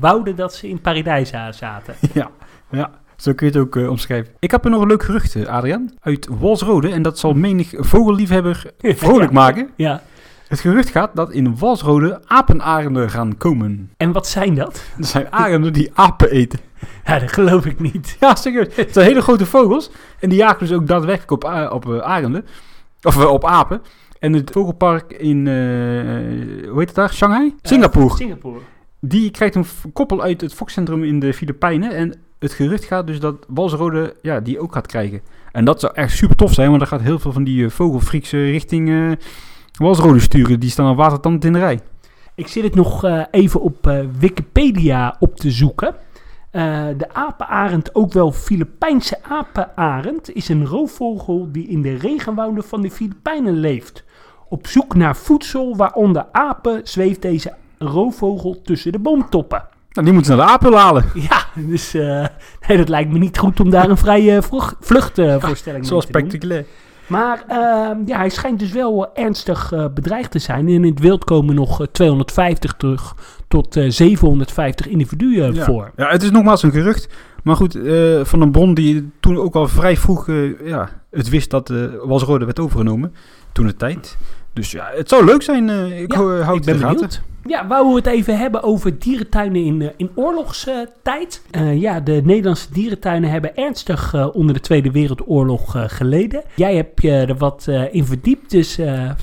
wouden 0.00 0.36
dat 0.36 0.54
ze 0.54 0.68
in 0.68 0.80
Paradijsa 0.80 1.52
zaten. 1.52 1.94
ja, 2.14 2.30
ja. 2.70 3.00
Zo 3.16 3.32
kun 3.32 3.46
je 3.46 3.52
het 3.52 3.62
ook 3.62 3.76
uh, 3.76 3.90
omschrijven. 3.90 4.32
Ik 4.38 4.50
heb 4.50 4.64
er 4.64 4.70
nog 4.70 4.82
een 4.82 4.88
leuk 4.88 5.02
gerucht, 5.02 5.46
Adriaan, 5.46 5.90
uit 6.00 6.28
Walsrode. 6.30 6.90
En 6.90 7.02
dat 7.02 7.18
zal 7.18 7.32
menig 7.32 7.72
vogelliefhebber 7.76 8.72
vrolijk 8.80 9.32
ja. 9.32 9.38
maken. 9.38 9.70
Ja. 9.76 10.02
Het 10.52 10.60
gerucht 10.60 10.88
gaat 10.88 11.16
dat 11.16 11.32
in 11.32 11.58
Walsrode 11.58 12.22
apenarenden 12.26 13.10
gaan 13.10 13.36
komen. 13.36 13.90
En 13.96 14.12
wat 14.12 14.26
zijn 14.26 14.54
dat? 14.54 14.84
Dat 14.96 15.06
zijn 15.06 15.30
arenden 15.30 15.72
die 15.72 15.90
apen 15.94 16.30
eten. 16.30 16.58
Ja, 17.04 17.18
dat 17.18 17.32
geloof 17.32 17.66
ik 17.66 17.80
niet. 17.80 18.16
Ja, 18.20 18.34
serieus. 18.34 18.76
Het 18.76 18.92
zijn 18.92 19.06
hele 19.06 19.22
grote 19.22 19.46
vogels. 19.46 19.90
En 20.20 20.28
die 20.28 20.38
jagen 20.38 20.58
dus 20.58 20.72
ook 20.72 20.86
daadwerkelijk 20.86 21.30
op, 21.30 21.72
op 21.72 21.86
uh, 21.86 22.00
arenden. 22.00 22.46
Of 23.02 23.16
uh, 23.16 23.30
op 23.30 23.44
apen. 23.44 23.82
En 24.18 24.32
het 24.32 24.50
vogelpark 24.50 25.12
in, 25.12 25.46
uh, 25.46 25.52
hoe 26.68 26.78
heet 26.78 26.86
het 26.86 26.94
daar? 26.94 27.12
Shanghai? 27.12 27.54
Singapore. 27.62 28.16
Singapore. 28.16 28.58
Die 29.00 29.30
krijgt 29.30 29.54
een 29.54 29.66
koppel 29.92 30.22
uit 30.22 30.40
het 30.40 30.54
Foxcentrum 30.54 31.04
in 31.04 31.20
de 31.20 31.34
Filipijnen. 31.34 31.90
En 31.90 32.14
het 32.38 32.52
gerucht 32.52 32.84
gaat 32.84 33.06
dus 33.06 33.20
dat 33.20 33.46
Walsrode 33.48 34.16
ja, 34.22 34.40
die 34.40 34.60
ook 34.60 34.72
gaat 34.72 34.86
krijgen. 34.86 35.20
En 35.52 35.64
dat 35.64 35.80
zou 35.80 35.94
echt 35.94 36.16
super 36.16 36.36
tof 36.36 36.52
zijn, 36.52 36.68
want 36.68 36.78
dan 36.78 36.88
gaat 36.88 37.00
heel 37.00 37.18
veel 37.18 37.32
van 37.32 37.44
die 37.44 37.68
vogelfreaks 37.68 38.32
uh, 38.32 38.50
richting 38.50 38.88
uh, 38.88 39.12
Walsrode 39.72 40.20
sturen. 40.20 40.60
Die 40.60 40.70
staan 40.70 40.86
al 40.86 40.94
watertand 40.94 41.44
in 41.44 41.52
de 41.52 41.58
rij. 41.58 41.80
Ik 42.34 42.48
zit 42.48 42.64
het 42.64 42.74
nog 42.74 43.04
uh, 43.04 43.22
even 43.30 43.60
op 43.60 43.86
uh, 43.86 44.00
Wikipedia 44.18 45.16
op 45.18 45.36
te 45.36 45.50
zoeken. 45.50 45.94
Uh, 46.52 46.86
de 46.96 47.14
apenarend, 47.14 47.94
ook 47.94 48.12
wel 48.12 48.32
Filipijnse 48.32 49.18
apenarend, 49.22 50.34
is 50.34 50.48
een 50.48 50.66
roofvogel 50.66 51.48
die 51.52 51.68
in 51.68 51.82
de 51.82 51.96
regenwouden 51.96 52.64
van 52.64 52.80
de 52.80 52.90
Filipijnen 52.90 53.54
leeft. 53.54 54.04
Op 54.48 54.66
zoek 54.66 54.94
naar 54.94 55.16
voedsel, 55.16 55.76
waaronder 55.76 56.26
apen, 56.32 56.80
zweeft 56.84 57.22
deze 57.22 57.54
roofvogel 57.78 58.62
tussen 58.62 58.92
de 58.92 58.98
boomtoppen. 58.98 59.64
Nou, 59.90 60.06
die 60.06 60.14
moeten 60.14 60.32
ze 60.32 60.38
naar 60.38 60.46
de 60.46 60.52
apen 60.52 60.72
halen. 60.72 61.04
Ja, 61.28 61.44
dus 61.54 61.92
nee, 62.68 62.76
dat 62.76 62.88
lijkt 62.88 63.12
me 63.12 63.18
niet 63.18 63.38
goed 63.38 63.60
om 63.60 63.70
daar 63.70 63.90
een 63.90 63.96
vrije 63.96 64.42
vluchtvoorstelling 64.80 65.88
mee 65.90 66.00
te 66.00 66.06
spectaculair. 66.06 66.66
Maar 67.06 67.44
uh, 67.48 67.56
ja, 68.06 68.16
hij 68.16 68.28
schijnt 68.28 68.58
dus 68.58 68.72
wel 68.72 69.14
ernstig 69.14 69.72
uh, 69.72 69.84
bedreigd 69.94 70.30
te 70.30 70.38
zijn. 70.38 70.68
In 70.68 70.84
het 70.84 71.00
wild 71.00 71.24
komen 71.24 71.54
nog 71.54 71.86
250 71.92 72.74
terug 72.76 73.14
tot 73.48 73.76
750 73.88 74.88
individuen 74.88 75.54
ja. 75.54 75.64
voor. 75.64 75.90
Ja, 75.96 76.08
het 76.08 76.22
is 76.22 76.30
nogmaals 76.30 76.62
een 76.62 76.72
gerucht. 76.72 77.08
Maar 77.42 77.56
goed, 77.56 77.76
uh, 77.76 78.24
van 78.24 78.40
een 78.40 78.50
bron 78.50 78.74
die 78.74 79.10
toen 79.20 79.36
ook 79.36 79.54
al 79.54 79.68
vrij 79.68 79.96
vroeg 79.96 80.26
ja, 80.64 80.88
het 81.10 81.28
wist 81.28 81.50
dat 81.50 81.70
uh, 81.70 81.84
Walsrode 82.04 82.44
werd 82.44 82.60
overgenomen. 82.60 83.14
Toen 83.52 83.66
de 83.66 83.76
tijd. 83.76 84.16
Dus 84.52 84.70
ja, 84.70 84.90
het 84.94 85.08
zou 85.08 85.24
leuk 85.24 85.42
zijn. 85.42 85.68
Ik 86.02 86.12
ja, 86.12 86.18
hou 86.18 86.56
ik 86.56 86.64
ben 86.64 86.78
benieuwd. 86.78 87.22
Ja, 87.46 87.66
wou 87.66 87.88
we 87.88 87.94
het 87.94 88.06
even 88.06 88.38
hebben 88.38 88.62
over 88.62 88.98
dierentuinen 88.98 89.64
in, 89.64 89.80
uh, 89.80 89.88
in 89.96 90.10
oorlogstijd. 90.14 91.42
Uh, 91.56 91.80
ja, 91.80 92.00
de 92.00 92.20
Nederlandse 92.24 92.72
dierentuinen 92.72 93.30
hebben 93.30 93.56
ernstig 93.56 94.14
uh, 94.14 94.28
onder 94.32 94.54
de 94.54 94.60
Tweede 94.60 94.90
Wereldoorlog 94.90 95.76
geleden. 95.86 96.42
Jij 96.54 96.76
hebt 96.76 97.02
je 97.02 97.10
er 97.10 97.36
wat 97.36 97.68
in 97.90 98.04
verdiept, 98.04 98.50
dus 98.50 98.76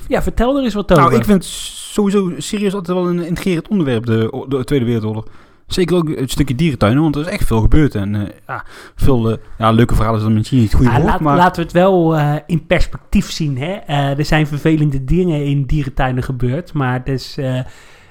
ja, 0.08 0.22
vertel 0.22 0.56
er 0.56 0.64
eens 0.64 0.74
wat 0.74 0.92
over. 0.92 1.04
Nou, 1.04 1.16
ik 1.16 1.24
vind 1.24 1.44
sowieso 1.44 2.32
serieus 2.36 2.74
altijd 2.74 2.96
wel 2.96 3.08
een 3.08 3.26
intrigerend 3.26 3.68
onderwerp, 3.68 4.06
de, 4.06 4.44
de 4.48 4.64
Tweede 4.64 4.84
Wereldoorlog. 4.84 5.26
Zeker 5.66 5.96
ook 5.96 6.08
het 6.08 6.30
stukje 6.30 6.54
dierentuinen, 6.54 7.02
want 7.02 7.16
er 7.16 7.20
is 7.20 7.26
echt 7.26 7.46
veel 7.46 7.60
gebeurd. 7.60 7.94
En 7.94 8.14
uh, 8.14 8.22
ja, 8.46 8.64
veel 8.94 9.30
uh, 9.30 9.36
ja, 9.58 9.70
leuke 9.70 9.94
verhalen 9.94 10.20
dan 10.20 10.34
misschien 10.34 10.58
niet 10.58 10.74
goed 10.74 10.86
ah, 10.86 10.94
woord, 10.94 11.06
laat, 11.06 11.20
maar... 11.20 11.36
Laten 11.36 11.56
we 11.56 11.62
het 11.62 11.72
wel 11.72 12.16
uh, 12.16 12.34
in 12.46 12.66
perspectief 12.66 13.30
zien. 13.30 13.58
Hè? 13.58 13.72
Er 13.94 14.24
zijn 14.24 14.46
vervelende 14.46 15.04
dingen 15.04 15.44
in 15.44 15.64
dierentuinen 15.64 16.22
gebeurd, 16.22 16.72
maar 16.72 17.04
dus, 17.04 17.38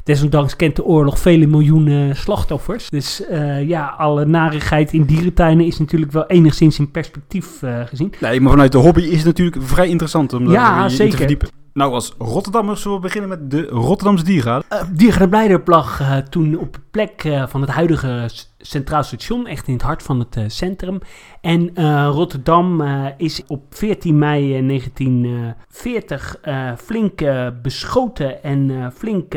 desondanks 0.03 0.55
kent 0.55 0.75
de 0.75 0.83
oorlog 0.83 1.19
vele 1.19 1.47
miljoenen 1.47 2.15
slachtoffers. 2.15 2.89
Dus 2.89 3.23
ja, 3.65 3.95
alle 3.97 4.25
narigheid 4.25 4.93
in 4.93 5.03
dierentuinen 5.03 5.65
is 5.65 5.79
natuurlijk 5.79 6.11
wel 6.11 6.25
enigszins 6.25 6.79
in 6.79 6.91
perspectief 6.91 7.63
gezien. 7.85 8.13
Nee, 8.19 8.41
maar 8.41 8.51
vanuit 8.51 8.71
de 8.71 8.77
hobby 8.77 9.01
is 9.01 9.17
het 9.17 9.25
natuurlijk 9.25 9.57
vrij 9.61 9.87
interessant 9.87 10.33
om 10.33 10.51
ja, 10.51 10.87
te 10.87 11.11
verdiepen. 11.11 11.49
Nou, 11.73 11.93
als 11.93 12.13
Rotterdammers 12.17 12.81
zullen 12.81 12.97
we 12.97 13.03
beginnen 13.03 13.29
met 13.29 13.51
de 13.51 13.65
Rotterdamse 13.65 14.23
diergaarde. 14.23 14.65
Uh, 14.73 14.81
Diergaarde 14.91 15.29
Blijderp 15.29 15.67
lag 15.67 16.01
uh, 16.01 16.17
toen 16.17 16.57
op 16.57 16.73
de 16.73 16.79
plek 16.91 17.23
uh, 17.23 17.47
van 17.47 17.61
het 17.61 17.69
huidige 17.69 18.29
Centraal 18.61 19.03
Station, 19.03 19.47
echt 19.47 19.67
in 19.67 19.73
het 19.73 19.81
hart 19.81 20.03
van 20.03 20.19
het 20.19 20.35
uh, 20.37 20.43
centrum. 20.47 20.99
En 21.41 21.71
uh, 21.79 22.09
Rotterdam 22.11 22.81
is 23.17 23.43
op 23.47 23.63
14 23.69 24.17
mei 24.17 24.65
1940 24.67 26.35
flink 26.77 27.21
beschoten 27.61 28.43
en 28.43 28.91
flink 28.93 29.35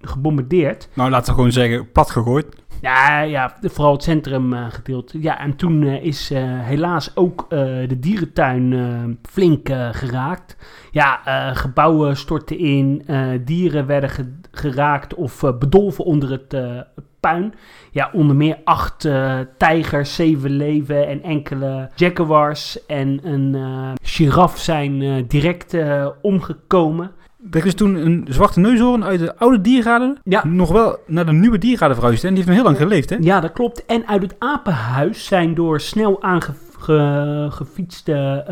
gebombardeerd. 0.00 0.88
Nou, 0.94 1.10
laten 1.10 1.28
we 1.28 1.34
gewoon 1.34 1.52
zeggen, 1.52 1.92
plat 1.92 2.10
gegooid. 2.10 2.62
Ja, 2.80 3.20
ja, 3.20 3.54
vooral 3.62 3.92
het 3.92 4.02
centrumgedeelte. 4.02 5.22
ja, 5.22 5.38
en 5.40 5.56
toen 5.56 5.82
eh, 5.82 6.04
is 6.04 6.30
eh, 6.30 6.42
helaas 6.44 7.16
ook 7.16 7.46
eh, 7.48 7.58
de 7.88 7.98
dierentuin 7.98 8.72
eh, 8.72 9.30
flink 9.30 9.68
eh, 9.68 9.88
geraakt. 9.92 10.56
Ja, 10.90 11.20
eh, 11.24 11.56
gebouwen 11.56 12.16
stortten 12.16 12.58
in, 12.58 13.02
eh, 13.06 13.28
dieren 13.44 13.86
werden 13.86 14.10
ge- 14.10 14.34
geraakt 14.50 15.14
of 15.14 15.42
eh, 15.42 15.58
bedolven 15.58 16.04
onder 16.04 16.30
het 16.30 16.54
eh, 16.54 16.80
puin. 17.24 17.54
Ja, 17.90 18.10
onder 18.12 18.36
meer 18.36 18.58
acht 18.64 19.04
eh, 19.04 19.38
tijgers, 19.58 20.14
zeven 20.14 20.50
leeuwen 20.50 21.08
en 21.08 21.22
enkele 21.22 21.90
jaguars 21.94 22.86
en 22.86 23.20
een 23.22 23.54
eh 23.54 23.90
giraf 24.02 24.58
zijn 24.58 25.02
eh, 25.02 25.24
direct 25.28 25.76
omgekomen. 26.22 27.10
Er 27.50 27.66
is 27.66 27.74
toen 27.74 27.94
een 27.94 28.26
zwarte 28.28 28.60
neushoorn 28.60 29.04
uit 29.04 29.18
de 29.18 29.36
oude 29.36 29.60
diergaarden 29.60 30.18
Ja, 30.24 30.46
nog 30.46 30.72
wel 30.72 30.98
naar 31.06 31.26
de 31.26 31.32
nieuwe 31.32 31.58
diergaarden 31.58 31.96
verhuisd. 31.96 32.24
En 32.24 32.28
die 32.28 32.36
heeft 32.36 32.48
nog 32.48 32.56
heel 32.56 32.66
lang 32.66 32.76
geleefd, 32.76 33.10
hè? 33.10 33.16
Ja, 33.20 33.40
dat 33.40 33.52
klopt. 33.52 33.86
En 33.86 34.08
uit 34.08 34.22
het 34.22 34.36
apenhuis 34.38 35.26
zijn 35.26 35.54
door 35.54 35.80
snel 35.80 36.22
aangefietste 36.22 38.44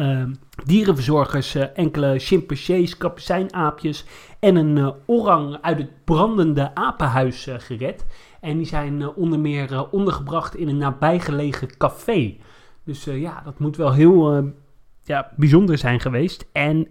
dierenverzorgers 0.65 1.55
enkele 1.55 2.19
chimpansees, 2.19 2.97
kapucijnaapjes 2.97 4.05
en 4.41 4.57
een 4.57 4.95
orang 5.07 5.59
uit 5.61 5.79
het 5.79 6.05
brandende 6.05 6.75
apenhuis 6.75 7.49
gered. 7.59 8.05
En 8.43 8.57
die 8.57 8.67
zijn 8.67 9.03
eh, 9.03 9.09
onder 9.17 9.41
meer 9.41 9.73
eh, 9.73 9.83
ondergebracht 9.91 10.57
in 10.57 10.69
een 10.69 10.77
nabijgelegen 10.77 11.77
café. 11.77 12.37
Dus 12.85 13.07
eh, 13.07 13.21
ja, 13.21 13.43
dat 13.45 13.59
moet 13.59 13.77
wel 13.77 13.93
heel 13.93 14.53
ja, 15.05 15.31
bijzonder 15.37 15.79
zijn 15.79 16.01
geweest. 16.01 16.49
En 16.53 16.89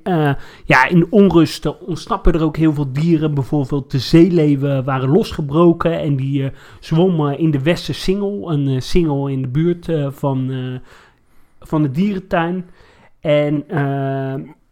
ja, 0.66 0.88
in 0.88 1.08
onrust 1.10 1.80
ontsnappen 1.80 2.34
er 2.34 2.44
ook 2.44 2.58
heel 2.58 2.74
veel 2.74 2.92
dieren. 2.92 3.34
Bijvoorbeeld 3.34 3.92
de 3.92 4.00
zeeleeuwen 4.00 4.84
waren 4.84 5.10
losgebroken 5.10 6.00
en 6.00 6.16
die 6.16 6.52
zwommen 6.80 7.38
in 7.38 7.52
de 7.52 7.62
Westersingel. 7.62 8.52
Een 8.52 8.68
eh, 8.68 8.80
singel 8.80 9.28
in 9.28 9.42
de 9.42 9.48
buurt 9.48 9.88
van, 10.08 10.52
van 11.60 11.82
de 11.82 11.92
dierentuin. 11.92 12.70
En 13.20 13.66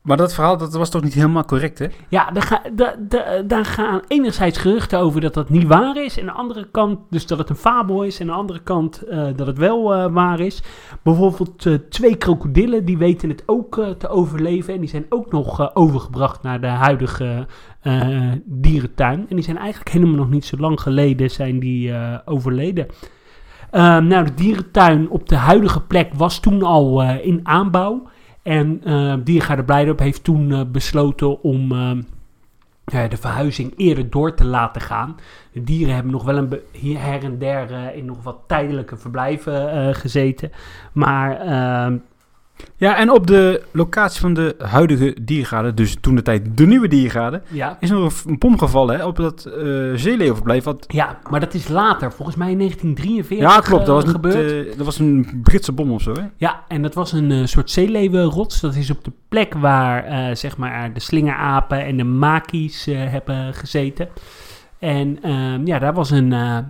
Maar 0.10 0.18
dat 0.18 0.34
verhaal 0.34 0.58
dat 0.58 0.74
was 0.74 0.90
toch 0.90 1.04
niet 1.04 1.14
helemaal 1.14 1.46
correct, 1.46 1.80
hè? 1.80 1.88
ja, 2.08 2.32
daar, 2.32 2.44
ga, 2.44 2.62
da- 2.74 2.96
da- 3.00 3.42
daar 3.42 3.66
gaan 3.66 4.02
enerzijds 4.08 4.58
geruchten 4.58 5.00
over 5.00 5.22
dat 5.22 5.34
dat 5.34 5.50
niet 5.50 5.68
waar 5.68 6.04
is. 6.04 6.18
En 6.18 6.22
aan 6.22 6.34
de 6.34 6.40
andere 6.42 6.68
kant, 6.72 7.00
dus 7.10 7.28
dat 7.28 7.38
het 7.38 7.50
een 7.50 7.56
fabel 7.56 8.04
is. 8.04 8.20
En 8.20 8.28
aan 8.28 8.34
de 8.34 8.40
andere 8.40 8.60
kant 8.60 9.02
eh, 9.02 9.28
dat 9.36 9.48
het 9.48 9.58
wel 9.58 9.94
eh, 9.94 10.12
waar 10.12 10.40
is. 10.40 10.64
Bijvoorbeeld 11.02 11.66
eh, 11.66 11.74
twee 11.90 12.16
krokodillen, 12.16 12.86
die 12.86 12.98
weten 12.98 13.30
het 13.30 13.44
ook 13.46 13.82
te 13.98 14.08
overleven. 14.08 14.74
En 14.74 14.80
die 14.80 14.90
zijn 14.90 15.06
ook 15.10 15.32
nog 15.32 15.76
overgebracht 15.76 16.44
naar 16.44 16.62
de 16.62 16.68
huidige 16.68 17.48
dierentuin. 18.46 19.26
En 19.30 19.36
die 19.36 19.44
zijn 19.44 19.58
eigenlijk 19.58 19.92
helemaal 19.92 20.16
nog 20.16 20.30
niet 20.30 20.46
zo 20.46 20.58
lang 20.58 20.82
geleden 20.82 21.30
zijn 21.32 21.60
die 21.60 21.94
overleden. 22.26 22.88
Ehm, 23.72 24.08
nou, 24.08 24.26
de 24.26 24.34
dierentuin 24.34 25.10
op 25.10 25.30
de 25.30 25.36
huidige 25.36 25.82
plek 25.82 26.14
was 26.14 26.40
toen 26.40 26.64
al 26.64 27.04
in 27.04 27.40
aanbouw. 27.44 28.08
En 28.44 28.82
uh, 28.86 29.14
Diergaarde 29.24 29.64
Blijdorp 29.64 30.00
heeft 30.00 30.24
toen 30.24 30.50
uh, 30.50 30.62
besloten 30.72 31.42
om 31.42 31.72
uh, 31.72 31.92
de 33.10 33.18
verhuizing 33.18 33.74
eerder 33.78 34.10
door 34.10 34.36
te 34.36 34.46
laten 34.46 34.82
gaan. 34.82 35.16
De 35.52 35.64
dieren 35.64 35.94
hebben 35.94 36.12
nog 36.12 36.24
wel 36.24 36.38
een 36.38 36.60
her 36.98 37.24
en 37.24 37.38
der 37.38 37.96
in 37.96 38.06
nog 38.06 38.24
wat 38.24 38.40
tijdelijke 38.48 38.98
verblijven 38.98 39.96
gezeten. 39.96 40.52
Maar 40.94 41.40
ehm, 41.40 41.98
Ja, 42.80 42.98
en 42.98 43.12
op 43.12 43.28
de 43.28 43.62
locatie 43.72 44.22
van 44.22 44.34
de 44.34 44.56
huidige 44.58 45.16
diergaarde, 45.22 45.74
dus 45.74 45.98
toen 46.02 46.16
de 46.16 46.22
tijd 46.22 46.58
de 46.58 46.66
nieuwe 46.66 46.88
diergaarde, 46.88 47.42
ja, 47.48 47.78
is 47.80 47.90
nog 47.90 48.24
een 48.26 48.38
bom 48.38 48.58
gevallen 48.58 48.98
hè, 48.98 49.06
op 49.06 49.16
dat 49.16 49.46
eh 49.46 49.90
zeeleeuwverblijf. 49.94 50.64
Wat... 50.64 50.86
ja, 50.88 51.20
maar 51.30 51.40
dat 51.40 51.54
is 51.54 51.68
later, 51.68 52.12
volgens 52.12 52.38
mij 52.38 52.52
in 52.52 52.58
1943 52.58 53.38
Ja, 53.48 53.60
klopt. 53.60 53.86
Dat 53.86 54.04
was, 54.04 54.14
eh, 54.14 54.22
niet, 54.22 54.68
eh, 54.68 54.78
dat 54.78 54.86
was 54.86 55.00
een 55.00 55.42
Britse 55.44 55.72
bom 55.72 55.92
of 55.92 56.02
zo, 56.02 56.14
hè? 56.14 56.24
Ja, 56.38 56.64
en 56.68 56.82
dat 56.82 56.94
was 56.94 57.12
een 57.12 57.32
eh, 57.32 57.46
soort 57.46 57.72
zeeleeuwenrots. 57.72 58.60
Dat 58.60 58.76
is 58.76 58.90
op 58.90 59.04
de 59.04 59.12
plek 59.30 59.54
waar 59.54 60.38
zeg 60.38 60.58
maar 60.58 60.94
de 60.94 61.00
slingerapen 61.00 61.86
en 61.86 61.98
de 61.98 62.04
makies 62.04 62.86
hebben 62.86 63.54
gezeten. 63.54 64.10
En 64.80 65.18
ehm, 65.22 65.66
ja, 65.66 65.80
daar 65.80 65.94
was 65.94 66.10
een, 66.10 66.32
een 66.32 66.70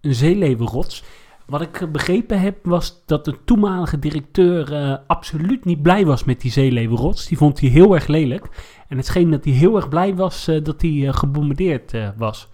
zeeleeuwenrots. 0.00 1.04
Wat 1.46 1.60
ik 1.60 1.80
eh, 1.80 1.88
begrepen 1.88 2.40
heb, 2.40 2.56
was 2.62 3.02
dat 3.06 3.24
de 3.24 3.34
toenmalige 3.44 3.98
directeur 3.98 4.72
eh, 4.74 4.96
absoluut 5.06 5.64
niet 5.64 5.82
blij 5.82 6.06
was 6.06 6.24
met 6.24 6.40
die 6.40 6.50
zeeleeuwenrots. 6.50 7.26
Die 7.26 7.36
vond 7.36 7.60
hij 7.60 7.68
heel 7.68 7.94
erg 7.94 8.06
lelijk. 8.06 8.46
En 8.88 8.96
het 8.96 9.06
scheen 9.06 9.30
dat 9.30 9.44
hij 9.44 9.52
heel 9.52 9.76
erg 9.76 9.88
blij 9.88 10.14
was 10.14 10.48
eh, 10.48 10.64
dat 10.64 10.82
hij 10.82 11.08
gebombardeerd 11.12 11.92
was. 12.16 12.48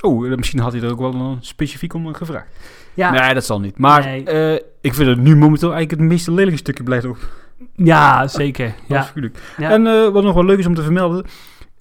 Oh, 0.00 0.36
misschien 0.36 0.60
had 0.60 0.72
hij 0.72 0.82
er 0.82 0.90
ook 0.90 0.98
wel 0.98 1.14
een 1.14 1.36
specifiek 1.40 1.94
om 1.94 2.14
gevraagd. 2.14 2.46
Ja, 2.94 3.10
Nee, 3.10 3.34
dat 3.34 3.44
zal 3.44 3.60
niet. 3.60 3.78
Maar 3.78 4.04
Nee. 4.04 4.60
ik 4.80 4.94
vind 4.94 5.08
het 5.08 5.18
nu 5.18 5.36
momenteel 5.36 5.72
eigenlijk 5.72 6.00
het 6.00 6.10
meest 6.10 6.28
lelijke 6.28 6.56
stukje 6.58 6.82
blijft 6.82 7.06
ook. 7.06 7.18
ja 7.76 8.26
zeker. 8.28 8.74
Ja. 8.88 9.10
Ja. 9.56 9.70
En 9.70 10.12
wat 10.12 10.22
nog 10.22 10.34
wel 10.34 10.44
leuk 10.44 10.58
is 10.58 10.66
om 10.66 10.74
te 10.74 10.82
vermelden. 10.82 11.24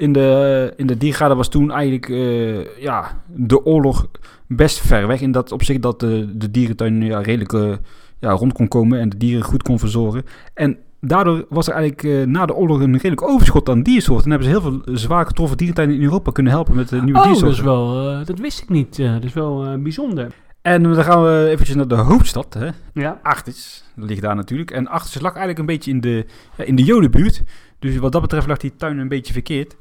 In 0.01 0.13
de, 0.13 0.73
in 0.77 0.87
de 0.87 1.15
was 1.17 1.49
toen 1.49 1.71
eigenlijk 1.71 2.09
eh, 2.09 2.81
ja, 2.81 3.23
de 3.27 3.65
oorlog 3.65 4.07
best 4.47 4.79
ver 4.79 5.07
weg. 5.07 5.21
In 5.21 5.31
dat 5.31 5.51
opzicht 5.51 5.81
dat 5.81 5.99
de, 5.99 6.37
de 6.37 6.51
dierentuin 6.51 7.01
ja, 7.01 7.19
redelijk 7.19 7.53
eh, 7.53 7.73
ja, 8.19 8.31
rond 8.31 8.53
kon 8.53 8.67
komen 8.67 8.99
en 8.99 9.09
de 9.09 9.17
dieren 9.17 9.43
goed 9.43 9.63
kon 9.63 9.79
verzorgen. 9.79 10.23
En 10.53 10.77
daardoor 10.99 11.45
was 11.49 11.67
er 11.67 11.73
eigenlijk 11.73 12.03
eh, 12.03 12.25
na 12.25 12.45
de 12.45 12.55
oorlog 12.55 12.79
een 12.79 12.93
redelijk 12.93 13.21
overschot 13.21 13.69
aan 13.69 13.83
diersoorten. 13.83 14.23
En 14.23 14.29
hebben 14.31 14.47
ze 14.47 14.53
heel 14.53 14.81
veel 14.83 14.95
zwaar 14.97 15.25
getroffen 15.25 15.57
diertuinen 15.57 15.95
in 15.95 16.03
Europa 16.03 16.31
kunnen 16.31 16.51
helpen 16.51 16.75
met 16.75 16.89
de 16.89 17.01
nieuwe 17.01 17.19
Oh, 17.19 17.25
dat, 17.25 17.33
diersoorten. 17.33 17.57
is 17.57 17.63
wel, 17.63 18.25
dat 18.25 18.39
wist 18.39 18.61
ik 18.61 18.69
niet. 18.69 18.97
Dat 18.97 19.23
is 19.23 19.33
wel 19.33 19.81
bijzonder. 19.81 20.27
En 20.61 20.83
dan 20.83 21.03
gaan 21.03 21.23
we 21.23 21.47
eventjes 21.49 21.75
naar 21.75 21.87
de 21.87 21.95
hoofdstad, 21.95 22.53
hè. 22.53 22.69
Ja. 22.93 23.19
Achtis, 23.23 23.83
dat 23.95 24.09
ligt 24.09 24.21
daar 24.21 24.35
natuurlijk. 24.35 24.71
En 24.71 24.87
Achtis 24.87 25.21
lag 25.21 25.31
eigenlijk 25.31 25.59
een 25.59 25.65
beetje 25.65 25.91
in 25.91 26.01
de, 26.01 26.25
in 26.57 26.75
de 26.75 26.83
Jodenbuurt. 26.83 27.43
Dus 27.79 27.97
wat 27.97 28.11
dat 28.11 28.21
betreft 28.21 28.47
lag 28.47 28.57
die 28.57 28.75
tuin 28.75 28.97
een 28.97 29.07
beetje 29.07 29.33
verkeerd. 29.33 29.75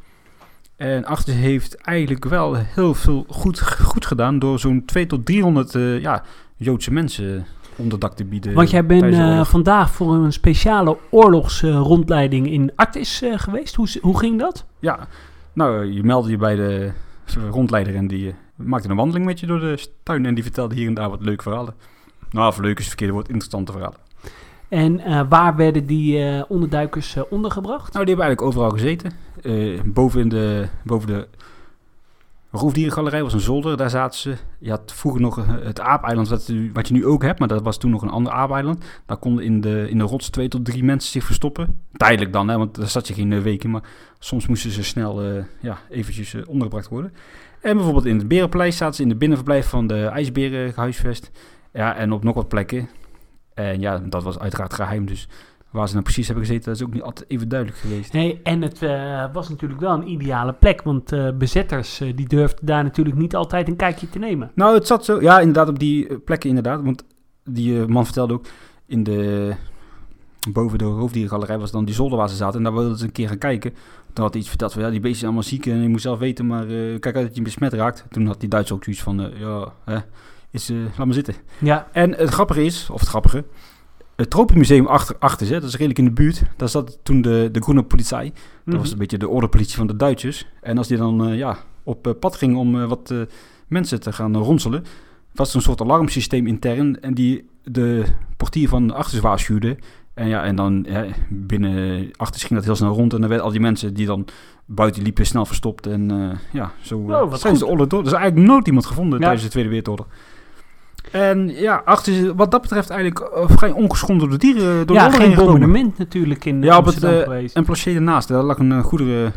En 0.80 1.04
Achtis 1.04 1.34
heeft 1.34 1.74
eigenlijk 1.74 2.24
wel 2.24 2.56
heel 2.56 2.94
veel 2.94 3.24
goed, 3.28 3.60
goed 3.60 4.06
gedaan 4.06 4.38
door 4.38 4.58
zo'n 4.58 4.84
2 4.84 5.06
tot 5.06 5.26
300 5.26 5.74
eh, 5.74 6.00
ja, 6.00 6.22
Joodse 6.56 6.92
mensen 6.92 7.46
onderdak 7.76 8.14
te 8.14 8.24
bieden. 8.24 8.54
Want 8.54 8.70
jij 8.70 8.86
bent 8.86 9.14
eh, 9.14 9.44
vandaag 9.44 9.90
voor 9.90 10.14
een 10.14 10.32
speciale 10.32 10.96
oorlogsrondleiding 11.10 12.50
in 12.50 12.72
Artis 12.76 13.22
eh, 13.22 13.38
geweest. 13.38 13.74
Hoe, 13.74 13.88
hoe 14.00 14.18
ging 14.18 14.38
dat? 14.38 14.66
Ja, 14.78 15.08
nou, 15.52 15.92
je 15.92 16.02
meldde 16.02 16.30
je 16.30 16.36
bij 16.36 16.56
de 16.56 16.92
rondleider 17.50 17.94
en 17.94 18.06
die 18.06 18.34
maakte 18.54 18.88
een 18.88 18.96
wandeling 18.96 19.26
met 19.26 19.40
je 19.40 19.46
door 19.46 19.60
de 19.60 19.86
tuin. 20.02 20.26
En 20.26 20.34
die 20.34 20.42
vertelde 20.42 20.74
hier 20.74 20.86
en 20.86 20.94
daar 20.94 21.10
wat 21.10 21.22
leuke 21.22 21.42
verhalen. 21.42 21.74
Nou, 22.30 22.48
of 22.48 22.58
leuk 22.58 22.78
is 22.78 22.78
het 22.78 22.88
verkeerde 22.88 23.12
woord, 23.12 23.28
interessante 23.28 23.72
verhalen. 23.72 23.98
En 24.70 25.00
eh, 25.00 25.20
waar 25.28 25.56
werden 25.56 25.87
die 25.87 26.24
eh, 26.24 26.42
onderduikers 26.48 27.16
eh, 27.16 27.22
ondergebracht? 27.30 27.92
Nou, 27.92 28.04
die 28.04 28.14
hebben 28.14 28.24
eigenlijk 28.24 28.42
overal 28.42 28.70
gezeten. 28.70 29.12
Boven, 29.92 30.20
in 30.20 30.28
de, 30.28 30.68
boven 30.85 31.06
de 31.06 31.28
roofdierengalerij 32.50 33.22
was 33.22 33.33
een 33.33 33.40
zolder, 33.40 33.76
daar 33.76 33.90
zaten 33.90 34.18
ze. 34.20 34.37
Je 34.59 34.70
had 34.70 34.92
vroeger 34.94 35.20
nog 35.20 35.46
het 35.46 35.80
aapeiland, 35.80 36.28
wat, 36.72 36.88
je 36.88 36.92
nu 36.92 37.06
ook 37.06 37.22
hebt, 37.22 37.38
maar 37.38 37.48
dat 37.48 37.62
was 37.62 37.78
toen 37.78 37.90
nog 37.90 38.02
een 38.02 38.11
ander 38.11 38.33
aapeiland. 38.33 38.85
Daar 39.06 39.16
konden 39.16 39.44
in 39.44 39.61
de, 39.61 39.87
in 39.88 39.98
de 39.98 40.04
rots 40.04 40.28
twee 40.28 40.48
tot 40.48 40.64
drie 40.64 40.85
mensen 40.85 41.11
zich 41.11 41.24
verstoppen. 41.24 41.80
Tijdelijk 41.92 42.33
dan, 42.33 42.48
hè, 42.48 42.59
want 42.59 42.74
daar 42.74 42.88
zat 42.88 43.09
je 43.09 43.14
geen 43.14 43.33
eh, 43.33 43.40
weken, 43.40 43.70
maar 43.70 43.83
soms 44.18 44.46
moesten 44.46 44.70
ze 44.70 44.85
snel 44.85 45.22
ja, 45.61 45.78
eventjes 45.88 46.44
ondergebracht 46.46 46.88
worden. 46.88 47.12
En 47.61 47.74
bijvoorbeeld 47.74 48.06
in 48.06 48.18
het 48.18 48.28
Berenpaleis 48.28 48.76
zaten 48.76 48.94
ze 48.94 49.02
in 49.02 49.09
de 49.09 49.16
binnenverblijf 49.16 49.66
van 49.66 49.87
de 49.87 50.04
ijsberen 50.04 50.72
gehuisvest. 50.72 51.30
Ja, 51.72 51.96
en 51.96 52.12
op 52.12 52.24
nog 52.24 52.35
wat 52.35 52.48
plekken. 52.48 52.88
En 53.61 53.81
ja, 53.81 53.99
dat 53.99 54.23
was 54.23 54.38
uiteraard 54.38 54.75
geheim, 54.75 55.07
dus 55.07 55.29
waar 55.70 55.87
ze 55.87 55.92
nou 55.92 56.05
precies 56.05 56.27
hebben 56.27 56.44
gezeten, 56.44 56.70
dat 56.70 56.81
is 56.81 56.87
ook 56.87 56.92
niet 56.92 57.03
altijd 57.03 57.31
even 57.31 57.49
duidelijk 57.49 57.81
geweest. 57.81 58.12
Nee, 58.12 58.40
en 58.42 58.62
het 58.62 58.83
eh, 58.83 59.25
was 59.33 59.49
natuurlijk 59.49 59.81
wel 59.81 59.92
een 59.92 60.09
ideale 60.09 60.53
plek, 60.53 60.83
want 60.83 61.12
eh, 61.12 61.29
bezetters 61.38 62.01
eh, 62.01 62.16
die 62.16 62.29
durfden 62.29 62.66
daar 62.66 62.83
natuurlijk 62.83 63.16
niet 63.16 63.37
altijd 63.37 63.68
een 63.68 63.77
kijkje 63.77 64.09
te 64.09 64.18
nemen. 64.18 64.51
Nou, 64.55 64.75
het 64.75 64.87
zat 64.87 65.05
zo, 65.05 65.20
ja, 65.20 65.38
inderdaad, 65.38 65.68
op 65.68 65.79
die 65.79 66.18
plekken 66.18 66.49
inderdaad. 66.49 66.83
Want 66.83 67.05
die 67.44 67.87
man 67.87 68.05
vertelde 68.05 68.33
ook, 68.33 68.46
in 68.87 69.03
de, 69.03 69.53
boven 70.53 70.79
de 70.79 70.85
hoofddierengalerij 70.85 71.59
was 71.59 71.70
dan 71.70 71.85
die 71.85 71.94
zolder 71.94 72.18
waar 72.18 72.29
ze 72.29 72.37
zaten. 72.37 72.59
En 72.59 72.64
daar 72.64 72.75
wilden 72.75 72.99
ze 72.99 73.05
een 73.05 73.12
keer 73.12 73.29
gaan 73.29 73.38
kijken. 73.38 73.75
Toen 74.12 74.25
had 74.25 74.33
hij 74.33 74.40
iets 74.40 74.49
verteld 74.49 74.73
van, 74.73 74.83
ja, 74.83 74.90
die 74.90 75.01
beesten 75.01 75.18
zijn 75.18 75.33
allemaal 75.33 75.51
ziek 75.51 75.66
en 75.66 75.83
je 75.83 75.88
moet 75.88 76.01
zelf 76.01 76.18
weten, 76.18 76.46
maar 76.46 76.66
kijk 76.99 77.16
uit 77.16 77.27
dat 77.27 77.37
je 77.37 77.42
besmet 77.42 77.73
raakt. 77.73 78.05
Toen 78.11 78.27
had 78.27 78.40
die 78.40 78.49
Duits 78.49 78.73
ook 78.73 78.85
zoiets 78.85 79.03
van, 79.03 79.33
ja, 79.38 79.73
hè, 79.85 79.99
is, 80.50 80.70
eh, 80.70 80.76
laat 80.76 80.96
maar 81.06 81.14
zitten. 81.14 81.34
Ja, 81.58 81.88
En 81.92 82.14
het 82.14 82.28
grappige 82.30 82.64
is, 82.64 82.88
of 82.90 83.00
het 83.00 83.08
grappige, 83.08 83.44
het 84.16 84.30
Tropenmuseum 84.30 84.86
achter, 84.86 85.16
achter 85.18 85.46
ze, 85.46 85.52
dat 85.52 85.62
is 85.62 85.72
redelijk 85.72 85.98
in 85.98 86.04
de 86.04 86.10
buurt. 86.10 86.42
Daar 86.56 86.68
zat 86.68 86.98
toen 87.02 87.22
de, 87.22 87.48
de 87.52 87.62
groene 87.62 87.82
politie. 87.82 88.32
Dat 88.64 88.78
was 88.78 88.92
een 88.92 88.98
beetje 88.98 89.18
de 89.18 89.28
ordepolitie 89.28 89.76
van 89.76 89.86
de 89.86 89.96
Duitsers. 89.96 90.46
En 90.60 90.78
als 90.78 90.88
die 90.88 90.96
dan 90.96 91.27
eh, 91.27 91.37
ja, 91.38 91.58
op 91.83 92.06
eh, 92.06 92.12
pad 92.20 92.37
ging 92.37 92.56
om 92.56 92.87
wat 92.87 93.14
mensen 93.68 94.00
te 94.00 94.12
gaan 94.12 94.37
ronselen, 94.37 94.85
was 95.35 95.50
er 95.50 95.56
een 95.56 95.62
soort 95.62 95.81
alarmsysteem 95.81 96.46
intern 96.46 97.00
en 97.00 97.14
die 97.14 97.48
de 97.64 98.04
portier 98.37 98.68
van 98.68 98.90
achter 98.94 99.20
waarschuwde. 99.20 99.77
En 100.14 100.29
ja, 100.29 100.42
en 100.44 100.56
dan 100.56 100.87
binnen 101.29 102.10
achter 102.16 102.40
ging 102.40 102.52
dat 102.54 102.64
heel 102.64 102.77
snel 102.77 102.94
rond 102.94 103.12
en 103.12 103.18
dan 103.20 103.29
werden 103.29 103.46
al 103.46 103.52
die 103.52 103.60
mensen 103.60 103.94
die 103.94 104.06
dan 104.06 104.25
buiten 104.66 105.02
liepen 105.02 105.27
snel 105.27 105.46
verstopt. 105.46 105.87
En 105.87 106.10
ja, 106.52 106.72
zo 106.81 106.98
Oh, 106.98 107.35
zijn 107.35 107.56
ze 107.56 107.62
goed. 107.62 107.72
oorlog 107.72 107.87
door. 107.87 108.00
Er 108.00 108.06
is 108.06 108.12
eigenlijk 108.12 108.46
nooit 108.46 108.66
iemand 108.66 108.87
gevonden 108.87 109.18
Ja. 109.18 109.25
tijdens 109.25 109.44
de 109.44 109.50
Tweede 109.50 109.68
Wereldoorlog. 109.68 110.06
En 111.13 111.48
ja, 111.48 111.83
achter 111.85 112.13
is 112.13 112.33
wat 112.37 112.51
dat 112.51 112.61
betreft 112.61 112.90
eigenlijk 112.90 113.21
eh, 113.21 113.44
vrij 113.48 113.71
ongeschonden 113.71 114.29
door 114.29 114.38
de 114.38 114.46
dieren. 114.46 114.87
Door 114.87 114.96
ja, 114.96 115.09
de 115.09 115.17
geen 115.17 115.35
bombardement 115.35 115.98
natuurlijk 115.98 116.44
in 116.44 116.63
Ja, 116.63 116.79
op 116.79 116.85
het, 116.85 117.03
eh, 117.03 117.19
geweest. 117.19 117.57
En 117.57 117.94
ernaast, 117.94 118.29
daar 118.29 118.42
lag 118.42 118.59
een 118.59 118.83
goederen 118.83 119.33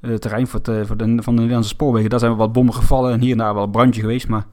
terrein 0.00 0.46
voor, 0.46 0.58
het, 0.58 0.68
eh, 0.68 0.84
voor 0.84 0.96
de, 0.96 1.22
van 1.22 1.34
de 1.34 1.40
Nederlandse 1.40 1.70
spoorwegen. 1.70 2.10
Daar 2.10 2.18
zijn 2.18 2.36
wat 2.36 2.52
bommen 2.52 2.74
gevallen 2.74 3.12
en 3.12 3.20
hier 3.20 3.32
en 3.32 3.38
daar 3.38 3.54
wel 3.54 3.62
een 3.62 3.70
brandje 3.70 4.00
geweest. 4.00 4.28
Maar 4.28 4.46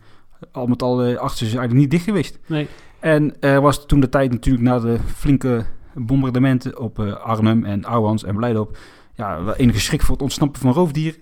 al 0.52 0.68
met 0.68 0.82
al, 0.82 1.04
eh, 1.04 1.18
achter 1.18 1.46
is 1.46 1.54
eigenlijk 1.54 1.80
niet 1.80 1.92
dicht 1.92 2.04
geweest. 2.04 2.40
Nee. 2.48 2.68
En 3.00 3.34
er 3.40 3.62
was 3.62 3.86
toen 3.86 4.00
de 4.00 4.10
tijd 4.10 4.32
natuurlijk 4.32 4.66
na 4.66 4.80
de 4.80 4.98
flinke 5.16 5.66
bombardementen 5.94 6.80
op 6.80 7.00
eh, 7.00 7.14
Arnhem 7.14 7.66
en 7.66 7.86
Ouwans 7.86 8.24
en 8.24 8.36
Blijdorp... 8.36 8.78
Ja, 9.18 9.44
wel 9.44 9.56
enige 9.56 9.80
schrik 9.80 10.02
voor 10.02 10.14
het 10.14 10.24
ontsnappen 10.24 10.62
van 10.62 10.74
roofdieren. 10.74 11.20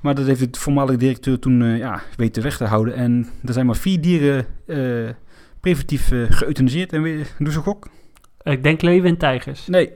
Maar 0.00 0.14
dat 0.14 0.26
heeft 0.26 0.54
de 0.54 0.60
voormalige 0.60 0.98
directeur 0.98 1.38
toen 1.38 1.62
eh, 1.62 1.78
ja, 1.78 2.02
weten 2.16 2.42
weg 2.42 2.56
te 2.56 2.64
houden. 2.64 2.94
En 2.94 3.28
er 3.44 3.52
zijn 3.52 3.66
maar 3.66 3.76
vier 3.76 4.00
dieren 4.00 4.46
eh, 4.66 5.10
preventief 5.60 6.10
eh 6.12 6.22
geëuthaniseerd. 6.28 6.92
En 6.92 7.02
weer, 7.02 7.26
doe 7.38 7.52
ze 7.52 7.58
gok? 7.60 7.88
Ik 8.42 8.62
denk 8.62 8.82
leeuwen 8.82 9.10
en 9.10 9.16
tijgers. 9.16 9.66
Nee, 9.66 9.92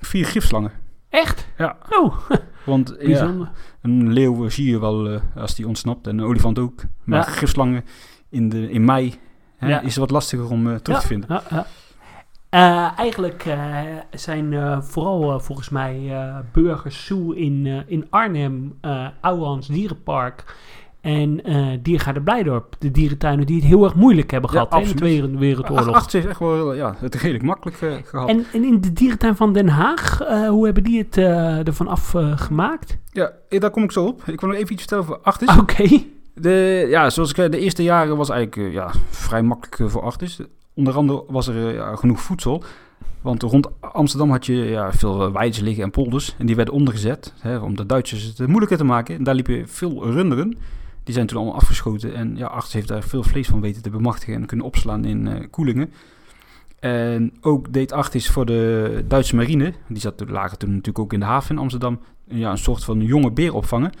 vier 0.00 0.26
gifslangen. 0.26 0.70
Echt? 1.08 1.46
Ja. 1.58 1.76
Oh, 1.90 2.16
Want 2.64 2.94
ja, 3.00 3.52
een 3.82 4.12
leeuw 4.12 4.48
zie 4.48 4.70
je 4.70 4.80
wel 4.80 5.20
als 5.36 5.54
die 5.54 5.66
ontsnapt 5.66 6.06
en 6.06 6.18
een 6.18 6.24
olifant 6.24 6.58
ook. 6.58 6.82
Maar 7.04 7.18
Ja. 7.18 7.32
gifslangen 7.32 7.84
in, 8.30 8.48
de, 8.48 8.70
in 8.70 8.84
mei 8.84 9.14
hè, 9.56 9.68
Ja. 9.68 9.80
is 9.80 9.86
het 9.86 9.96
wat 9.96 10.10
lastiger 10.10 10.50
om 10.50 10.82
terug 10.82 11.00
te 11.00 11.06
vinden. 11.06 11.28
Ja, 11.32 11.42
ja. 11.50 11.66
Eh, 12.54 12.98
eigenlijk 12.98 13.44
eh, 13.44 13.78
zijn 14.10 14.52
eh, 14.52 14.80
vooral 14.80 15.40
volgens 15.40 15.68
mij 15.68 16.12
Burgers 16.52 17.06
Zoo 17.06 17.30
in, 17.30 17.84
in 17.86 18.06
Arnhem, 18.10 18.78
eh 18.80 19.06
Ouwehans 19.20 19.66
Dierenpark 19.66 20.56
en 21.00 21.44
eh 21.44 21.66
Diergaarde 21.82 22.20
Blijdorp. 22.20 22.74
De 22.78 22.90
dierentuinen 22.90 23.46
die 23.46 23.56
het 23.56 23.64
heel 23.64 23.84
erg 23.84 23.94
moeilijk 23.94 24.30
hebben 24.30 24.50
Ja, 24.52 24.66
gehad 24.68 24.82
in 24.82 24.88
de. 24.88 24.94
Tweede 24.94 25.38
Wereldoorlog. 25.38 25.94
Achter 25.94 26.18
heeft 26.18 26.30
echt 26.30 26.38
wel 26.38 26.74
ja, 26.74 26.94
het 26.98 27.14
redelijk 27.14 27.44
makkelijk 27.44 27.80
eh, 27.80 27.92
gehad. 28.04 28.28
En, 28.28 28.44
en 28.52 28.64
in 28.64 28.80
de 28.80 28.92
dierentuin 28.92 29.36
van 29.36 29.52
Den 29.52 29.68
Haag, 29.68 30.18
hoe 30.48 30.64
hebben 30.64 30.82
die 30.82 30.98
het 30.98 31.16
ervan 31.66 31.88
afgemaakt? 31.88 32.98
Ja, 33.10 33.32
daar 33.48 33.70
kom 33.70 33.82
ik 33.82 33.92
zo 33.92 34.04
op. 34.04 34.22
Ik 34.26 34.40
wil 34.40 34.48
nog 34.48 34.58
even 34.58 34.72
iets 34.72 34.82
vertellen 34.82 35.04
over 35.04 35.18
Artis. 35.18 35.58
Oké. 35.58 36.02
De, 36.34 36.86
ja, 36.88 37.10
zoals 37.10 37.30
ik 37.30 37.36
zei, 37.36 37.48
de 37.48 37.58
eerste 37.58 37.82
jaren 37.82 38.16
was 38.16 38.30
eigenlijk 38.30 38.72
ja, 38.72 38.90
vrij 39.10 39.42
makkelijk 39.42 39.90
voor 39.90 40.02
Artis. 40.02 40.40
Onder 40.74 40.94
andere 40.94 41.24
was 41.28 41.46
er 41.46 41.78
eh, 41.78 41.96
genoeg 41.96 42.20
voedsel. 42.20 42.62
Want 43.20 43.42
rond 43.42 43.68
Amsterdam 43.80 44.30
had 44.30 44.46
je 44.46 44.54
ja, 44.54 44.92
veel 44.92 45.26
eh, 45.26 45.32
weides 45.32 45.60
liggen 45.60 45.84
en 45.84 45.90
polders. 45.90 46.34
En 46.38 46.46
die 46.46 46.56
werden 46.56 46.74
ondergezet 46.74 47.34
hè, 47.38 47.58
om 47.58 47.76
de 47.76 47.86
Duitsers 47.86 48.22
het 48.22 48.40
eh, 48.40 48.46
moeilijker 48.46 48.76
te 48.76 48.84
maken. 48.84 49.16
En 49.16 49.24
daar 49.24 49.34
liepen 49.34 49.68
veel 49.68 50.10
runderen. 50.10 50.56
Die 51.04 51.14
zijn 51.14 51.26
toen 51.26 51.36
allemaal 51.36 51.56
afgeschoten. 51.56 52.14
En 52.14 52.36
ja, 52.36 52.46
Artis 52.46 52.72
heeft 52.72 52.88
daar 52.88 53.02
veel 53.02 53.22
vlees 53.22 53.48
van 53.48 53.60
weten 53.60 53.82
te 53.82 53.90
bemachtigen 53.90 54.34
en 54.34 54.46
kunnen 54.46 54.66
opslaan 54.66 55.04
in 55.04 55.50
koelingen. 55.50 55.92
En 56.80 57.32
ook 57.40 57.72
deed 57.72 57.92
Artis 57.92 58.30
voor 58.30 58.46
de 58.46 59.04
Duitse 59.08 59.36
marine, 59.36 59.72
die 59.88 60.00
zat, 60.00 60.24
lagen 60.28 60.58
toen 60.58 60.68
natuurlijk 60.68 60.98
ook 60.98 61.12
in 61.12 61.20
de 61.20 61.26
haven 61.26 61.54
in 61.54 61.60
Amsterdam, 61.60 62.00
ja, 62.24 62.50
een 62.50 62.58
soort 62.58 62.84
van 62.84 63.00
jonge 63.00 63.32
beer 63.32 63.54
opvangen. 63.54 63.92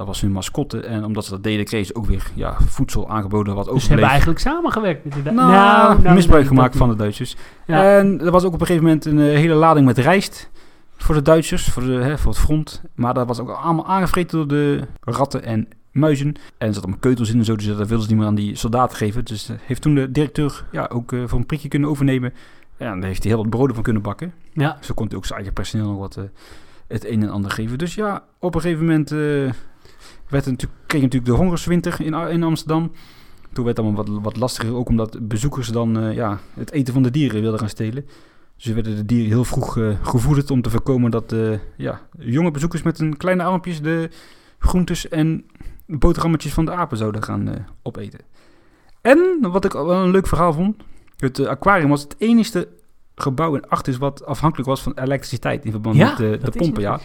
Dat 0.00 0.08
was 0.08 0.20
hun 0.20 0.32
mascotte. 0.32 0.80
En 0.80 1.04
omdat 1.04 1.24
ze 1.24 1.30
dat 1.30 1.42
deden, 1.42 1.64
kregen 1.64 1.86
ze 1.86 1.94
ook 1.94 2.06
weer 2.06 2.30
ja, 2.34 2.56
voedsel 2.60 3.08
aangeboden 3.10 3.54
wat 3.54 3.66
Dus 3.66 3.82
ze 3.82 3.88
hebben 3.88 4.08
eigenlijk 4.08 4.38
samengewerkt 4.40 5.04
met 5.04 5.12
de 5.12 5.22
Du- 5.22 5.30
Nou, 5.30 6.14
misbruik 6.14 6.40
nee, 6.40 6.48
gemaakt 6.52 6.76
van 6.76 6.88
de 6.88 6.96
Duitsers. 6.96 7.36
Ja. 7.66 7.96
En 7.98 8.20
er 8.20 8.30
was 8.30 8.44
ook 8.44 8.52
op 8.52 8.60
een 8.60 8.66
gegeven 8.66 8.86
moment 8.86 9.04
een 9.04 9.18
eh, 9.18 9.24
hele 9.24 9.54
lading 9.54 9.86
met 9.86 9.98
rijst 9.98 10.50
voor 10.96 11.14
de 11.14 11.22
Duitsers, 11.22 11.68
voor, 11.68 11.82
de, 11.82 11.92
hè, 11.92 12.18
voor 12.18 12.30
het 12.32 12.40
front. 12.40 12.82
Maar 12.94 13.14
dat 13.14 13.26
was 13.26 13.38
ook 13.40 13.48
allemaal 13.50 13.86
aangevreten 13.86 14.38
door 14.38 14.48
de 14.48 14.80
ratten 15.00 15.44
en 15.44 15.68
muizen. 15.92 16.26
En 16.26 16.34
er 16.58 16.66
zaten 16.66 16.82
allemaal 16.82 17.00
keutels 17.00 17.30
in 17.30 17.38
en 17.38 17.44
zo, 17.44 17.56
dus 17.56 17.66
dat 17.66 17.76
wilden 17.76 18.02
ze 18.02 18.08
niet 18.08 18.18
meer 18.18 18.26
aan 18.26 18.34
die 18.34 18.56
soldaten 18.56 18.96
geven. 18.96 19.24
Dus 19.24 19.48
eh, 19.48 19.56
heeft 19.62 19.82
toen 19.82 19.94
de 19.94 20.10
directeur 20.10 20.64
ja, 20.72 20.90
ook 20.92 21.12
eh, 21.12 21.20
voor 21.26 21.38
een 21.38 21.46
prikje 21.46 21.68
kunnen 21.68 21.88
overnemen. 21.88 22.32
Ja, 22.76 22.92
en 22.92 22.98
daar 22.98 23.08
heeft 23.08 23.22
hij 23.22 23.32
heel 23.32 23.40
wat 23.40 23.50
broden 23.50 23.74
van 23.74 23.84
kunnen 23.84 24.02
bakken. 24.02 24.32
ja. 24.52 24.76
Zo 24.80 24.94
kon 24.94 25.06
hij 25.08 25.16
ook 25.16 25.24
zijn 25.24 25.34
eigen 25.38 25.54
personeel 25.54 25.86
nog 25.88 25.98
wat 25.98 26.18
het 26.88 27.06
een 27.06 27.22
en 27.22 27.30
ander 27.30 27.50
geven. 27.50 27.78
Dus 27.78 27.94
ja, 27.94 28.22
op 28.38 28.54
een 28.54 28.60
gegeven 28.60 28.84
moment 28.84 29.12
werd 30.30 30.46
natuurlijk, 30.46 30.80
kreeg 30.86 31.00
je 31.00 31.06
natuurlijk 31.06 31.32
de 31.32 31.42
hongerswinter 31.42 32.00
in, 32.00 32.42
Amsterdam. 32.42 32.92
Toen 33.52 33.64
werd 33.64 33.76
het 33.76 33.86
allemaal 33.86 34.04
wat, 34.04 34.22
wat 34.22 34.36
lastiger, 34.36 34.74
ook 34.74 34.88
omdat 34.88 35.28
bezoekers 35.28 35.68
dan 35.68 35.98
eh, 35.98 36.14
ja, 36.14 36.38
het 36.54 36.70
eten 36.72 36.92
van 36.92 37.02
de 37.02 37.10
dieren 37.10 37.40
wilden 37.40 37.60
gaan 37.60 37.68
stelen. 37.68 38.06
Dus 38.56 38.72
werden 38.72 38.96
de 38.96 39.04
dieren 39.04 39.28
heel 39.28 39.44
vroeg 39.44 39.78
eh, 39.78 39.88
gevoederd 40.02 40.50
om 40.50 40.62
te 40.62 40.70
voorkomen 40.70 41.10
dat 41.10 41.32
eh, 41.32 41.58
ja, 41.76 42.00
jonge 42.18 42.50
bezoekers 42.50 42.82
met 42.82 42.98
een 42.98 43.16
kleine 43.16 43.42
armpjes 43.42 43.82
de 43.82 44.10
groentes 44.58 45.08
en 45.08 45.44
boterhammetjes 45.86 46.52
van 46.52 46.64
de 46.64 46.72
apen 46.72 46.96
zouden 46.96 47.22
gaan 47.22 47.66
opeten. 47.82 48.20
En 49.00 49.38
wat 49.40 49.64
ik 49.64 49.72
wel 49.72 49.90
een 49.92 50.10
leuk 50.10 50.26
verhaal 50.26 50.52
vond, 50.52 50.76
het 51.16 51.46
aquarium 51.46 51.88
was 51.88 52.02
het 52.02 52.14
enige 52.18 52.68
gebouw 53.14 53.54
in 53.54 53.68
Artis 53.68 53.98
wat 53.98 54.24
afhankelijk 54.24 54.68
was 54.68 54.82
van 54.82 54.92
elektriciteit 54.94 55.64
in 55.64 55.70
verband 55.70 55.96
met 55.96 56.16
de, 56.16 56.40
pompen. 56.56 56.82
Ja. 56.82 57.00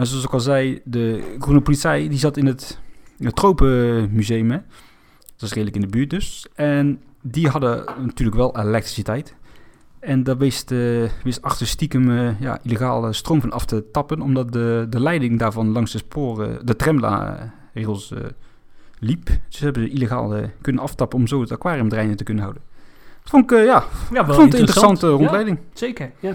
En 0.00 0.06
zoals 0.06 0.24
ik 0.24 0.32
al 0.32 0.40
zei, 0.40 0.80
de 0.84 1.34
groene 1.38 1.60
politie 1.60 2.08
die 2.08 2.18
zat 2.18 2.36
in 2.36 2.46
het, 2.46 2.78
in 3.18 3.26
het 3.26 3.36
Tropenmuseum. 3.36 4.50
Hè? 4.50 4.58
Dat 5.36 5.48
is 5.48 5.52
redelijk 5.52 5.76
in 5.76 5.82
de 5.82 5.88
buurt 5.88 6.10
dus. 6.10 6.46
En 6.54 7.02
die 7.22 7.48
hadden 7.48 7.84
natuurlijk 7.98 8.36
wel 8.36 8.58
elektriciteit. 8.58 9.34
En 9.98 10.22
daar 10.22 10.36
wist, 10.38 10.70
eh 10.70 11.02
wist 11.24 11.42
achter 11.42 11.66
stiekem 11.66 12.10
eh, 12.10 12.40
ja, 12.40 12.58
illegale 12.62 13.12
stroom 13.12 13.40
van 13.40 13.50
af 13.50 13.64
te 13.64 13.90
tappen. 13.92 14.20
Omdat 14.20 14.52
de, 14.52 14.86
de 14.90 15.00
leiding 15.00 15.38
daarvan 15.38 15.72
langs 15.72 15.92
de 15.92 15.98
sporen, 15.98 16.66
de 16.66 16.76
tramrails 16.76 18.12
eh 18.12 18.18
liep. 18.98 19.26
Dus 19.26 19.58
ze 19.58 19.64
hebben 19.64 19.82
ze 19.82 19.88
illegaal 19.88 20.34
kunnen 20.60 20.82
aftappen 20.82 21.18
om 21.18 21.26
zo 21.26 21.40
het 21.40 21.52
aquarium 21.52 22.16
te 22.16 22.24
kunnen 22.24 22.42
houden. 22.42 22.62
Dat 23.22 23.30
vond 23.30 23.50
ik, 23.50 23.58
ja, 23.58 23.64
Ja, 23.64 24.26
wel 24.26 24.34
vond 24.34 24.54
een 24.54 24.58
interessant. 24.58 24.58
interessante 24.58 25.06
rondleiding. 25.06 25.58
Zeker, 25.72 26.10
ja. 26.20 26.34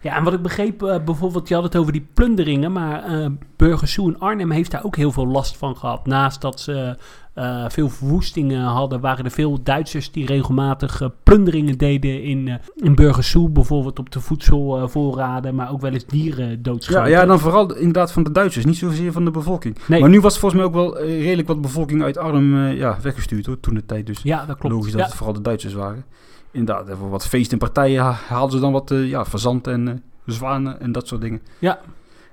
Ja, 0.00 0.16
en 0.16 0.24
wat 0.24 0.32
ik 0.32 0.42
begreep, 0.42 0.82
eh, 0.82 1.04
bijvoorbeeld, 1.04 1.48
je 1.48 1.54
had 1.54 1.62
het 1.62 1.76
over 1.76 1.92
die 1.92 2.06
plunderingen, 2.14 2.72
maar 2.72 3.04
eh 3.04 3.26
Burgers 3.56 3.92
Zoo 3.92 4.08
in 4.08 4.18
Arnhem 4.18 4.50
heeft 4.50 4.70
daar 4.70 4.84
ook 4.84 4.96
heel 4.96 5.12
veel 5.12 5.26
last 5.26 5.56
van 5.56 5.76
gehad. 5.76 6.06
Naast 6.06 6.40
dat 6.40 6.60
ze 6.60 6.96
eh, 7.34 7.64
veel 7.68 7.88
verwoestingen 7.88 8.62
hadden, 8.62 9.00
waren 9.00 9.24
er 9.24 9.30
veel 9.30 9.62
Duitsers 9.62 10.10
die 10.12 10.26
regelmatig 10.26 11.00
eh, 11.00 11.08
plunderingen 11.22 11.78
deden 11.78 12.22
in, 12.22 12.48
eh 12.48 12.54
in 12.74 12.94
Burgers 12.94 13.30
Zoo, 13.30 13.48
bijvoorbeeld 13.48 13.98
op 13.98 14.10
de 14.10 14.20
voedselvoorraden, 14.20 15.54
maar 15.54 15.72
ook 15.72 15.80
wel 15.80 15.92
eens 15.92 16.06
dieren 16.06 16.50
Ja, 16.50 16.56
doodschoten. 16.58 17.10
ja, 17.10 17.24
dan 17.26 17.38
vooral 17.38 17.74
inderdaad 17.74 18.12
van 18.12 18.22
de 18.22 18.32
Duitsers, 18.32 18.64
niet 18.64 18.76
zozeer 18.76 19.12
van 19.12 19.24
de 19.24 19.30
bevolking. 19.30 19.76
Nee. 19.86 20.00
Maar 20.00 20.08
nu 20.10 20.20
was 20.20 20.38
volgens 20.38 20.60
mij 20.60 20.70
ook 20.70 20.76
wel 20.76 20.98
eh, 20.98 21.22
redelijk 21.22 21.48
wat 21.48 21.60
bevolking 21.60 22.02
uit 22.02 22.16
Arnhem 22.18 22.66
eh, 22.66 22.76
ja, 22.78 22.98
weggestuurd 23.02 23.46
hoor, 23.46 23.60
toen 23.60 23.74
de 23.74 23.86
tijd. 23.86 24.06
Dus 24.06 24.20
Ja, 24.22 24.44
dat 24.46 24.58
klopt. 24.58 24.74
logisch 24.74 24.92
dat 24.92 25.00
Ja. 25.00 25.06
het 25.06 25.14
vooral 25.16 25.34
de 25.34 25.42
Duitsers 25.42 25.74
waren. 25.74 26.04
Inderdaad, 26.50 26.96
voor 26.98 27.10
wat 27.10 27.26
feest 27.26 27.52
en 27.52 27.58
partijen 27.58 28.02
ha- 28.02 28.18
haalden 28.28 28.52
ze 28.52 28.60
dan 28.60 28.72
wat 28.72 28.90
eh, 28.90 29.08
ja, 29.08 29.24
fazant 29.24 29.66
en 29.66 29.88
eh, 29.88 29.94
zwanen 30.26 30.80
en 30.80 30.92
dat 30.92 31.08
soort 31.08 31.20
dingen. 31.20 31.40
Ja. 31.58 31.80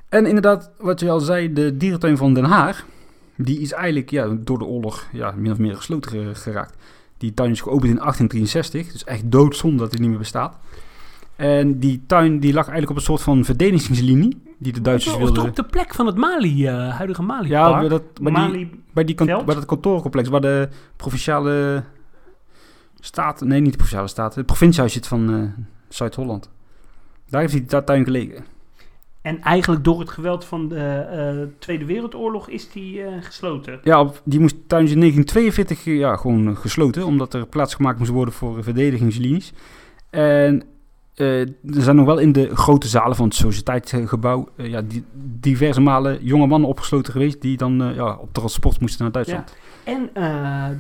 En 0.10 0.26
inderdaad, 0.26 0.72
wat 0.78 1.00
je 1.00 1.10
al 1.10 1.20
zei, 1.20 1.54
de 1.54 1.78
dierentuin 1.78 2.18
van 2.18 2.34
Den 2.34 2.44
Haag, 2.44 2.86
die 3.36 3.60
is 3.60 3.72
eigenlijk 3.72 4.10
ja, 4.10 4.28
door 4.40 4.58
de 4.58 4.66
oorlog 4.66 5.08
ja, 5.12 5.34
min 5.38 5.52
of 5.52 5.58
meer 5.58 5.76
gesloten 5.76 6.12
ge- 6.12 6.36
geraakt. 6.36 6.76
Die 7.18 7.34
tuin 7.34 7.52
is 7.52 7.62
geopend 7.62 7.90
in 7.92 7.98
1863, 7.98 8.92
dus 8.92 9.04
echt 9.04 9.32
doodzonde 9.32 9.78
dat 9.78 9.92
hij 9.92 10.00
niet 10.00 10.10
meer 10.10 10.18
bestaat. 10.18 10.58
En 11.36 11.80
die 11.80 12.04
tuin 12.08 12.40
die 12.40 12.54
lag 12.54 12.64
eigenlijk 12.68 12.90
op 12.92 12.98
een 12.98 13.04
soort 13.04 13.22
van 13.22 13.46
verdedigingslinie, 13.46 14.42
die 14.58 14.74
de 14.74 14.82
Duitsers 14.82 15.18
wilden... 15.18 15.44
op 15.44 15.56
de 15.56 15.64
plek 15.64 15.94
van 15.94 16.06
het 16.06 16.16
Mali, 16.18 16.68
eh, 16.68 16.96
huidige 16.96 17.22
Mali 17.22 17.50
Ja, 17.50 17.80
bij 17.80 17.88
dat, 17.90 18.02
bij, 18.22 18.52
die, 18.52 18.70
bij, 18.94 19.04
die 19.04 19.16
bij 19.16 19.56
dat 19.56 19.66
kantoorcomplex 19.66 20.30
waar 20.30 20.42
de 20.42 20.70
provinciale 20.96 21.84
staat, 23.06 23.42
nee 23.42 23.60
niet 23.62 23.72
de 23.72 23.78
provinciale 23.78 24.08
staat, 24.08 24.36
het 24.36 24.46
provinciehuis 24.46 24.94
zit 24.94 25.08
van 25.08 25.34
eh, 25.34 25.64
Zuid-Holland. 25.90 26.50
Daar 27.30 27.42
heeft 27.42 27.54
die 27.54 27.84
tuin 27.84 28.04
gelegen. 28.04 28.46
en 29.22 29.42
eigenlijk 29.42 29.84
door 29.84 30.00
het 30.00 30.10
geweld 30.10 30.46
van 30.46 30.68
de 30.70 30.80
eh, 30.80 31.48
Tweede 31.60 31.86
Wereldoorlog 31.86 32.50
is 32.50 32.72
die 32.72 33.02
eh, 33.04 33.14
gesloten. 33.24 33.80
Ja, 33.84 34.00
op- 34.00 34.22
die 34.24 34.40
moest 34.40 34.56
tuin 34.68 34.88
in 34.88 35.00
1942 35.00 35.86
eh, 35.86 35.98
ja, 35.98 36.16
gewoon 36.16 36.58
gesloten, 36.58 37.06
omdat 37.06 37.34
er 37.34 37.48
plaats 37.48 37.74
gemaakt 37.76 38.00
moest 38.00 38.12
worden 38.12 38.34
voor 38.34 38.64
verdedigingslinies. 38.64 39.54
En 40.10 40.64
er 41.16 41.48
zijn 41.64 41.96
nog 41.96 42.06
wel 42.06 42.18
in 42.18 42.32
de 42.32 42.56
grote 42.56 42.88
zalen 42.88 43.16
van 43.16 43.26
het 43.26 43.36
sociëteitsgebouw 43.36 44.50
ja, 44.58 44.82
die, 44.82 45.04
diverse 45.40 45.82
malen 45.82 46.24
jonge 46.24 46.48
mannen 46.48 46.70
opgesloten 46.70 47.12
geweest 47.12 47.42
die 47.42 47.58
dan 47.58 47.92
ja, 47.96 48.16
op 48.16 48.30
transport 48.34 48.80
moesten 48.80 49.04
naar 49.04 49.12
Duitsland. 49.12 49.56
En 49.84 50.10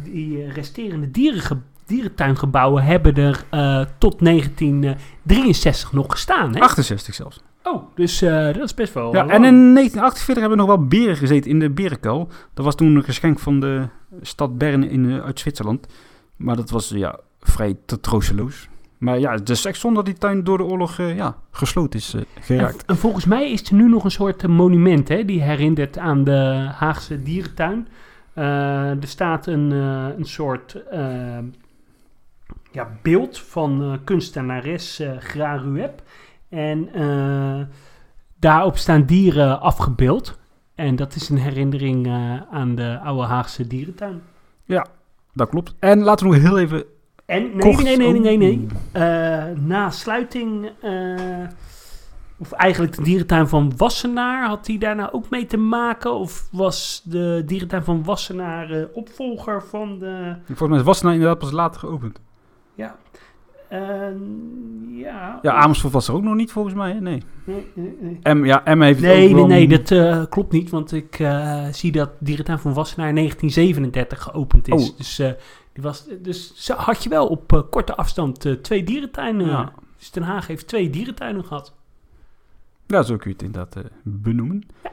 die 0.04 0.52
resterende 0.52 1.12
dierenge- 1.12 1.62
dierentuingebouwen 1.86 2.84
hebben 2.84 3.16
er 3.16 3.46
eh, 3.50 3.82
tot 3.98 4.20
1963 4.20 5.92
nog 5.92 6.06
gestaan. 6.10 6.56
Hè? 6.56 6.62
68 6.62 7.14
zelfs. 7.14 7.40
Oh, 7.64 7.84
dus 7.96 8.22
eh, 8.22 8.46
dat 8.46 8.64
is 8.64 8.74
best 8.74 8.94
wel. 8.94 9.14
Ja, 9.14 9.18
lang. 9.18 9.32
en 9.32 9.44
in 9.44 9.74
1948 9.74 10.40
hebben 10.40 10.58
nog 10.58 10.68
wel 10.68 10.88
beren 10.88 11.16
gezeten 11.16 11.52
in 11.52 11.60
de 11.60 11.70
berenkuil. 11.70 12.30
Dat 12.54 12.66
was 12.66 12.76
toen 12.76 12.96
een 12.96 13.04
geschenk 13.04 13.40
van 13.40 13.60
de 13.60 13.88
stad 14.22 14.58
Bern 14.58 14.90
in, 14.90 15.12
eh, 15.12 15.24
uit 15.24 15.40
Zwitserland. 15.40 15.88
Maar 16.36 16.56
dat 16.56 16.70
was 16.70 16.90
ja, 16.90 17.20
vrij 17.40 17.76
te 17.86 18.00
troosteloos. 18.00 18.70
Maar 18.98 19.20
ja, 19.20 19.32
het 19.32 19.50
is 19.50 19.66
echt 19.66 19.80
zonde 19.80 19.96
dat 19.96 20.06
die 20.06 20.18
tuin 20.18 20.44
door 20.44 20.58
de 20.58 20.64
oorlog 20.64 20.98
ja, 20.98 21.36
gesloten 21.52 22.00
is 22.00 22.16
geraakt. 22.40 22.86
en 22.86 22.98
volgens 22.98 23.26
mij 23.26 23.52
is 23.52 23.70
er 23.70 23.76
nu 23.76 23.90
nog 23.90 24.04
een 24.04 24.12
soort 24.12 24.48
monument 24.48 25.08
hè, 25.08 25.26
die 25.26 25.42
herinnert 25.42 25.98
aan 25.98 26.24
de 26.24 26.70
Haagse 26.76 27.24
dierentuin. 27.24 27.88
Er 28.34 28.98
staat 29.08 29.48
een, 29.48 29.72
een 29.72 30.26
soort 30.26 30.78
ja, 32.76 32.98
beeld 33.02 33.40
van 33.40 33.82
eh, 33.82 33.98
kunstenares 34.04 35.00
uh, 35.00 35.12
Gra 35.20 35.56
Rueb. 35.56 36.02
En 36.50 36.94
eh, 36.94 37.62
daarop 38.40 38.78
staan 38.78 39.06
dieren 39.06 39.62
afgebeeld. 39.62 40.40
En 40.76 40.96
dat 40.96 41.16
is 41.16 41.30
een 41.30 41.38
herinnering 41.38 42.08
aan 42.52 42.76
de 42.76 43.00
oude 43.04 43.24
Haagse 43.24 43.68
dierentuin. 43.68 44.22
Ja, 44.64 44.86
dat 45.34 45.50
klopt. 45.50 45.76
En 45.80 46.02
laten 46.02 46.30
we 46.30 46.36
nog 46.36 46.44
heel 46.44 46.58
even 46.58 46.86
en 47.26 47.56
nee, 47.56 47.76
nee, 47.76 47.98
nee, 47.98 48.20
nee, 48.20 48.38
nee. 48.38 48.68
Uh, 48.94 49.44
na 49.58 49.90
sluiting, 49.90 50.72
uh, 50.84 51.48
of 52.38 52.52
eigenlijk 52.52 52.96
de 52.96 53.02
dierentuin 53.02 53.48
van 53.48 53.74
Wassenaar, 53.78 54.48
had 54.48 54.66
die 54.66 54.80
daar 54.80 54.96
nou 54.96 55.12
ook 55.12 55.30
mee 55.30 55.46
te 55.46 55.58
maken? 55.58 56.14
Of 56.14 56.48
was 56.52 57.02
de 57.06 57.44
dierentuin 57.46 57.84
van 57.84 58.04
Wassenaar 58.04 58.72
uh, 58.72 58.86
opvolger 58.94 59.64
van 59.64 60.00
de... 60.00 60.36
Volgens 60.46 60.70
mij 60.70 60.80
is 60.80 60.86
Wassenaar 60.86 61.14
inderdaad 61.14 61.40
pas 61.40 61.52
later 61.52 61.80
geopend. 61.80 62.20
Ja. 62.76 62.96
ja. 64.90 65.40
Ja, 65.42 65.54
Amersfoort 65.54 65.94
was 65.94 66.08
er 66.08 66.14
ook 66.14 66.24
nog 66.24 66.36
niet 66.36 66.52
volgens 66.52 66.76
mij, 66.76 66.94
nee. 66.94 67.24
Nee, 67.44 67.72
nee, 67.74 67.98
nee. 68.00 68.34
M, 68.36 68.46
ja, 68.46 68.62
M 68.66 68.82
heeft 68.82 69.00
nee, 69.00 69.34
nee, 69.34 69.46
nee, 69.46 69.68
dat 69.68 70.30
klopt 70.30 70.52
niet, 70.52 70.70
want 70.70 70.92
ik 70.92 71.28
zie 71.72 71.92
dat 71.92 72.10
dierentuin 72.20 72.60
van 72.60 72.74
Wassenaar 72.74 73.10
in 73.10 73.16
1937 73.16 74.22
geopend 74.22 74.68
is. 74.68 74.90
Oh. 74.92 74.98
Dus 74.98 75.20
die 75.76 75.84
was, 75.84 76.08
dus 76.22 76.70
had 76.70 77.04
je 77.04 77.10
wel 77.10 77.28
op 77.28 77.54
uh, 77.54 77.62
korte 77.70 77.96
afstand 77.96 78.46
uh, 78.46 78.54
twee 78.54 78.84
dierentuinen. 78.84 79.48
Ja. 79.48 79.74
Dus 79.98 80.12
Den 80.12 80.24
Haag 80.24 80.48
heeft 80.48 80.68
twee 80.68 80.90
dierentuinen 80.90 81.46
gehad. 81.46 81.74
Ja, 82.88 83.04
zo 83.04 83.18
kun 83.18 83.30
je 83.30 83.36
het 83.36 83.46
inderdaad 83.46 83.76
uh, 83.78 83.84
benoemen. 84.04 84.64
Ja. 84.84 84.92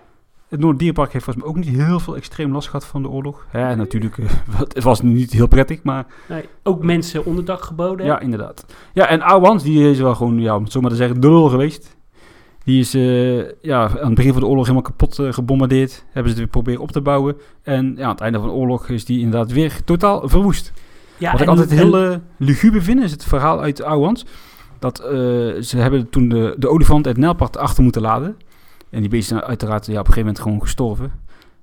Het 0.52 0.60
Noorddierpark 0.60 1.12
heeft 1.12 1.24
volgens 1.24 1.44
mij 1.44 1.54
ook 1.54 1.64
niet 1.64 1.86
heel 1.86 2.00
veel 2.00 2.16
extreem 2.16 2.52
last 2.52 2.68
gehad 2.68 2.86
van 2.86 3.02
de 3.02 3.08
oorlog. 3.08 3.46
Ja, 3.52 3.74
natuurlijk, 3.74 4.16
het 4.74 4.82
was 4.82 5.00
niet 5.00 5.32
heel 5.32 5.46
prettig, 5.46 5.82
maar... 5.82 6.06
Nee, 6.28 6.44
ook 6.62 6.82
mensen 6.82 7.24
onderdak 7.24 7.62
geboden. 7.62 8.06
Ja, 8.06 8.20
inderdaad. 8.20 8.66
Ja, 8.92 9.08
en 9.08 9.22
Ouwans, 9.22 9.62
die 9.62 9.90
is 9.90 9.98
wel 9.98 10.14
gewoon, 10.14 10.40
ja, 10.40 10.56
om 10.56 10.62
het 10.62 10.72
zo 10.72 10.80
maar 10.80 10.90
te 10.90 10.96
zeggen, 10.96 11.20
de 11.20 11.28
lul 11.28 11.48
geweest. 11.48 11.96
Die 12.64 12.80
is 12.80 12.92
ja, 13.62 13.88
aan 13.88 14.06
het 14.06 14.14
begin 14.14 14.32
van 14.32 14.40
de 14.40 14.46
oorlog 14.46 14.66
helemaal 14.66 14.90
kapot 14.90 15.18
gebombardeerd. 15.30 16.04
Hebben 16.04 16.22
ze 16.22 16.28
het 16.28 16.38
weer 16.38 16.46
proberen 16.46 16.80
op 16.80 16.92
te 16.92 17.00
bouwen. 17.00 17.36
En 17.62 17.94
ja, 17.96 18.04
aan 18.04 18.10
het 18.10 18.20
einde 18.20 18.38
van 18.38 18.48
de 18.48 18.54
oorlog 18.54 18.88
is 18.88 19.04
die 19.04 19.20
inderdaad 19.20 19.52
weer 19.52 19.84
totaal 19.84 20.28
verwoest. 20.28 20.72
Ja, 21.18 21.32
Wat 21.32 21.40
ik 21.40 21.48
altijd 21.48 21.70
heel 21.70 22.04
uh, 22.04 22.16
luguber 22.36 22.82
vind, 22.82 23.02
is 23.02 23.10
het 23.10 23.24
verhaal 23.24 23.60
uit 23.60 23.82
Ouwans. 23.82 24.26
Dat 24.78 24.96
ze 25.60 25.74
hebben 25.76 26.10
toen 26.10 26.28
de, 26.28 26.54
de 26.58 26.68
olifant 26.68 27.04
het 27.04 27.16
Nijlpad 27.16 27.56
achter 27.56 27.82
moeten 27.82 28.02
laden. 28.02 28.36
En 28.92 29.00
die 29.00 29.08
beesten 29.08 29.36
zijn 29.36 29.48
uiteraard 29.48 29.86
ja, 29.86 29.92
op 29.92 29.98
een 29.98 30.04
gegeven 30.04 30.20
moment 30.20 30.40
gewoon 30.40 30.60
gestorven. 30.60 31.12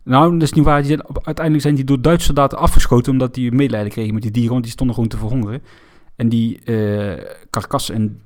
Nou, 0.04 0.34
dat 0.34 0.42
is 0.42 0.54
niet 0.54 0.66
waar. 0.66 0.84
Die 0.84 0.98
uiteindelijk 1.04 1.62
zijn 1.62 1.76
die 1.76 1.84
door 1.84 2.02
Duitse 2.02 2.26
soldaten 2.26 2.58
afgeschoten 2.58 3.12
omdat 3.12 3.34
die 3.34 3.52
medelijden 3.52 3.92
kregen 3.92 4.14
met 4.14 4.22
die 4.22 4.32
dieren, 4.32 4.52
want 4.52 4.64
die 4.64 4.72
stonden 4.72 4.96
gewoon 4.96 5.10
te 5.10 5.18
verhongeren. 5.18 5.62
En 6.16 6.30
die 6.30 6.60
uh, 6.66 7.14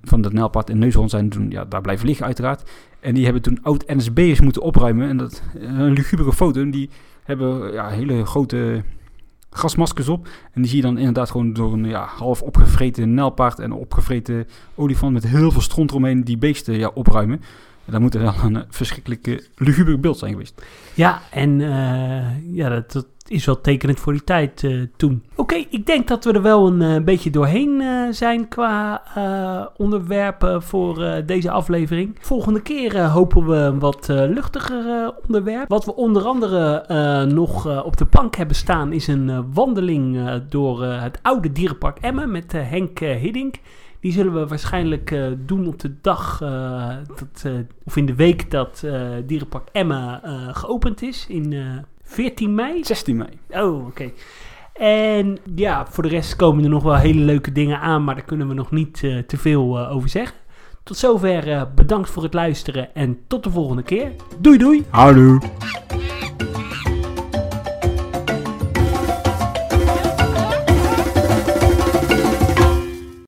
van 0.03 0.21
de 0.21 0.29
Nijlpad 0.31 0.69
en 0.69 0.79
Neushoorn 0.79 1.09
zijn 1.09 1.29
toen 1.29 1.49
ja, 1.49 1.65
daar 1.65 1.81
blijven 1.81 2.05
liggen 2.05 2.25
uiteraard. 2.25 2.69
En 2.99 3.13
die 3.13 3.23
hebben 3.23 3.41
toen 3.41 3.59
oud-NSB'ers 3.61 4.41
moeten 4.41 4.61
opruimen. 4.61 5.09
En 5.09 5.17
dat 5.17 5.43
een 5.53 5.91
lugubere 5.91 6.33
foto. 6.33 6.61
En 6.61 6.71
die 6.71 6.89
hebben 7.23 7.73
ja, 7.73 7.89
hele 7.89 8.25
grote 8.25 8.83
gasmaskers 9.49 10.07
op. 10.07 10.27
En 10.51 10.61
die 10.61 10.69
zie 10.69 10.77
je 10.77 10.83
dan 10.83 10.97
inderdaad 10.97 11.31
gewoon 11.31 11.53
door 11.53 11.73
een 11.73 11.85
ja, 11.85 12.05
half 12.05 12.41
opgevreten 12.41 13.13
nelpaard 13.13 13.59
en 13.59 13.71
opgevreten 13.71 14.47
olifant 14.75 15.13
met 15.13 15.27
heel 15.27 15.51
veel 15.51 15.61
stront 15.61 15.89
eromheen 15.89 16.23
die 16.23 16.37
beesten 16.37 16.77
ja, 16.77 16.91
opruimen. 16.93 17.41
Dat 17.85 17.99
moet 17.99 18.15
er 18.15 18.21
wel 18.21 18.33
een 18.43 18.63
verschrikkelijke 18.69 19.43
luguber 19.55 19.99
beeld 19.99 20.17
zijn 20.17 20.31
geweest. 20.31 20.61
Ja, 20.93 21.21
en 21.31 21.59
uh, 21.59 22.55
ja, 22.55 22.69
dat, 22.69 23.07
is 23.27 23.45
wel 23.45 23.61
tekenend 23.61 23.99
voor 23.99 24.13
die 24.13 24.23
tijd 24.23 24.61
uh, 24.63 24.85
toen. 24.95 25.23
Oké, 25.35 25.55
ik 25.69 25.85
denk 25.85 26.07
dat 26.07 26.23
we 26.23 26.33
er 26.33 26.41
wel 26.41 26.67
een 26.67 27.03
beetje 27.03 27.29
doorheen 27.29 27.83
zijn 28.13 28.47
qua 28.47 29.01
onderwerpen 29.77 30.63
voor 30.63 31.23
deze 31.25 31.51
aflevering. 31.51 32.17
Volgende 32.19 32.61
keer 32.61 33.01
hopen 33.01 33.47
we 33.47 33.55
een 33.55 33.79
wat 33.79 34.07
luchtiger 34.07 35.13
onderwerp. 35.25 35.69
Wat 35.69 35.85
we 35.85 35.95
onder 35.95 36.23
andere 36.23 36.85
nog 37.25 37.83
op 37.83 37.97
de 37.97 38.05
plank 38.05 38.35
hebben 38.35 38.55
staan 38.55 38.91
is 38.91 39.07
een 39.07 39.53
wandeling 39.53 40.31
door 40.49 40.83
het 40.83 41.19
oude 41.21 41.51
dierenpark 41.51 41.97
Emmen 41.99 42.31
met 42.31 42.51
Henk 42.51 42.99
Hiddink. 42.99 43.55
Die 44.03 44.11
zullen 44.11 44.33
we 44.33 44.47
waarschijnlijk 44.47 45.15
doen 45.45 45.67
op 45.67 45.79
de 45.79 45.93
dag, 46.01 46.37
dat, 47.07 47.51
of 47.83 47.97
in 47.97 48.05
de 48.05 48.15
week 48.15 48.51
dat 48.51 48.85
Dierenpark 49.25 49.67
Emmen 49.71 50.21
geopend 50.55 51.01
is 51.01 51.25
in 51.27 51.55
14 52.03 52.55
mei? 52.55 52.83
16 52.83 53.17
mei. 53.17 53.29
Oh, 53.49 53.85
oké. 53.85 54.11
En 54.73 55.37
ja, 55.55 55.85
voor 55.89 56.03
de 56.03 56.09
rest 56.09 56.35
komen 56.35 56.63
er 56.63 56.69
nog 56.69 56.83
wel 56.83 56.95
hele 56.95 57.21
leuke 57.21 57.51
dingen 57.51 57.79
aan, 57.79 58.03
maar 58.03 58.15
daar 58.15 58.23
kunnen 58.23 58.47
we 58.47 58.53
nog 58.53 58.71
niet 58.71 59.01
uh, 59.01 59.17
te 59.19 59.37
veel 59.37 59.79
uh, 59.79 59.95
over 59.95 60.09
zeggen. 60.09 60.37
Tot 60.83 60.97
zover 60.97 61.47
uh, 61.47 61.61
bedankt 61.75 62.09
voor 62.09 62.23
het 62.23 62.33
luisteren 62.33 62.95
en 62.95 63.19
tot 63.27 63.43
de 63.43 63.49
volgende 63.49 63.83
keer. 63.83 64.11
Doei 64.39 64.57
doei. 64.57 64.85
Hallo. 64.89 65.39